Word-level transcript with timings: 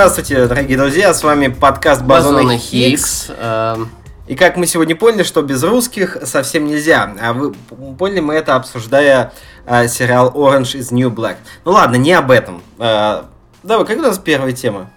Здравствуйте, 0.00 0.46
дорогие 0.46 0.78
друзья, 0.78 1.12
с 1.12 1.22
вами 1.22 1.48
подкаст 1.48 2.00
Хиггс. 2.00 2.62
Хиггс. 2.62 3.30
эм, 3.38 3.90
И 4.28 4.34
как 4.34 4.56
мы 4.56 4.66
сегодня 4.66 4.96
поняли, 4.96 5.24
что 5.24 5.42
без 5.42 5.62
русских 5.62 6.16
совсем 6.24 6.64
нельзя. 6.64 7.14
А 7.20 7.34
вы 7.34 7.52
поняли 7.98 8.20
мы 8.20 8.32
это, 8.32 8.54
обсуждая 8.54 9.34
а, 9.66 9.86
сериал 9.88 10.32
Orange 10.34 10.78
is 10.78 10.86
New 10.90 11.10
Black. 11.10 11.36
Ну 11.66 11.72
ладно, 11.72 11.96
не 11.96 12.14
об 12.14 12.30
этом. 12.30 12.62
А, 12.78 13.26
давай, 13.62 13.84
как 13.84 13.98
у 13.98 14.00
нас 14.00 14.18
первая 14.18 14.52
тема? 14.52 14.90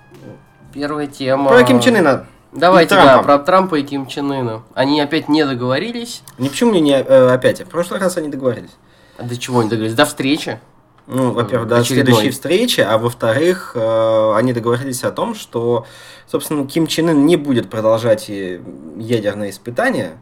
Первая 0.73 1.07
тема. 1.07 1.49
Про 1.49 1.63
Ким 1.65 1.81
Чен 1.81 1.98
Ына. 1.98 2.26
Давайте, 2.54 2.95
да, 2.95 3.21
про 3.21 3.40
Трампа 3.40 3.76
и 3.76 3.84
Ким 3.84 4.07
Чен 4.07 4.31
Ына. 4.31 4.63
Они 4.73 5.01
опять 5.01 5.27
не 5.27 5.45
договорились. 5.45 6.23
Ни 6.38 6.48
почему 6.48 6.71
мне 6.71 6.79
не 6.79 6.93
э, 6.93 7.34
опять? 7.34 7.59
В 7.59 7.67
прошлый 7.67 7.99
раз 7.99 8.15
они 8.15 8.29
договорились. 8.29 8.71
А 9.17 9.23
До 9.23 9.35
чего 9.35 9.59
они 9.59 9.70
договорились? 9.70 9.98
До 9.98 10.05
встречи. 10.05 10.62
Ну, 11.05 11.31
во-первых, 11.31 11.67
до 11.67 11.80
Очередной. 11.80 12.13
следующей 12.13 12.31
встречи, 12.31 12.80
а 12.80 12.98
во-вторых, 12.98 13.73
э, 13.75 14.34
они 14.35 14.53
договорились 14.53 15.03
о 15.03 15.12
том, 15.12 15.35
что, 15.35 15.85
собственно, 16.27 16.66
Ким 16.66 16.88
Чен 16.88 17.09
Ын 17.09 17.26
не 17.26 17.35
будет 17.35 17.70
продолжать 17.70 18.29
ядерные 18.29 19.49
испытания 19.49 20.21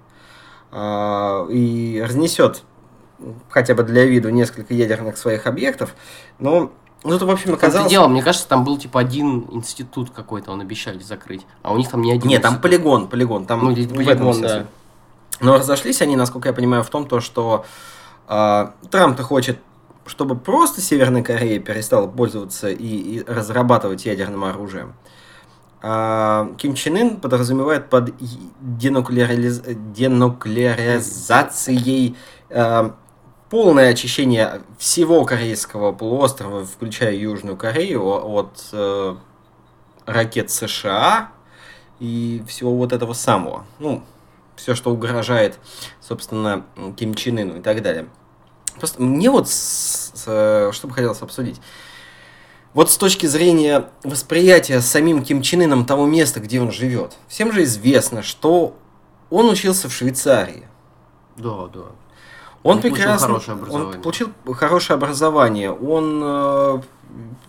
э, 0.71 1.47
и 1.51 2.01
разнесет 2.03 2.63
хотя 3.49 3.75
бы 3.75 3.83
для 3.83 4.05
виду 4.05 4.29
несколько 4.29 4.73
ядерных 4.73 5.17
своих 5.17 5.45
объектов. 5.45 5.95
Но 6.39 6.71
ну, 7.03 7.17
тут, 7.17 7.23
в 7.23 7.31
общем, 7.31 7.53
оказалось... 7.53 7.89
дело, 7.89 8.07
мне 8.07 8.21
кажется, 8.21 8.47
там 8.47 8.63
был 8.63 8.77
типа 8.77 8.99
один 8.99 9.47
институт 9.51 10.11
какой-то, 10.11 10.51
он 10.51 10.61
обещали 10.61 10.99
закрыть. 10.99 11.45
А 11.63 11.73
у 11.73 11.77
них 11.77 11.89
там 11.89 12.01
не 12.01 12.11
один. 12.11 12.29
Нет, 12.29 12.41
там 12.41 12.53
институт. 12.53 12.63
полигон, 12.63 13.07
полигон, 13.07 13.45
там 13.45 13.63
Ну, 13.63 13.71
или 13.71 13.85
в 13.85 13.99
этом 14.07 14.27
полигон, 14.27 14.41
да. 14.41 14.65
Но 15.39 15.57
разошлись 15.57 16.01
они, 16.01 16.15
насколько 16.15 16.49
я 16.49 16.53
понимаю, 16.53 16.83
в 16.83 16.89
том, 16.89 17.07
то, 17.07 17.19
что 17.19 17.65
э, 18.27 18.67
Трамп-то 18.91 19.23
хочет, 19.23 19.57
чтобы 20.05 20.35
просто 20.35 20.81
Северная 20.81 21.23
Корея 21.23 21.59
перестала 21.59 22.07
пользоваться 22.07 22.69
и, 22.69 22.85
и 22.85 23.23
разрабатывать 23.23 24.05
ядерным 24.05 24.43
оружием. 24.43 24.93
А 25.83 26.53
Ким 26.57 26.75
Чен 26.75 26.97
Ын 26.97 27.19
подразумевает 27.19 27.89
под 27.89 28.13
денуклеариз- 28.61 29.73
денуклеаризацией 29.93 32.15
э, 32.49 32.91
полное 33.49 33.89
очищение 33.89 34.61
всего 34.77 35.25
корейского 35.25 35.91
полуострова, 35.91 36.63
включая 36.65 37.15
Южную 37.15 37.57
Корею, 37.57 38.03
от 38.03 38.63
э, 38.73 39.15
ракет 40.05 40.51
США 40.51 41.31
и 41.99 42.43
всего 42.47 42.75
вот 42.75 42.93
этого 42.93 43.13
самого. 43.13 43.65
Ну, 43.79 44.03
все, 44.55 44.75
что 44.75 44.91
угрожает, 44.91 45.57
собственно, 45.99 46.63
Ким 46.95 47.15
Чен 47.15 47.39
Ыну 47.39 47.57
и 47.57 47.61
так 47.61 47.81
далее. 47.81 48.05
Просто 48.77 49.01
мне 49.01 49.29
вот, 49.29 49.47
с- 49.47 50.11
с, 50.13 50.23
э, 50.27 50.71
что 50.73 50.87
бы 50.87 50.93
хотелось 50.93 51.21
обсудить. 51.21 51.61
Вот 52.73 52.89
с 52.89 52.97
точки 52.97 53.25
зрения 53.25 53.89
восприятия 54.03 54.79
самим 54.81 55.23
Ким 55.23 55.41
Чен 55.41 55.61
Ыном 55.63 55.85
того 55.85 56.05
места, 56.05 56.39
где 56.39 56.61
он 56.61 56.71
живет. 56.71 57.17
Всем 57.27 57.51
же 57.51 57.63
известно, 57.63 58.23
что 58.23 58.75
он 59.29 59.49
учился 59.49 59.89
в 59.89 59.93
Швейцарии. 59.93 60.67
Да, 61.35 61.67
да. 61.73 61.81
Он, 62.63 62.75
Он 62.77 62.81
получил 62.81 62.95
прекрасно, 62.95 63.27
хорошее 63.27 63.57
образование. 63.57 63.95
он 63.97 64.01
получил 64.01 64.29
хорошее 64.53 64.95
образование. 64.95 65.71
Он 65.71 66.21
э, 66.23 66.81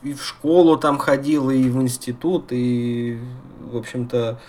и 0.03 0.15
в 0.15 0.25
школу 0.25 0.77
там 0.77 0.99
ходил, 0.99 1.50
и 1.50 1.69
в 1.69 1.81
институт, 1.82 2.47
и, 2.50 3.21
в 3.71 3.77
общем-то, 3.77 4.41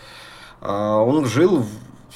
э, 0.61 0.67
он 0.71 1.25
жил 1.25 1.59
в, 1.59 1.67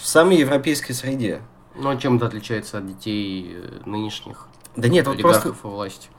в 0.02 0.08
самой 0.08 0.38
европейской 0.38 0.94
среде. 0.94 1.42
Ну, 1.78 1.90
а 1.90 1.98
чем 1.98 2.18
это 2.18 2.26
отличается 2.28 2.80
от 2.80 2.88
детей 2.88 3.56
э, 3.56 3.82
нынешних 3.86 4.48
Да 4.76 4.88
нет, 4.88 5.08
вот 5.08 5.20
просто... 5.22 5.50
и 5.50 5.52
власти? 5.64 6.10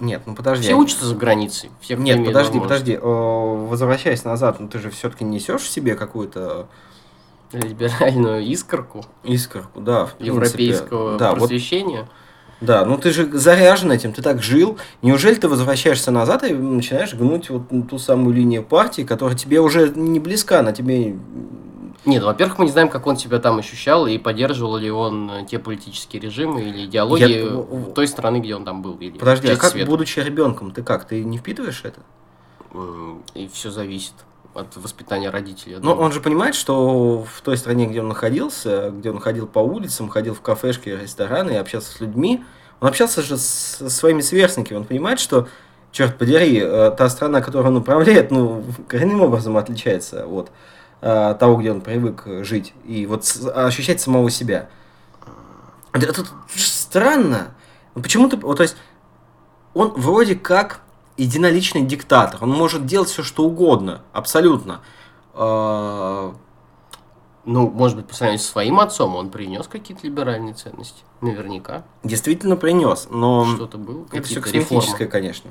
Нет, 0.00 0.22
ну 0.26 0.34
подожди. 0.34 0.64
Все 0.64 0.74
учатся 0.74 1.06
за 1.06 1.14
границей. 1.14 1.70
Все, 1.80 1.96
Нет, 1.96 2.24
подожди, 2.24 2.60
подожди. 2.60 2.92
Э, 2.94 3.00
Возвращаясь 3.00 4.24
назад, 4.24 4.60
ну 4.60 4.68
ты 4.68 4.78
же 4.78 4.90
все-таки 4.90 5.24
несешь 5.24 5.62
в 5.62 5.68
себе 5.68 5.94
какую-то 5.94 6.68
Либеральную 7.52 8.42
искорку 8.44 9.04
искорку, 9.22 9.80
да, 9.80 10.10
европейского 10.18 11.16
да, 11.16 11.30
вот 11.30 11.38
просвещения. 11.38 12.08
Да, 12.60 12.84
ну 12.84 12.96
ты 12.98 13.12
же 13.12 13.30
заряжен 13.32 13.92
этим, 13.92 14.12
ты 14.12 14.22
так 14.22 14.42
жил. 14.42 14.78
Неужели 15.02 15.34
ты 15.34 15.48
возвращаешься 15.48 16.10
назад 16.10 16.44
и 16.44 16.52
начинаешь 16.52 17.14
гнуть 17.14 17.50
вот 17.50 17.68
ту 17.88 17.98
самую 17.98 18.34
линию 18.34 18.62
партии, 18.62 19.02
которая 19.02 19.36
тебе 19.36 19.60
уже 19.60 19.90
не 19.90 20.18
близка, 20.18 20.62
на 20.62 20.72
тебе... 20.72 21.16
Нет, 22.06 22.20
ну, 22.22 22.26
во-первых, 22.28 22.58
мы 22.58 22.66
не 22.66 22.70
знаем, 22.70 22.88
как 22.88 23.06
он 23.06 23.16
себя 23.16 23.38
там 23.38 23.58
ощущал, 23.58 24.06
и 24.06 24.18
поддерживал 24.18 24.76
ли 24.76 24.90
он 24.90 25.30
э, 25.30 25.46
те 25.46 25.58
политические 25.58 26.20
режимы 26.20 26.62
или 26.62 26.84
идеологии 26.86 27.44
Я- 27.44 27.88
э, 27.90 27.92
той 27.94 28.06
страны, 28.08 28.38
где 28.40 28.54
он 28.54 28.64
там 28.64 28.82
был. 28.82 28.96
Или 28.98 29.16
Подожди, 29.18 29.48
а 29.48 29.56
как, 29.56 29.72
света. 29.72 29.90
будучи 29.90 30.20
ребенком, 30.20 30.70
ты 30.70 30.82
как, 30.82 31.06
ты 31.06 31.24
не 31.24 31.38
впитываешь 31.38 31.80
это? 31.84 32.00
М, 32.72 33.22
И 33.34 33.48
все 33.48 33.70
зависит 33.70 34.14
от 34.54 34.76
воспитания 34.76 35.30
родителей. 35.30 35.76
Но 35.76 35.80
думаю. 35.80 35.98
он 36.00 36.12
же 36.12 36.20
понимает, 36.20 36.54
что 36.54 37.24
в 37.24 37.40
той 37.42 37.56
стране, 37.56 37.86
где 37.86 38.00
он 38.00 38.08
находился, 38.08 38.90
где 38.90 39.10
он 39.10 39.18
ходил 39.18 39.46
по 39.46 39.58
улицам, 39.60 40.08
ходил 40.08 40.34
в 40.34 40.40
кафешки, 40.40 40.88
рестораны 40.90 41.52
и 41.52 41.56
общался 41.56 41.90
с 41.92 42.00
людьми, 42.00 42.44
он 42.80 42.88
общался 42.88 43.22
же 43.22 43.36
со 43.38 43.88
своими 43.90 44.20
сверстниками. 44.20 44.78
Он 44.78 44.84
понимает, 44.84 45.18
что, 45.20 45.48
черт 45.90 46.18
подери, 46.18 46.60
э, 46.62 46.90
та 46.96 47.08
страна, 47.08 47.40
которую 47.40 47.70
он 47.72 47.76
управляет, 47.78 48.30
ну, 48.30 48.62
коренным 48.88 49.22
образом 49.22 49.56
отличается 49.56 50.26
от 50.26 50.50
э, 51.04 51.36
того, 51.38 51.56
где 51.56 51.70
он 51.70 51.82
привык 51.82 52.24
жить, 52.42 52.72
и 52.84 53.04
вот 53.06 53.24
ощущать 53.54 54.00
самого 54.00 54.30
себя. 54.30 54.68
Это, 55.92 56.06
это 56.06 56.24
странно. 56.56 57.54
Почему 57.94 58.28
ты... 58.28 58.36
Вот, 58.38 58.56
то 58.56 58.62
есть, 58.62 58.76
он 59.74 59.92
вроде 59.96 60.34
как 60.34 60.80
единоличный 61.16 61.82
диктатор. 61.82 62.42
Он 62.42 62.50
может 62.50 62.86
делать 62.86 63.08
все, 63.08 63.22
что 63.22 63.44
угодно. 63.44 64.00
Абсолютно. 64.12 64.80
А, 65.34 66.34
Ну, 67.44 67.68
может 67.70 67.96
быть, 67.98 68.06
по 68.06 68.14
сравнению 68.14 68.42
со 68.42 68.50
своим 68.50 68.80
отцом, 68.80 69.14
он 69.14 69.30
принес 69.30 69.68
какие-то 69.68 70.06
либеральные 70.06 70.54
ценности. 70.54 71.02
Наверняка. 71.20 71.84
Действительно 72.02 72.56
принес, 72.56 73.08
но 73.10 73.44
Что-то 73.44 73.76
было. 73.78 74.06
это 74.10 74.26
все 74.26 74.40
косметическое, 74.40 74.80
реформы. 75.06 75.06
конечно. 75.10 75.50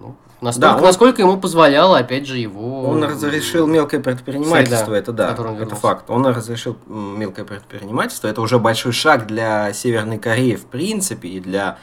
Ну, 0.00 0.16
настолько, 0.40 0.76
он- 0.76 0.82
насколько 0.82 1.22
ему 1.22 1.38
позволяло, 1.38 1.98
опять 1.98 2.26
же, 2.26 2.38
его... 2.38 2.88
Он 2.88 3.02
разрешил 3.04 3.66
мелкое 3.66 4.00
предпринимательство, 4.00 4.84
Среда, 4.86 4.98
это 4.98 5.12
да, 5.12 5.36
это 5.60 5.76
факт. 5.76 6.10
Он 6.10 6.26
разрешил 6.26 6.76
мелкое 6.86 7.44
предпринимательство, 7.44 8.28
это 8.28 8.40
уже 8.40 8.58
большой 8.58 8.92
шаг 8.92 9.26
для 9.26 9.72
Северной 9.72 10.18
Кореи 10.18 10.56
в 10.56 10.66
принципе 10.66 11.28
и 11.28 11.40
для 11.40 11.78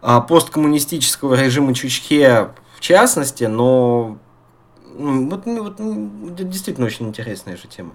а, 0.00 0.20
посткоммунистического 0.20 1.34
режима 1.34 1.74
Чучхе 1.74 2.50
в 2.76 2.80
частности, 2.80 3.44
но 3.44 4.18
м, 4.96 5.28
вот, 5.28 5.46
ну, 5.46 5.64
вот, 5.64 5.80
это 6.32 6.44
действительно 6.44 6.86
очень 6.86 7.08
интересная 7.08 7.56
же 7.56 7.66
тема. 7.68 7.90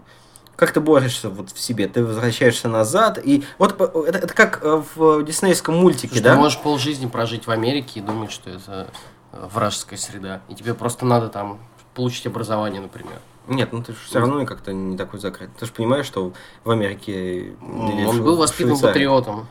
Как 0.55 0.71
ты 0.71 0.79
борешься 0.81 1.29
вот 1.29 1.49
в 1.49 1.59
себе? 1.59 1.87
Ты 1.87 2.05
возвращаешься 2.05 2.67
назад 2.67 3.19
и 3.23 3.43
вот 3.57 3.79
это, 3.81 4.17
это 4.25 4.33
как 4.33 4.59
э, 4.63 4.83
в 4.95 5.23
диснеевском 5.23 5.75
мультике, 5.75 6.09
Слушай, 6.09 6.21
да? 6.23 6.33
Ты 6.35 6.39
можешь 6.39 6.59
полжизни 6.59 7.07
прожить 7.07 7.47
в 7.47 7.51
Америке 7.51 7.99
и 7.99 8.03
думать, 8.03 8.31
что 8.31 8.49
это 8.51 8.87
вражеская 9.33 9.97
среда. 9.99 10.41
И 10.49 10.55
тебе 10.55 10.73
просто 10.73 11.05
надо 11.05 11.29
там 11.29 11.59
получить 11.93 12.25
образование, 12.27 12.81
например. 12.81 13.19
Нет, 13.47 13.73
ну 13.73 13.83
ты 13.83 13.91
же 13.91 13.99
все 14.05 14.19
равно 14.19 14.45
как-то 14.45 14.71
не 14.73 14.95
такой 14.95 15.19
закрыт. 15.19 15.49
Ты 15.59 15.65
же 15.65 15.73
понимаешь, 15.73 16.05
что 16.05 16.31
в 16.63 16.71
Америке... 16.71 17.55
Ну, 17.61 18.09
он 18.09 18.21
в- 18.21 18.23
был 18.23 18.35
в 18.35 18.39
воспитан 18.39 18.79
патриотом. 18.79 19.47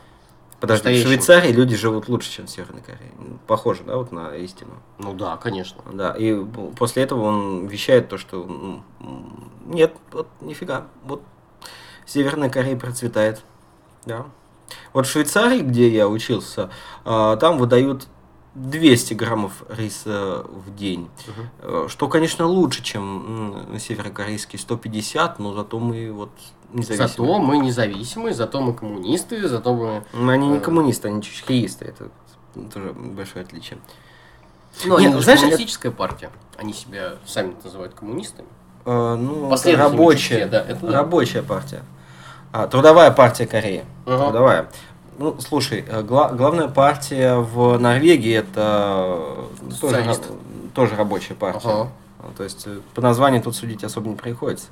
Подожди, 0.59 0.81
в 0.81 0.85
настоящим. 0.85 1.07
Швейцарии 1.07 1.51
люди 1.51 1.75
живут 1.75 2.07
лучше, 2.07 2.31
чем 2.31 2.47
в 2.47 2.49
Северной 2.49 2.81
Корее. 2.81 3.11
Ну, 3.19 3.37
Похоже, 3.47 3.83
да, 3.83 3.97
вот 3.97 4.11
на 4.11 4.33
истину. 4.37 4.71
Ну 4.97 5.13
да, 5.13 5.37
конечно. 5.37 5.81
Да, 5.91 6.13
и 6.13 6.43
после 6.77 7.03
этого 7.03 7.23
он 7.23 7.67
вещает 7.67 8.07
то, 8.09 8.17
что 8.17 8.43
ну, 8.45 8.83
нет, 9.65 9.93
вот 10.11 10.27
нифига, 10.41 10.87
вот 11.03 11.21
Северная 12.05 12.49
Корея 12.49 12.77
процветает, 12.77 13.43
да. 14.05 14.25
Вот 14.93 15.05
в 15.05 15.09
Швейцарии, 15.09 15.59
где 15.59 15.89
я 15.89 16.07
учился, 16.07 16.69
а, 17.05 17.35
там 17.37 17.57
выдают 17.57 18.07
200 18.55 19.13
граммов 19.15 19.63
риса 19.69 20.45
в 20.47 20.75
день. 20.75 21.09
Э, 21.59 21.87
что, 21.89 22.07
конечно, 22.07 22.45
лучше, 22.45 22.83
чем 22.83 23.67
северокорейский 23.79 24.59
150, 24.59 25.39
но 25.39 25.53
зато 25.53 25.79
мы 25.79 26.11
вот 26.11 26.29
независимы. 26.71 27.07
Зато 27.07 27.39
мы 27.39 27.57
независимые, 27.57 28.33
зато 28.33 28.61
мы 28.61 28.73
коммунисты, 28.73 29.47
зато 29.47 29.73
мы... 29.73 30.03
Ну, 30.13 30.29
Они 30.29 30.47
не 30.47 30.57
Э. 30.57 30.61
коммунисты, 30.61 31.07
они 31.07 31.21
чучхеисты, 31.21 31.85
это 31.85 32.09
тоже 32.71 32.93
большое 32.93 33.43
отличие. 33.45 33.79
Ну, 34.85 34.99
Нет, 34.99 35.13
они 35.13 35.21
знаешь, 35.21 35.39
коммунистическая 35.39 35.91
партия. 35.91 36.29
Они 36.57 36.73
себя 36.73 37.13
сами 37.25 37.55
называют 37.63 37.93
коммунистами. 37.93 38.47
Э, 38.85 39.15
ну, 39.15 39.49
рабочая, 39.75 40.45
да, 40.47 40.61
это 40.61 40.91
рабочая 40.91 41.41
партия. 41.41 41.83
А, 42.51 42.67
трудовая 42.67 43.09
партия 43.09 43.47
Кореи. 43.47 43.83
Ага. 44.05 44.25
Трудовая. 44.25 44.69
Ну, 45.17 45.39
слушай, 45.39 45.83
э, 45.87 46.01
гла- 46.01 46.31
главная 46.31 46.67
партия 46.67 47.35
в 47.35 47.77
Норвегии 47.77 48.33
это 48.33 49.47
э, 49.69 49.71
тоже, 49.79 50.15
тоже 50.73 50.95
рабочая 50.95 51.35
партия. 51.35 51.67
Ага. 51.69 51.89
А, 52.19 52.31
То 52.37 52.43
есть 52.43 52.63
э, 52.65 52.79
по 52.95 53.01
названию 53.01 53.41
тут 53.41 53.55
судить 53.55 53.83
особо 53.83 54.09
не 54.09 54.15
приходится. 54.15 54.67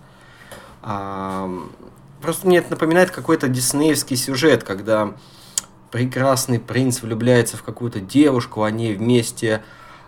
А, 0.82 1.50
просто 2.22 2.48
мне 2.48 2.58
это 2.58 2.72
напоминает 2.72 3.12
какой-то 3.12 3.48
диснеевский 3.48 4.16
сюжет, 4.16 4.64
когда 4.64 5.14
прекрасный 5.92 6.60
принц 6.60 7.02
влюбляется 7.02 7.58
в 7.58 7.64
какую-то 7.64 8.00
девушку, 8.00 8.64
они 8.64 8.94
вместе 8.94 9.62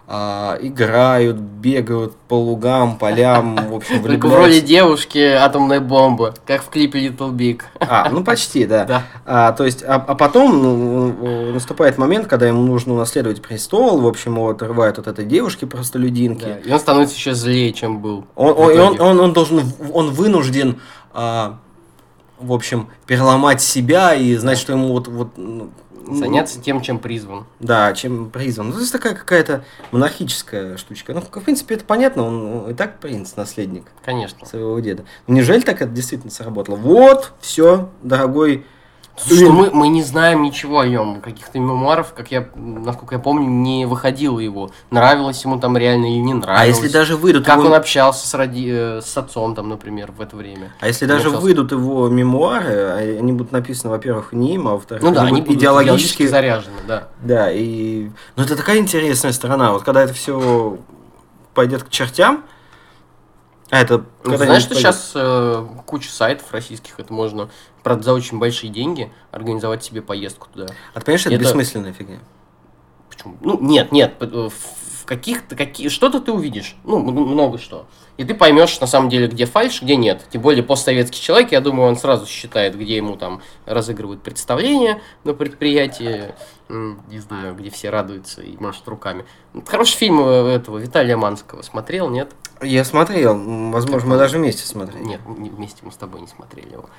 а, 0.05 0.57
играют, 0.61 1.37
бегают 1.37 2.15
по 2.27 2.33
лугам, 2.33 2.97
полям, 2.97 3.55
в 3.55 3.75
общем, 3.75 4.03
Только 4.03 4.27
в 4.27 4.31
роли 4.31 4.51
влюбляются. 4.51 4.67
девушки 4.67 5.17
атомная 5.17 5.79
бомба, 5.79 6.33
как 6.45 6.61
в 6.61 6.69
клипе 6.69 7.07
Little 7.07 7.31
Big. 7.31 7.61
А, 7.79 8.09
ну 8.09 8.23
почти, 8.23 8.65
да. 8.65 8.85
Да. 8.93 9.03
А, 9.25 9.51
то 9.53 9.63
есть, 9.63 9.81
а, 9.81 9.95
а 9.95 10.15
потом 10.15 10.61
ну, 10.61 11.53
наступает 11.53 11.97
момент, 11.97 12.27
когда 12.27 12.47
ему 12.47 12.61
нужно 12.63 12.93
унаследовать 12.93 13.41
престол, 13.41 14.01
в 14.01 14.07
общем, 14.07 14.33
его 14.35 14.49
отрывают 14.49 14.99
от 14.99 15.07
этой 15.07 15.25
девушки 15.25 15.63
простолюдинки. 15.63 16.43
Да, 16.43 16.57
И 16.57 16.71
он 16.71 16.79
становится 16.79 17.15
еще 17.15 17.33
злее, 17.33 17.71
чем 17.71 17.99
был. 17.99 18.25
Он, 18.35 18.53
он, 18.57 18.79
он, 18.79 19.01
он, 19.01 19.19
он 19.21 19.33
должен, 19.33 19.61
он 19.93 20.11
вынужден, 20.11 20.81
а, 21.13 21.59
в 22.39 22.51
общем, 22.51 22.89
переломать 23.07 23.61
себя 23.61 24.13
и 24.13 24.35
знать, 24.35 24.57
что 24.57 24.73
ему 24.73 24.89
вот, 24.89 25.07
вот 25.07 25.29
ну, 26.05 26.15
Заняться 26.15 26.59
тем, 26.59 26.81
чем 26.81 26.99
призван. 26.99 27.45
Да, 27.59 27.93
чем 27.93 28.29
призван. 28.29 28.67
Ну, 28.67 28.73
то 28.73 28.79
есть 28.79 28.91
такая 28.91 29.15
какая-то 29.15 29.63
монархическая 29.91 30.77
штучка. 30.77 31.13
Ну, 31.13 31.21
в 31.21 31.43
принципе, 31.43 31.75
это 31.75 31.85
понятно, 31.85 32.23
он 32.23 32.69
и 32.69 32.73
так 32.73 32.99
принц, 32.99 33.35
наследник 33.35 33.85
Конечно. 34.03 34.45
своего 34.45 34.79
деда. 34.79 35.05
Но 35.27 35.35
неужели 35.35 35.61
так 35.61 35.81
это 35.81 35.91
действительно 35.91 36.31
сработало? 36.31 36.75
Вот, 36.75 37.33
все, 37.39 37.89
дорогой. 38.01 38.65
Ну 39.29 39.51
мы, 39.51 39.69
мы 39.71 39.87
не 39.89 40.01
знаем 40.01 40.41
ничего 40.41 40.79
о 40.79 40.87
нем. 40.87 41.21
Каких-то 41.21 41.59
мемуаров, 41.59 42.13
как 42.13 42.31
я, 42.31 42.49
насколько 42.55 43.15
я 43.15 43.19
помню, 43.19 43.47
не 43.47 43.85
выходило 43.85 44.39
его. 44.39 44.71
Нравилось 44.89 45.43
ему 45.43 45.59
там 45.59 45.77
реально 45.77 46.07
или 46.07 46.19
не 46.19 46.33
нравилось. 46.33 46.63
А 46.63 46.65
если 46.65 46.87
даже 46.87 47.15
выйдут 47.15 47.45
Как 47.45 47.59
его... 47.59 47.67
он 47.67 47.73
общался 47.73 48.27
с, 48.27 48.33
роди... 48.33 48.67
э, 48.71 49.01
с 49.01 49.15
отцом, 49.15 49.53
там, 49.55 49.69
например, 49.69 50.11
в 50.11 50.19
это 50.19 50.35
время. 50.35 50.73
А 50.79 50.87
если 50.87 51.05
даже 51.05 51.27
общался. 51.27 51.43
выйдут 51.45 51.71
его 51.71 52.09
мемуары, 52.09 52.73
а 52.73 52.97
они 52.97 53.33
будут 53.33 53.51
написаны, 53.51 53.91
во-первых, 53.91 54.33
не 54.33 54.55
им, 54.55 54.67
а 54.67 54.73
во-вторых, 54.73 55.03
Ну 55.03 55.11
да, 55.11 55.21
они 55.21 55.41
будут 55.41 55.47
будут 55.47 55.59
идеологически... 55.59 56.27
заряжены, 56.27 56.79
да. 56.87 57.07
Да, 57.21 57.51
и... 57.51 58.09
Ну, 58.35 58.43
это 58.43 58.55
такая 58.55 58.79
интересная 58.79 59.31
сторона. 59.31 59.73
Вот 59.73 59.83
когда 59.83 60.01
это 60.01 60.13
все 60.13 60.77
пойдет 61.53 61.83
к 61.83 61.89
чертям, 61.89 62.43
а 63.73 63.79
это... 63.79 64.05
Ну, 64.23 64.37
знаешь, 64.37 64.61
что 64.61 64.75
сейчас 64.75 65.13
э, 65.15 65.67
куча 65.87 66.11
сайтов 66.11 66.51
российских, 66.51 66.99
это 66.99 67.11
можно, 67.11 67.49
правда, 67.81 68.03
за 68.03 68.13
очень 68.13 68.37
большие 68.37 68.71
деньги 68.71 69.11
организовать 69.31 69.83
себе 69.83 70.03
поездку 70.03 70.47
туда. 70.53 70.67
А 70.93 70.99
ты 70.99 71.05
понимаешь, 71.07 71.25
это, 71.25 71.33
это- 71.33 71.43
бессмысленная 71.43 71.91
фигня. 71.91 72.19
Почему? 73.09 73.35
Ну, 73.41 73.59
нет, 73.59 73.91
нет, 73.91 74.13
э, 74.19 74.49
в 75.03 75.05
каких-то, 75.05 75.57
какие, 75.57 75.89
что-то 75.89 76.21
ты 76.21 76.31
увидишь, 76.31 76.77
ну, 76.85 76.97
много 76.99 77.57
что. 77.57 77.87
И 78.15 78.23
ты 78.23 78.33
поймешь, 78.33 78.79
на 78.79 78.87
самом 78.87 79.09
деле, 79.09 79.27
где 79.27 79.45
фальш, 79.45 79.81
где 79.81 79.97
нет. 79.97 80.25
Тем 80.31 80.41
более, 80.41 80.63
постсоветский 80.63 81.19
человек, 81.19 81.51
я 81.51 81.59
думаю, 81.59 81.89
он 81.89 81.97
сразу 81.97 82.25
считает, 82.25 82.77
где 82.77 82.95
ему 82.95 83.17
там 83.17 83.41
разыгрывают 83.65 84.23
представления 84.23 85.01
на 85.25 85.33
предприятии, 85.33 86.33
не 86.69 87.19
знаю, 87.19 87.53
где 87.53 87.69
все 87.69 87.89
радуются 87.89 88.41
и 88.41 88.55
машут 88.57 88.87
руками. 88.87 89.25
Хороший 89.67 89.97
фильм 89.97 90.21
э, 90.21 90.55
этого 90.55 90.77
Виталия 90.77 91.17
Манского 91.17 91.63
смотрел, 91.63 92.09
нет? 92.09 92.31
Я 92.61 92.85
смотрел, 92.85 93.37
возможно, 93.71 94.11
мы 94.11 94.17
даже 94.17 94.37
вместе 94.37 94.65
смотрели. 94.65 95.03
Нет, 95.03 95.19
не- 95.25 95.49
вместе 95.49 95.79
мы 95.81 95.91
с 95.91 95.97
тобой 95.97 96.21
не 96.21 96.27
смотрели 96.27 96.71
его. 96.71 96.89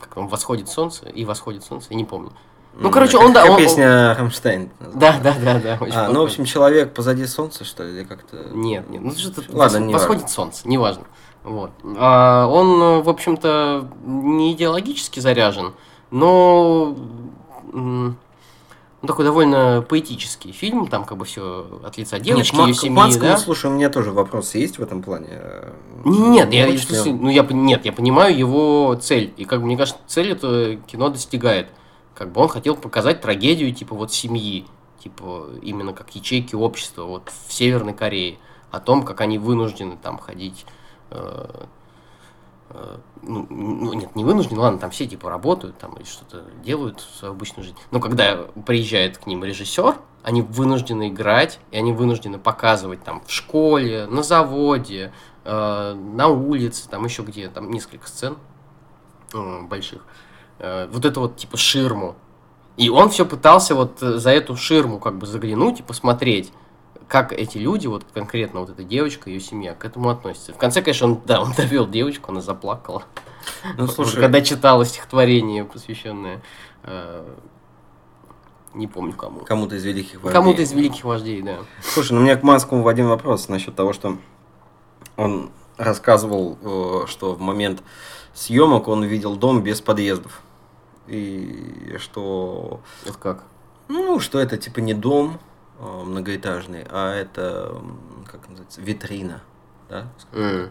Как 0.00 0.14
там 0.14 0.28
«Восходит 0.28 0.68
солнце» 0.68 1.08
и 1.08 1.24
«Восходит 1.24 1.64
солнце», 1.64 1.86
я 1.90 1.96
не 1.96 2.04
помню. 2.04 2.32
Ну, 2.78 2.90
короче, 2.90 3.16
он, 3.16 3.32
да, 3.32 3.44
он- 3.46 3.56
песня 3.56 4.14
Рамштайн. 4.14 4.70
Да, 4.94 5.18
да, 5.22 5.34
да, 5.42 5.58
да. 5.58 5.78
А, 5.92 6.08
ну, 6.08 6.20
в 6.20 6.24
общем, 6.24 6.44
человек 6.44 6.92
позади 6.94 7.26
солнца, 7.26 7.64
что 7.64 7.84
ли, 7.84 7.98
или 7.98 8.04
как-то... 8.04 8.36
Нет, 8.52 8.88
нет, 8.90 9.02
ну 9.02 9.12
что-то 9.12 9.42
Ладно, 9.50 9.78
не 9.78 9.94
восходит 9.94 10.28
солнце, 10.30 10.68
неважно. 10.68 11.04
Вот. 11.42 11.70
А, 11.96 12.46
он, 12.46 13.02
в 13.02 13.08
общем-то, 13.08 13.88
не 14.04 14.52
идеологически 14.52 15.20
заряжен, 15.20 15.74
но 16.10 16.96
ну, 19.02 19.08
такой 19.08 19.24
довольно 19.24 19.84
поэтический 19.88 20.52
фильм, 20.52 20.88
там 20.88 21.04
как 21.04 21.18
бы 21.18 21.24
все 21.24 21.80
от 21.84 21.96
лица 21.96 22.18
девочки, 22.18 22.56
Нет, 22.56 22.66
ее 22.68 22.74
семьи, 22.74 22.96
Манскому, 22.96 23.30
да? 23.30 23.36
слушай, 23.36 23.70
у 23.70 23.74
меня 23.74 23.88
тоже 23.88 24.10
вопросы 24.10 24.58
есть 24.58 24.78
в 24.78 24.82
этом 24.82 25.02
плане. 25.02 25.28
э, 25.30 25.72
Нет, 26.04 26.52
я, 26.52 26.66
он? 26.66 27.20
ну, 27.20 27.28
я, 27.28 27.42
нет, 27.48 27.84
я 27.84 27.92
понимаю 27.92 28.36
его 28.36 28.98
цель. 29.00 29.32
И 29.36 29.44
как 29.44 29.60
бы 29.60 29.66
мне 29.66 29.76
кажется, 29.76 30.00
цель 30.08 30.32
это 30.32 30.76
кино 30.86 31.10
достигает. 31.10 31.68
Как 32.16 32.32
бы 32.32 32.40
он 32.40 32.48
хотел 32.48 32.76
показать 32.76 33.20
трагедию, 33.20 33.72
типа, 33.74 33.94
вот 33.94 34.12
семьи, 34.12 34.66
типа, 34.98 35.50
именно 35.62 35.92
как 35.92 36.14
ячейки 36.14 36.54
общества, 36.54 37.04
вот 37.04 37.30
в 37.46 37.52
Северной 37.52 37.92
Корее. 37.92 38.38
О 38.70 38.80
том, 38.80 39.04
как 39.04 39.20
они 39.20 39.38
вынуждены 39.38 39.98
там 40.02 40.18
ходить. 40.18 40.64
э, 41.10 41.64
э, 42.70 42.96
ну, 43.22 43.46
ну, 43.48 43.92
нет, 43.92 44.16
не 44.16 44.24
вынуждены, 44.24 44.60
ладно, 44.60 44.78
там 44.78 44.90
все 44.90 45.06
типа 45.06 45.30
работают 45.30 45.78
там 45.78 45.94
или 45.94 46.04
что-то 46.04 46.44
делают 46.64 47.00
в 47.00 47.18
свою 47.18 47.34
обычную 47.34 47.64
жизнь. 47.64 47.76
Но 47.90 48.00
когда 48.00 48.46
приезжает 48.64 49.18
к 49.18 49.26
ним 49.26 49.44
режиссер, 49.44 49.96
они 50.22 50.42
вынуждены 50.42 51.08
играть, 51.08 51.60
и 51.70 51.76
они 51.76 51.92
вынуждены 51.92 52.38
показывать 52.38 53.04
там 53.04 53.22
в 53.24 53.30
школе, 53.30 54.06
на 54.06 54.22
заводе, 54.22 55.12
э, 55.44 55.94
на 55.94 56.28
улице, 56.28 56.88
там 56.88 57.04
еще 57.04 57.22
где, 57.22 57.48
там 57.48 57.70
несколько 57.70 58.08
сцен 58.08 58.36
э, 59.32 59.62
больших. 59.62 60.04
Э, 60.58 60.88
вот 60.90 61.04
это 61.04 61.20
вот 61.20 61.36
типа 61.36 61.56
ширму. 61.56 62.16
И 62.76 62.88
он 62.90 63.10
все 63.10 63.24
пытался 63.24 63.74
вот 63.74 64.02
э, 64.02 64.18
за 64.18 64.30
эту 64.30 64.56
ширму 64.56 64.98
как 64.98 65.16
бы 65.18 65.26
заглянуть 65.26 65.80
и 65.80 65.82
посмотреть, 65.82 66.52
как 67.08 67.32
эти 67.32 67.58
люди, 67.58 67.86
вот 67.86 68.04
конкретно 68.12 68.60
вот 68.60 68.70
эта 68.70 68.82
девочка, 68.82 69.30
ее 69.30 69.40
семья, 69.40 69.74
к 69.74 69.84
этому 69.84 70.08
относятся. 70.08 70.52
В 70.52 70.58
конце, 70.58 70.82
конечно, 70.82 71.06
он, 71.06 71.20
да, 71.26 71.40
он 71.40 71.52
довел 71.52 71.86
девочку, 71.86 72.32
она 72.32 72.40
заплакала. 72.40 73.04
Ну, 73.76 73.86
слушай, 73.86 74.20
Когда 74.20 74.40
читала 74.40 74.84
стихотворение, 74.84 75.64
посвященное, 75.64 76.42
э, 76.82 77.24
не 78.74 78.86
помню 78.86 79.14
кому. 79.14 79.40
кому-то 79.40 79.76
из 79.76 79.84
великих 79.84 80.22
вождей. 80.22 80.32
Кому-то 80.32 80.62
из 80.62 80.72
великих 80.72 81.04
вождей, 81.04 81.42
да. 81.42 81.58
Слушай, 81.82 82.12
ну 82.12 82.20
у 82.20 82.22
меня 82.24 82.36
к 82.36 82.42
Манскому 82.42 82.86
один 82.86 83.06
вопрос 83.06 83.48
насчет 83.48 83.74
того, 83.74 83.92
что 83.92 84.18
он 85.16 85.50
рассказывал, 85.76 86.58
э, 86.62 87.06
что 87.06 87.34
в 87.34 87.40
момент 87.40 87.82
съемок 88.34 88.88
он 88.88 89.04
видел 89.04 89.36
дом 89.36 89.62
без 89.62 89.80
подъездов. 89.80 90.40
И 91.06 91.96
что, 91.98 92.80
Это 93.04 93.18
как? 93.18 93.44
ну, 93.88 94.18
что 94.20 94.38
это 94.40 94.56
типа 94.56 94.80
не 94.80 94.94
дом 94.94 95.38
э, 95.78 96.02
многоэтажный, 96.04 96.84
а 96.90 97.14
это, 97.14 97.80
как 98.30 98.48
называется, 98.48 98.80
витрина. 98.80 99.42
Да? 99.88 100.08
М, 100.32 100.70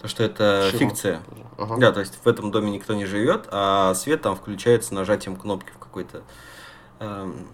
То, 0.00 0.08
что 0.08 0.22
это 0.24 0.68
Ширма 0.70 0.78
фикция. 0.90 1.20
Ага. 1.58 1.76
Да, 1.78 1.92
то 1.92 2.00
есть 2.00 2.18
в 2.24 2.26
этом 2.26 2.50
доме 2.50 2.70
никто 2.70 2.94
не 2.94 3.04
живет, 3.04 3.46
а 3.50 3.92
свет 3.94 4.22
там 4.22 4.36
включается 4.36 4.94
нажатием 4.94 5.36
кнопки 5.36 5.70
в 5.70 5.78
какой-то 5.78 6.22
эм, 7.00 7.46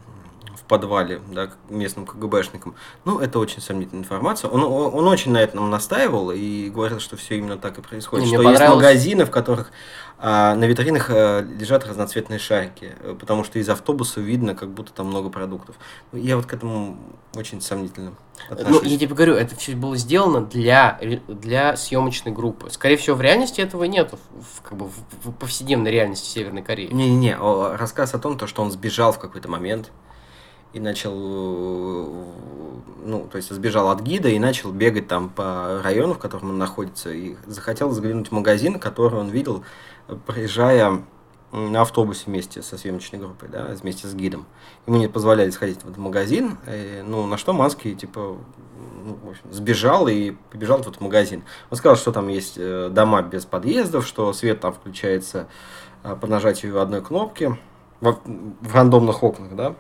в 0.56 0.62
подвале, 0.62 1.20
да, 1.30 1.48
к 1.48 1.56
местным 1.68 2.06
КГБшникам. 2.06 2.74
Ну, 3.04 3.18
это 3.18 3.38
очень 3.38 3.60
сомнительная 3.60 4.02
информация. 4.02 4.50
Он, 4.50 4.62
он, 4.64 4.94
он 4.94 5.08
очень 5.08 5.32
на 5.32 5.38
этом 5.38 5.68
настаивал 5.70 6.30
и 6.30 6.70
говорил, 6.70 7.00
что 7.00 7.16
все 7.16 7.38
именно 7.38 7.56
так 7.56 7.78
и 7.78 7.82
происходит. 7.82 8.26
Не, 8.26 8.36
мне 8.36 8.42
что 8.42 8.50
есть 8.50 8.74
магазины, 8.74 9.24
в 9.24 9.30
которых 9.30 9.70
а, 10.22 10.54
на 10.54 10.64
витринах 10.64 11.08
а, 11.08 11.40
лежат 11.40 11.86
разноцветные 11.86 12.38
шарики, 12.38 12.94
э, 13.00 13.16
потому 13.18 13.42
что 13.42 13.58
из 13.58 13.70
автобуса 13.70 14.20
видно, 14.20 14.54
как 14.54 14.68
будто 14.68 14.92
там 14.92 15.06
много 15.06 15.30
продуктов. 15.30 15.76
Я 16.12 16.36
вот 16.36 16.44
к 16.44 16.52
этому 16.52 16.98
очень 17.34 17.62
сомнительно 17.62 18.12
Ну, 18.50 18.54
отношусь. 18.54 18.86
я 18.86 18.98
тебе 18.98 19.14
говорю, 19.14 19.34
это 19.34 19.56
все 19.56 19.74
было 19.74 19.96
сделано 19.96 20.42
для, 20.42 21.00
для 21.26 21.74
съемочной 21.74 22.32
группы. 22.32 22.68
Скорее 22.68 22.98
всего, 22.98 23.16
в 23.16 23.22
реальности 23.22 23.62
этого 23.62 23.84
нет, 23.84 24.12
в, 24.12 24.60
как 24.60 24.76
бы 24.76 24.88
в, 24.88 25.28
в 25.28 25.32
повседневной 25.32 25.90
реальности 25.90 26.28
Северной 26.28 26.62
Кореи. 26.62 26.88
Не-не-не, 26.92 27.36
рассказ 27.76 28.12
о 28.12 28.18
том, 28.18 28.36
то, 28.36 28.46
что 28.46 28.60
он 28.60 28.70
сбежал 28.70 29.12
в 29.12 29.18
какой-то 29.18 29.48
момент 29.48 29.90
и 30.72 30.80
начал, 30.80 31.14
ну, 33.04 33.26
то 33.30 33.36
есть 33.36 33.50
сбежал 33.50 33.90
от 33.90 34.00
гида 34.00 34.28
и 34.28 34.38
начал 34.38 34.72
бегать 34.72 35.08
там 35.08 35.28
по 35.28 35.80
району, 35.82 36.14
в 36.14 36.18
котором 36.18 36.50
он 36.50 36.58
находится, 36.58 37.10
и 37.10 37.36
захотел 37.46 37.90
заглянуть 37.90 38.28
в 38.28 38.32
магазин, 38.32 38.78
который 38.78 39.18
он 39.18 39.28
видел, 39.30 39.64
проезжая 40.26 41.02
на 41.52 41.80
автобусе 41.82 42.24
вместе 42.26 42.62
со 42.62 42.78
съемочной 42.78 43.18
группой, 43.18 43.48
да, 43.48 43.66
вместе 43.80 44.06
с 44.06 44.14
гидом. 44.14 44.46
Ему 44.86 44.98
не 44.98 45.08
позволяли 45.08 45.50
сходить 45.50 45.82
в 45.82 45.84
этот 45.84 45.96
магазин, 45.98 46.58
э, 46.66 47.02
ну, 47.02 47.26
на 47.26 47.36
что 47.36 47.52
Манский, 47.52 47.94
типа, 47.94 48.36
ну, 49.04 49.18
в 49.24 49.30
общем, 49.30 49.52
сбежал 49.52 50.06
и 50.06 50.32
побежал 50.50 50.78
в 50.78 50.82
этот 50.82 51.00
магазин. 51.00 51.42
Он 51.70 51.76
сказал, 51.76 51.96
что 51.96 52.12
там 52.12 52.28
есть 52.28 52.54
э, 52.56 52.88
дома 52.90 53.22
без 53.22 53.46
подъездов, 53.46 54.06
что 54.06 54.32
свет 54.32 54.60
там 54.60 54.72
включается 54.72 55.48
э, 56.04 56.14
по 56.14 56.28
нажатию 56.28 56.80
одной 56.80 57.02
кнопки 57.02 57.58
в, 58.00 58.16
в 58.60 58.74
рандомных 58.74 59.22
окнах, 59.24 59.56
да. 59.56 59.74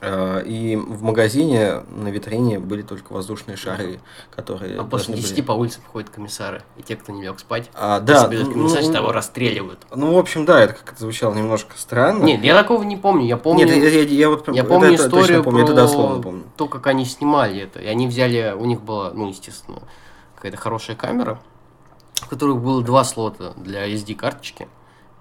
Э, 0.00 0.42
И 0.44 0.76
в 0.76 1.02
магазине 1.02 1.82
на 1.90 2.08
витрине 2.08 2.58
были 2.58 2.82
только 2.82 3.12
воздушные 3.12 3.56
шары, 3.56 4.00
которые 4.30 4.78
А 4.80 4.84
после 4.84 5.14
должны 5.14 5.16
10 5.16 5.34
были- 5.36 5.42
по 5.46 5.52
улицам 5.52 5.82
ходят 5.92 6.10
комиссары, 6.10 6.62
и 6.76 6.82
те, 6.82 6.96
кто 6.96 7.12
не 7.12 7.22
лег 7.22 7.38
спать, 7.40 7.70
А, 7.74 8.00
да, 8.00 8.28
комиссар, 8.28 8.82
ну, 8.84 8.92
того 8.92 9.12
расстреливают. 9.12 9.80
ну, 9.94 10.14
в 10.14 10.18
общем, 10.18 10.44
да, 10.44 10.60
это 10.60 10.74
как-то 10.74 11.00
звучало 11.00 11.34
немножко 11.34 11.76
странно. 11.76 12.24
Нет, 12.24 12.42
я 12.44 12.54
такого 12.54 12.82
не 12.84 12.96
помню. 12.96 13.26
Я 13.26 13.36
помню, 13.36 13.66
Нет, 13.66 13.76
я, 13.76 13.88
я- 13.88 14.02
я 14.02 14.28
вот 14.30 14.46
я 14.48 14.60
это 14.60 14.68
помню 14.68 14.90
точно 14.96 15.06
историю 15.06 15.42
помню, 15.44 15.64
это 15.64 15.72
про 15.72 15.82
дословно 15.82 16.22
помню. 16.22 16.44
то, 16.56 16.68
как 16.68 16.86
они 16.86 17.04
снимали 17.04 17.60
это. 17.62 17.80
И 17.80 17.86
они 17.86 18.06
взяли, 18.06 18.54
у 18.56 18.64
них 18.64 18.80
была, 18.82 19.10
ну, 19.12 19.28
естественно, 19.28 19.82
какая-то 20.36 20.56
хорошая 20.56 20.96
камера, 20.96 21.40
в 22.14 22.28
которой 22.28 22.54
было 22.54 22.82
два 22.82 23.02
слота 23.04 23.54
для 23.56 23.86
SD-карточки. 23.88 24.68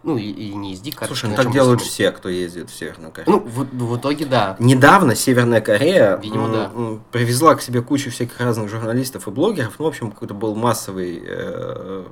Ну, 0.07 0.17
и- 0.17 0.23
или 0.31 0.53
не 0.53 0.73
SD 0.73 0.91
карты. 0.93 1.07
Слушай, 1.07 1.29
ну 1.31 1.35
так 1.35 1.51
делают 1.51 1.81
снимут. 1.81 1.93
все, 1.93 2.11
кто 2.11 2.29
ездит 2.29 2.69
в 2.69 2.75
Северную 2.75 3.11
Корею. 3.11 3.29
Ну, 3.29 3.39
в, 3.45 3.65
в 3.93 3.97
итоге, 3.97 4.25
да. 4.25 4.55
Недавно 4.57 5.15
Северная 5.15 5.59
Корея 5.59 6.17
Видимо, 6.17 6.47
да. 6.49 6.71
привезла 7.11 7.55
к 7.55 7.61
себе 7.61 7.81
кучу 7.81 8.09
всяких 8.09 8.39
разных 8.39 8.69
журналистов 8.69 9.27
и 9.27 9.31
блогеров. 9.31 9.73
Ну, 9.79 9.85
в 9.85 9.87
общем, 9.89 10.11
какой-то 10.11 10.33
был 10.33 10.55
массовый 10.55 11.21
э, 11.25 12.05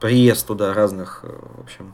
приезд 0.00 0.46
туда 0.46 0.72
разных, 0.72 1.20
э, 1.22 1.28
в 1.58 1.64
общем, 1.64 1.92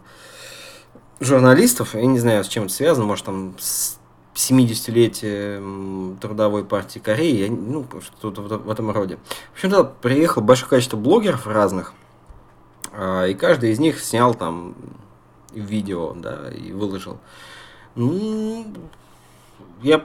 журналистов. 1.18 1.94
Я 1.94 2.06
не 2.06 2.20
знаю, 2.20 2.44
с 2.44 2.48
чем 2.48 2.64
это 2.66 2.72
связано. 2.72 3.06
Может, 3.06 3.24
там 3.24 3.54
с 3.58 3.98
70-летием 4.36 6.16
трудовой 6.20 6.64
партии 6.64 6.98
Кореи, 7.00 7.48
ну, 7.48 7.86
что-то 8.18 8.40
в, 8.42 8.48
в 8.48 8.70
этом 8.70 8.90
роде. 8.90 9.18
В 9.52 9.56
общем, 9.56 9.70
туда 9.70 9.84
приехало 9.84 10.42
большое 10.42 10.70
количество 10.70 10.96
блогеров 10.96 11.46
разных, 11.46 11.92
а, 12.92 13.26
и 13.26 13.34
каждый 13.34 13.72
из 13.72 13.78
них 13.80 14.00
снял 14.00 14.34
там 14.34 14.74
видео, 15.60 16.12
да, 16.14 16.50
и 16.50 16.72
выложил. 16.72 17.18
Ну, 17.94 18.66
я, 19.82 20.04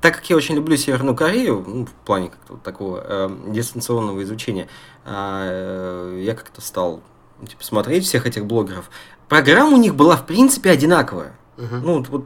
так 0.00 0.16
как 0.16 0.30
я 0.30 0.36
очень 0.36 0.54
люблю 0.54 0.76
Северную 0.76 1.16
Корею, 1.16 1.64
ну, 1.66 1.86
в 1.86 1.92
плане 1.92 2.30
как-то 2.30 2.54
вот 2.54 2.62
такого 2.62 3.02
э, 3.04 3.30
дистанционного 3.48 4.22
изучения, 4.22 4.68
а, 5.04 5.44
э, 5.44 6.22
я 6.24 6.34
как-то 6.34 6.60
стал 6.60 7.00
ну, 7.40 7.46
типа, 7.46 7.64
смотреть 7.64 8.04
всех 8.04 8.26
этих 8.26 8.46
блогеров. 8.46 8.90
Программа 9.28 9.74
у 9.74 9.80
них 9.80 9.94
была, 9.94 10.16
в 10.16 10.26
принципе, 10.26 10.70
одинаковая. 10.70 11.32
Мгм. 11.56 11.82
Ну, 11.82 11.98
вот, 11.98 12.08
вот 12.08 12.24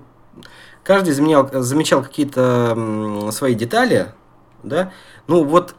каждый 0.83 1.15
замечал, 1.15 1.49
замечал 1.53 2.03
какие-то 2.03 2.75
м, 2.77 3.33
свои 3.33 3.55
детали, 3.55 4.13
да. 4.63 4.93
Ну, 5.27 5.45
вот 5.45 5.75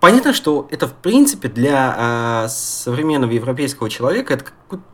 понятно, 0.00 0.32
что 0.32 0.66
это, 0.70 0.88
в 0.88 0.94
принципе, 0.94 1.48
для 1.48 1.94
а, 1.96 2.48
современного 2.48 3.30
европейского 3.30 3.88
человека 3.88 4.34
это 4.34 4.44
какой-то 4.44 4.84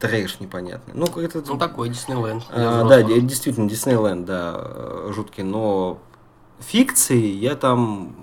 трэш 0.00 0.40
непонятный. 0.40 0.94
Ну, 0.94 1.06
это, 1.20 1.42
Ну, 1.46 1.58
такой 1.58 1.88
Диснейленд. 1.88 2.44
а, 2.50 2.84
да, 2.84 3.02
действительно, 3.02 3.68
Диснейленд, 3.68 4.24
да, 4.24 4.54
э, 4.56 5.12
жуткий, 5.14 5.42
но 5.42 5.98
фикции 6.60 7.26
я 7.26 7.54
там 7.54 8.14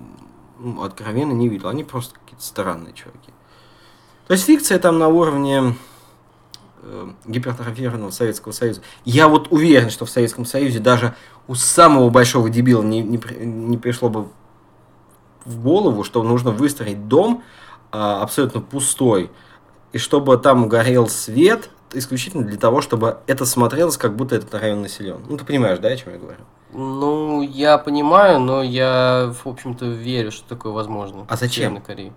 ну, 0.60 0.84
откровенно 0.84 1.34
не 1.34 1.50
видел. 1.50 1.70
Они 1.70 1.84
просто 1.84 2.16
какие-то 2.20 2.44
странные 2.44 2.94
чуваки. 2.94 3.32
То 4.28 4.34
есть 4.34 4.46
фикция 4.46 4.80
там 4.80 5.00
на 5.00 5.08
уровне 5.08 5.76
э, 6.84 7.10
гипертрофированного 7.26 8.12
Советского 8.12 8.52
Союза. 8.52 8.82
Я 9.04 9.28
вот 9.28 9.52
уверен, 9.52 9.90
что 9.90 10.06
в 10.06 10.10
Советском 10.10 10.46
Союзе 10.46 10.80
даже 10.80 11.16
у 11.48 11.56
самого 11.56 12.10
большого 12.10 12.50
дебила 12.50 12.84
не, 12.84 13.02
не, 13.02 13.18
не 13.18 13.78
пришло 13.78 14.10
бы 14.10 14.28
в 15.46 15.62
голову, 15.62 16.04
что 16.04 16.24
нужно 16.24 16.52
выстроить 16.52 17.08
дом 17.08 17.44
а, 17.92 18.22
абсолютно 18.22 18.62
пустой, 18.62 19.32
и 19.94 19.98
чтобы 19.98 20.38
там 20.38 20.68
горел 20.70 21.08
свет 21.10 21.70
исключительно 21.94 22.44
для 22.46 22.58
того, 22.58 22.82
чтобы 22.82 23.18
это 23.28 23.46
смотрелось, 23.46 23.98
как 23.98 24.16
будто 24.16 24.36
этот 24.36 24.54
район 24.54 24.82
населен. 24.82 25.20
Ну, 25.28 25.38
ты 25.38 25.44
понимаешь, 25.46 25.80
да, 25.80 25.90
о 25.90 25.98
чем 25.98 26.14
я 26.14 26.20
говорю? 26.20 26.40
Ну, 26.74 27.42
я 27.42 27.78
понимаю, 27.78 28.40
но 28.40 28.64
я, 28.64 29.34
в 29.44 29.48
общем-то, 29.50 29.86
верю, 29.86 30.32
что 30.32 30.48
такое 30.48 30.72
возможно. 30.72 31.26
А 31.28 31.36
зачем? 31.36 31.64
Северной 31.64 31.82
Корее. 31.82 32.14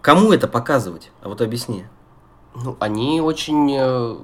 Кому 0.00 0.32
это 0.32 0.48
показывать? 0.48 1.10
А 1.22 1.28
вот 1.28 1.40
объясни. 1.40 1.86
Ну, 2.54 2.76
они 2.80 3.20
очень... 3.20 3.72
э, 3.76 4.16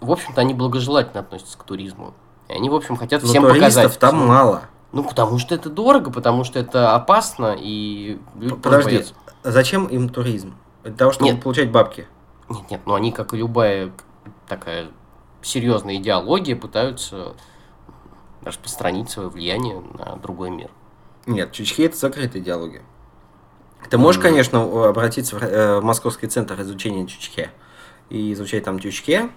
В 0.00 0.10
общем-то, 0.10 0.40
они 0.40 0.54
благожелательно 0.54 1.20
относятся 1.20 1.56
к 1.58 1.64
туризму. 1.64 2.14
И 2.48 2.52
они, 2.52 2.68
в 2.70 2.74
общем, 2.74 2.96
хотят 2.96 3.22
Но 3.22 3.28
всем 3.28 3.42
туристов 3.42 3.74
показать. 3.74 3.98
там 3.98 4.16
всем. 4.16 4.28
мало. 4.28 4.62
Ну, 4.92 5.04
потому 5.04 5.38
что 5.38 5.54
это 5.54 5.70
дорого, 5.70 6.10
потому 6.10 6.44
что 6.44 6.58
это 6.58 6.94
опасно, 6.94 7.54
и 7.58 8.18
Подожди, 8.62 9.04
зачем 9.42 9.86
им 9.86 10.08
туризм? 10.08 10.54
Для 10.84 10.92
того, 10.92 11.12
чтобы 11.12 11.30
Нет. 11.30 11.42
получать 11.42 11.70
бабки. 11.70 12.06
Нет, 12.48 12.70
нет, 12.70 12.80
ну 12.84 12.94
они, 12.94 13.10
как 13.10 13.32
и 13.32 13.38
любая 13.38 13.90
такая 14.46 14.88
серьезная 15.42 15.96
идеология, 15.96 16.56
пытаются 16.56 17.34
распространить 18.42 19.08
свое 19.08 19.30
влияние 19.30 19.80
на 19.80 20.16
другой 20.16 20.50
мир. 20.50 20.70
Нет, 21.26 21.52
чучхи 21.52 21.82
это 21.84 21.96
закрытая 21.96 22.42
идеология. 22.42 22.82
Ты 23.88 23.96
можешь, 23.96 24.18
Мгм. 24.18 24.28
конечно, 24.28 24.88
обратиться 24.88 25.38
в, 25.38 25.42
э, 25.42 25.80
в 25.80 25.84
Московский 25.84 26.26
центр 26.26 26.60
изучения 26.60 27.06
чучхе 27.06 27.50
и 28.10 28.32
изучать 28.34 28.64
там 28.64 28.78
чучхе, 28.78 29.30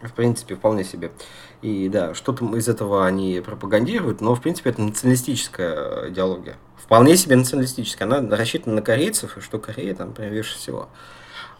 в 0.00 0.12
принципе, 0.12 0.54
вполне 0.54 0.84
себе. 0.84 1.12
И 1.60 1.88
да, 1.90 2.14
что-то 2.14 2.44
из 2.56 2.68
этого 2.68 3.06
они 3.06 3.42
пропагандируют, 3.44 4.22
но, 4.22 4.34
в 4.34 4.40
принципе, 4.40 4.70
это 4.70 4.80
националистическая 4.82 6.08
идеология. 6.10 6.56
Вполне 6.84 7.16
себе 7.16 7.36
националистическая. 7.36 8.04
Она 8.04 8.36
рассчитана 8.36 8.76
на 8.76 8.82
корейцев, 8.82 9.38
и 9.38 9.40
что 9.40 9.58
Корея 9.58 9.94
там 9.94 10.12
превыше 10.12 10.56
всего. 10.56 10.88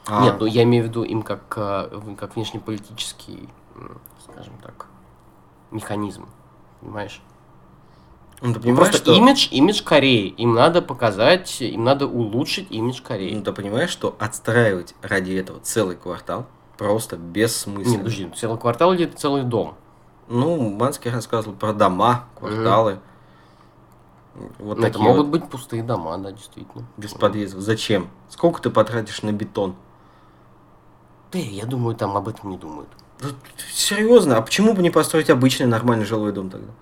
А, 0.06 0.22
Нет, 0.22 0.36
ну 0.38 0.44
я 0.44 0.64
имею 0.64 0.84
в 0.84 0.88
виду 0.88 1.02
им 1.02 1.22
как, 1.22 1.40
э, 1.56 1.88
как 2.18 2.36
внешнеполитический, 2.36 3.48
скажем 4.22 4.52
так, 4.62 4.86
механизм. 5.70 6.28
Понимаешь? 6.80 7.22
ну, 8.42 8.52
ты 8.52 8.60
понимаешь, 8.60 8.90
Просто 8.90 8.98
что... 8.98 9.12
имидж, 9.14 9.48
имидж 9.50 9.82
Кореи. 9.82 10.28
Им 10.28 10.54
надо 10.54 10.82
показать, 10.82 11.62
им 11.62 11.84
надо 11.84 12.06
улучшить 12.06 12.70
имидж 12.70 13.00
Кореи. 13.02 13.34
Ну, 13.34 13.42
ты 13.42 13.52
понимаешь, 13.52 13.88
что 13.88 14.14
отстраивать 14.18 14.94
ради 15.00 15.32
этого 15.32 15.60
целый 15.60 15.96
квартал 15.96 16.46
просто 16.76 17.16
Нет, 17.16 17.26
бессмысленно. 17.26 17.98
подожди, 17.98 18.30
целый 18.36 18.58
квартал 18.58 18.92
или 18.92 19.06
целый 19.06 19.42
дом? 19.42 19.76
Ну, 20.28 20.70
Манский 20.70 21.10
рассказывал 21.10 21.56
про 21.56 21.72
дома, 21.72 22.26
кварталы. 22.38 23.00
Вот 24.58 24.78
Ну, 24.78 24.86
это 24.86 24.98
могут 24.98 25.26
вот, 25.26 25.40
быть 25.40 25.48
пустые 25.48 25.82
дома, 25.82 26.16
да, 26.18 26.32
действительно. 26.32 26.84
без 26.96 27.12
подъездов. 27.12 27.60
Зачем? 27.60 28.08
Сколько 28.28 28.60
ты 28.62 28.70
потратишь 28.70 29.22
на 29.22 29.32
бетон? 29.32 29.74
Да, 31.32 31.38
я 31.38 31.66
думаю, 31.66 31.94
там 31.96 32.16
об 32.16 32.28
этом 32.28 32.50
не 32.50 32.58
думают. 32.58 32.88
Да, 33.20 33.28
серьезно, 33.72 34.38
а 34.38 34.42
почему 34.42 34.74
бы 34.74 34.82
не 34.82 34.90
построить 34.90 35.30
обычный 35.30 35.66
нормальный 35.66 36.04
жилой 36.04 36.32
дом 36.32 36.50
тогда? 36.50 36.72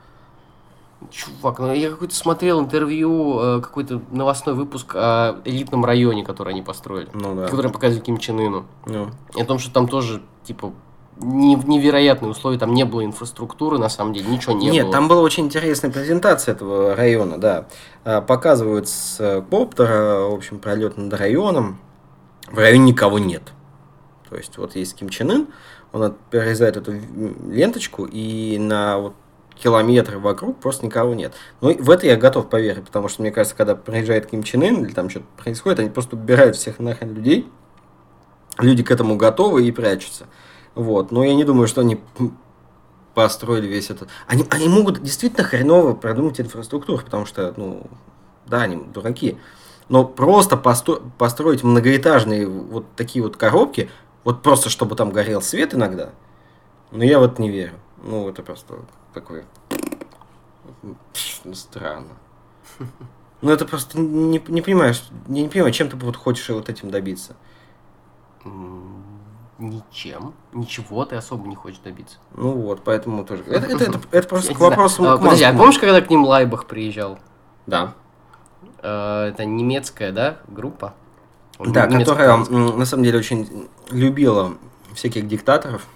Чувак, 1.11 1.59
ну 1.59 1.73
я 1.73 1.91
какой-то 1.91 2.15
смотрел 2.15 2.61
интервью, 2.61 3.41
э, 3.41 3.61
какой-то 3.61 4.01
новостной 4.11 4.55
выпуск 4.55 4.95
о 4.95 5.41
элитном 5.45 5.85
районе, 5.85 6.25
который 6.25 6.53
они 6.53 6.63
построили. 6.63 7.09
Ну 7.13 7.35
да. 7.35 7.49
Который 7.49 7.71
показывали 7.71 8.05
Ким 8.05 8.19
Чен 8.19 8.39
Ыну. 8.39 8.67
Ну, 8.87 9.11
И 9.35 9.43
о 9.43 9.45
том, 9.45 9.59
что 9.59 9.73
там 9.73 9.89
тоже, 9.89 10.23
типа, 10.45 10.73
не- 11.23 11.55
невероятные 11.55 12.31
условия, 12.31 12.59
там 12.59 12.75
не 12.75 12.85
было 12.85 13.05
инфраструктуры, 13.05 13.79
на 13.79 13.89
самом 13.89 14.13
деле, 14.13 14.29
ничего 14.29 14.53
не 14.55 14.71
Нет, 14.71 14.85
было. 14.85 14.93
там 14.93 15.09
была 15.09 15.23
очень 15.23 15.47
интересная 15.47 15.91
презентация 15.91 16.53
этого 16.53 16.95
района, 16.95 17.39
да. 17.39 17.67
А, 18.05 18.21
Показывают 18.21 18.89
с 18.89 19.17
э, 19.21 19.43
коптера, 19.43 20.29
в 20.29 20.35
общем, 20.35 20.59
пролет 20.59 20.97
над 20.97 21.13
районом. 21.15 21.79
В 22.51 22.59
районе 22.59 22.93
никого 22.93 23.19
нет. 23.19 23.43
То 24.29 24.37
есть 24.37 24.57
вот 24.59 24.77
есть 24.77 24.95
Ким 24.97 25.09
Чен 25.09 25.31
Ын, 25.31 25.49
он 25.93 26.15
перерезает 26.31 26.77
эту 26.77 26.95
ленточку, 27.51 28.05
и 28.11 28.57
на 28.59 28.99
вот 28.99 29.15
километры 29.55 30.19
вокруг 30.19 30.59
просто 30.59 30.87
никого 30.87 31.15
нет. 31.15 31.35
Ну, 31.61 31.75
в 31.79 31.91
это 31.91 32.07
я 32.07 32.17
готов 32.17 32.49
поверить, 32.49 32.85
потому 32.85 33.09
что, 33.09 33.23
мне 33.23 33.31
кажется, 33.31 33.55
когда 33.57 33.75
приезжает 33.75 34.27
Ким 34.27 34.43
Чен 34.43 34.63
Ын, 34.63 34.85
или 34.85 34.93
там 34.93 35.09
что-то 35.11 35.27
происходит, 35.37 35.81
они 35.81 35.91
просто 35.91 36.17
убирают 36.17 36.57
всех 36.57 36.79
нахрен 36.79 37.15
людей, 37.15 37.49
люди 38.59 38.83
к 38.83 38.91
этому 38.91 39.17
готовы 39.17 39.67
и 39.67 39.71
прячутся. 39.71 40.27
Вот. 40.75 41.13
Но 41.13 41.25
я 41.25 41.35
не 41.35 41.45
думаю, 41.45 41.69
что 41.69 41.81
они 41.81 42.01
построили 43.15 43.67
весь 43.67 43.91
этот... 43.91 44.09
Они, 44.27 44.47
они 44.51 44.69
могут 44.69 45.03
действительно 45.03 45.45
хреново 45.45 45.95
продумать 45.95 46.41
инфраструктуру, 46.41 47.03
потому 47.03 47.27
что, 47.27 47.53
ну, 47.57 47.87
да, 48.47 48.63
они 48.63 48.77
дураки. 48.77 49.39
Но 49.89 50.05
просто 50.05 50.57
посто- 50.57 51.03
построить 51.19 51.63
многоэтажные 51.63 52.49
вот 52.49 52.87
такие 52.97 53.23
вот 53.23 53.37
коробки, 53.37 53.91
вот 54.25 54.43
просто 54.43 54.71
чтобы 54.71 54.97
там 54.97 55.11
горел 55.11 55.43
свет 55.43 55.75
иногда, 55.75 56.11
ну, 56.91 57.03
я 57.03 57.19
вот 57.19 57.39
не 57.39 57.51
верю. 57.51 57.75
Ну, 58.03 58.29
это 58.29 58.43
просто 58.43 58.79
такое... 59.13 59.45
Странно. 61.53 62.17
Ну, 63.43 63.51
это 63.51 63.67
просто 63.67 63.99
не, 63.99 64.41
не 64.47 64.63
понимаешь, 64.63 65.03
не, 65.27 65.43
не 65.43 65.49
понимаю, 65.49 65.73
чем 65.73 65.91
ты 65.91 65.97
вот 65.97 66.17
хочешь 66.17 66.49
вот 66.49 66.69
этим 66.69 66.91
добиться. 66.91 67.35
Ничем. 69.63 70.35
Ничего 70.53 71.05
ты 71.05 71.15
особо 71.15 71.47
не 71.47 71.55
хочешь 71.55 71.79
добиться. 71.85 72.17
Ну 72.35 72.51
вот, 72.51 72.83
поэтому 72.83 73.25
тоже. 73.25 73.45
Это, 73.47 73.67
это, 73.67 73.85
это, 73.85 74.01
это 74.11 74.29
просто 74.29 74.55
к 74.55 74.59
вопросу 74.59 75.09
А, 75.09 75.17
Подожди, 75.17 75.45
а 75.45 75.53
помнишь, 75.55 75.79
когда 75.79 76.01
к 76.01 76.11
ним 76.11 76.25
Лайбах 76.25 76.67
приезжал? 76.67 77.21
Да. 77.67 77.95
Э, 78.83 79.29
Это 79.33 79.45
немецкая, 79.45 80.11
да, 80.11 80.39
группа? 80.49 80.95
Да, 81.61 81.87
которая 81.87 82.39
на 82.39 82.85
самом 82.85 83.05
деле 83.05 83.19
очень 83.21 83.69
любила 83.91 84.55
всяких 84.95 85.29
диктаторов. 85.29 85.87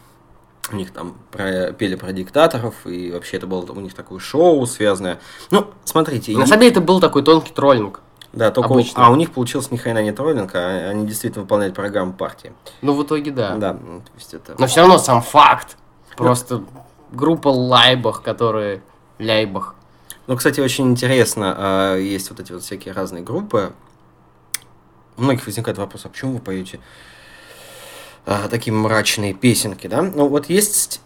У 0.73 0.77
них 0.77 0.93
там 0.93 1.15
про- 1.33 1.73
пели 1.73 1.97
про 1.97 2.13
диктаторов, 2.13 2.87
и 2.87 3.11
вообще 3.11 3.37
это 3.39 3.49
было 3.49 3.63
у 3.73 3.81
них 3.81 3.95
такое 3.95 4.21
шоу 4.21 4.65
связанное. 4.67 5.19
Ну, 5.51 5.71
смотрите, 5.85 6.37
На 6.37 6.43
и- 6.43 6.47
самом 6.47 6.61
деле 6.61 6.71
это 6.73 6.81
был 6.81 7.01
такой 7.01 7.25
тонкий 7.25 7.53
троллинг. 7.53 8.01
Да, 8.37 8.51
только 8.51 8.69
у- 8.69 8.75
обычно. 8.75 9.07
а 9.07 9.11
у 9.11 9.17
них 9.17 9.33
получился 9.33 9.73
ни 9.73 9.79
хрена 9.79 10.03
не 10.03 10.13
троллинг, 10.13 10.55
а 10.55 10.91
они 10.91 11.07
действительно 11.07 11.43
выполняют 11.43 11.75
программу 11.75 12.13
партии. 12.13 12.53
Ну, 12.83 12.93
в 12.93 13.03
итоге, 13.03 13.31
да. 13.31 13.57
Да, 13.57 13.73
ну, 13.73 14.01
то 14.01 14.13
есть 14.15 14.35
это... 14.35 14.55
Но 14.59 14.67
все 14.67 14.81
равно 14.81 14.99
сам 14.99 15.23
факт. 15.23 15.79
Просто 16.17 16.63
группа 17.11 17.49
Лайбах, 17.49 18.23
которые... 18.23 18.83
Ляйбах. 19.19 19.75
Ну, 20.27 20.37
кстати, 20.37 20.61
очень 20.61 20.91
интересно, 20.91 21.55
а, 21.57 21.97
есть 21.97 22.29
вот 22.29 22.39
эти 22.39 22.53
вот 22.53 22.63
всякие 22.63 22.93
разные 22.93 23.23
группы. 23.23 23.73
У 25.17 25.23
многих 25.23 25.47
возникает 25.47 25.79
вопрос, 25.79 26.05
а 26.05 26.11
почему 26.11 26.35
вы 26.35 26.41
поете 26.41 26.81
а, 28.27 28.49
такие 28.49 28.75
мрачные 28.75 29.33
песенки, 29.33 29.87
да. 29.87 30.03
Ну, 30.03 30.29
вот 30.29 30.51
есть 30.51 31.01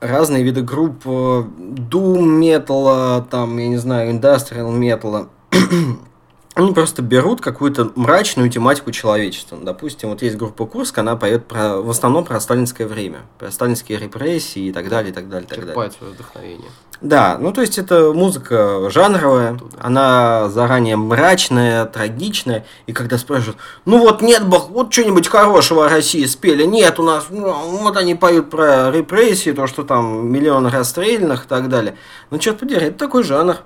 разные 0.00 0.42
виды 0.42 0.62
групп 0.62 1.02
э, 1.04 1.08
doom 1.08 2.22
металла, 2.22 3.24
там, 3.30 3.56
я 3.58 3.68
не 3.68 3.76
знаю, 3.76 4.12
industrial 4.12 4.72
металла. 4.72 5.28
они 6.54 6.72
просто 6.72 7.00
берут 7.00 7.40
какую-то 7.40 7.92
мрачную 7.94 8.50
тематику 8.50 8.90
человечества. 8.90 9.58
Допустим, 9.60 10.10
вот 10.10 10.22
есть 10.22 10.36
группа 10.36 10.66
Курск, 10.66 10.98
она 10.98 11.16
поет 11.16 11.46
про, 11.46 11.78
в 11.78 11.88
основном 11.88 12.24
про 12.24 12.38
сталинское 12.40 12.86
время, 12.86 13.20
про 13.38 13.50
сталинские 13.50 13.98
репрессии 13.98 14.66
и 14.66 14.72
так 14.72 14.88
далее, 14.88 15.12
и 15.12 15.14
так 15.14 15.28
далее, 15.28 15.46
и 15.46 15.48
так 15.48 15.58
далее. 15.58 15.72
Черпает 15.72 15.92
свое 15.94 16.12
вдохновение. 16.12 16.68
Да, 17.00 17.36
ну 17.40 17.52
то 17.52 17.62
есть 17.62 17.78
это 17.78 18.12
музыка 18.12 18.88
жанровая, 18.90 19.58
она 19.80 20.48
заранее 20.50 20.96
мрачная, 20.96 21.84
трагичная, 21.86 22.64
и 22.86 22.92
когда 22.92 23.18
спрашивают, 23.18 23.56
ну 23.86 23.98
вот 23.98 24.22
нет 24.22 24.46
бы, 24.46 24.58
вот 24.58 24.92
что-нибудь 24.92 25.26
хорошего 25.26 25.86
о 25.86 25.88
России 25.88 26.24
спели, 26.26 26.64
нет, 26.64 27.00
у 27.00 27.02
нас, 27.02 27.26
ну, 27.30 27.52
вот 27.78 27.96
они 27.96 28.14
поют 28.14 28.50
про 28.50 28.92
репрессии, 28.92 29.50
то, 29.50 29.66
что 29.66 29.82
там 29.82 30.30
миллион 30.30 30.66
расстрелянных 30.66 31.46
и 31.46 31.48
так 31.48 31.68
далее. 31.68 31.96
Ну, 32.30 32.38
черт 32.38 32.58
подери, 32.58 32.86
это 32.86 32.98
такой 32.98 33.24
жанр. 33.24 33.56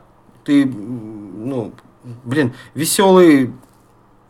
Ты, 0.45 0.65
ну, 0.65 1.75
блин, 2.25 2.55
веселый 2.75 3.53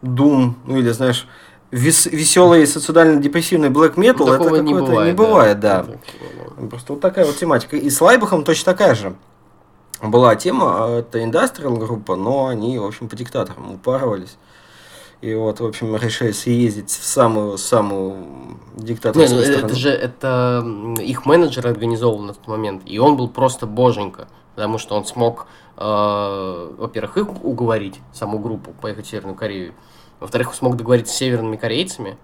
Doom, 0.02 0.54
ну 0.64 0.78
или, 0.78 0.90
знаешь, 0.90 1.26
вес, 1.70 2.06
веселый 2.06 2.66
социально-депрессивный 2.66 3.68
black 3.70 3.94
metal, 3.94 4.26
Ну, 4.26 4.32
это 4.32 4.62
не 4.62 4.74
бывает, 4.74 5.12
не 5.12 5.16
бывает, 5.16 5.60
да. 5.60 5.82
Да. 5.82 6.66
Просто 6.68 6.92
вот 6.94 7.02
такая 7.02 7.24
вот 7.24 7.36
тематика. 7.36 7.76
И 7.76 7.90
с 7.90 8.00
Лайбахом 8.00 8.44
точно 8.44 8.72
такая 8.72 8.94
же. 8.94 9.14
Была 10.02 10.36
тема, 10.36 10.84
а, 10.84 10.98
это 10.98 11.22
индастриал 11.22 11.76
группа, 11.76 12.16
но 12.16 12.46
они, 12.46 12.78
в 12.78 12.84
общем, 12.84 13.08
по 13.08 13.16
диктаторам 13.16 13.72
упарывались. 13.72 14.36
И 15.22 15.34
вот, 15.34 15.60
в 15.60 15.64
общем, 15.64 15.96
решили 15.96 16.32
съездить 16.32 16.90
в 16.90 17.04
самую-самую 17.04 18.16
Не, 18.76 18.84
диктаторскую 18.84 19.40
ну, 19.40 19.46
страну. 19.46 19.66
это 19.66 19.74
же 19.74 19.88
это 19.88 20.64
их 21.00 21.24
менеджер 21.24 21.66
организовал 21.66 22.18
на 22.18 22.34
тот 22.34 22.46
момент, 22.46 22.82
и 22.84 22.98
он 22.98 23.16
был 23.16 23.28
просто 23.28 23.66
боженька, 23.66 24.28
потому 24.56 24.78
что 24.78 24.96
он 24.96 25.04
смог, 25.04 25.46
э, 25.76 26.74
во-первых, 26.78 27.16
их 27.18 27.44
уговорить, 27.44 28.00
саму 28.12 28.38
группу, 28.38 28.72
поехать 28.72 29.06
в 29.06 29.10
Северную 29.10 29.36
Корею, 29.36 29.74
во-вторых, 30.18 30.54
смог 30.54 30.76
договориться 30.76 31.12
с 31.14 31.16
северными 31.18 31.56
корейцами, 31.56 32.16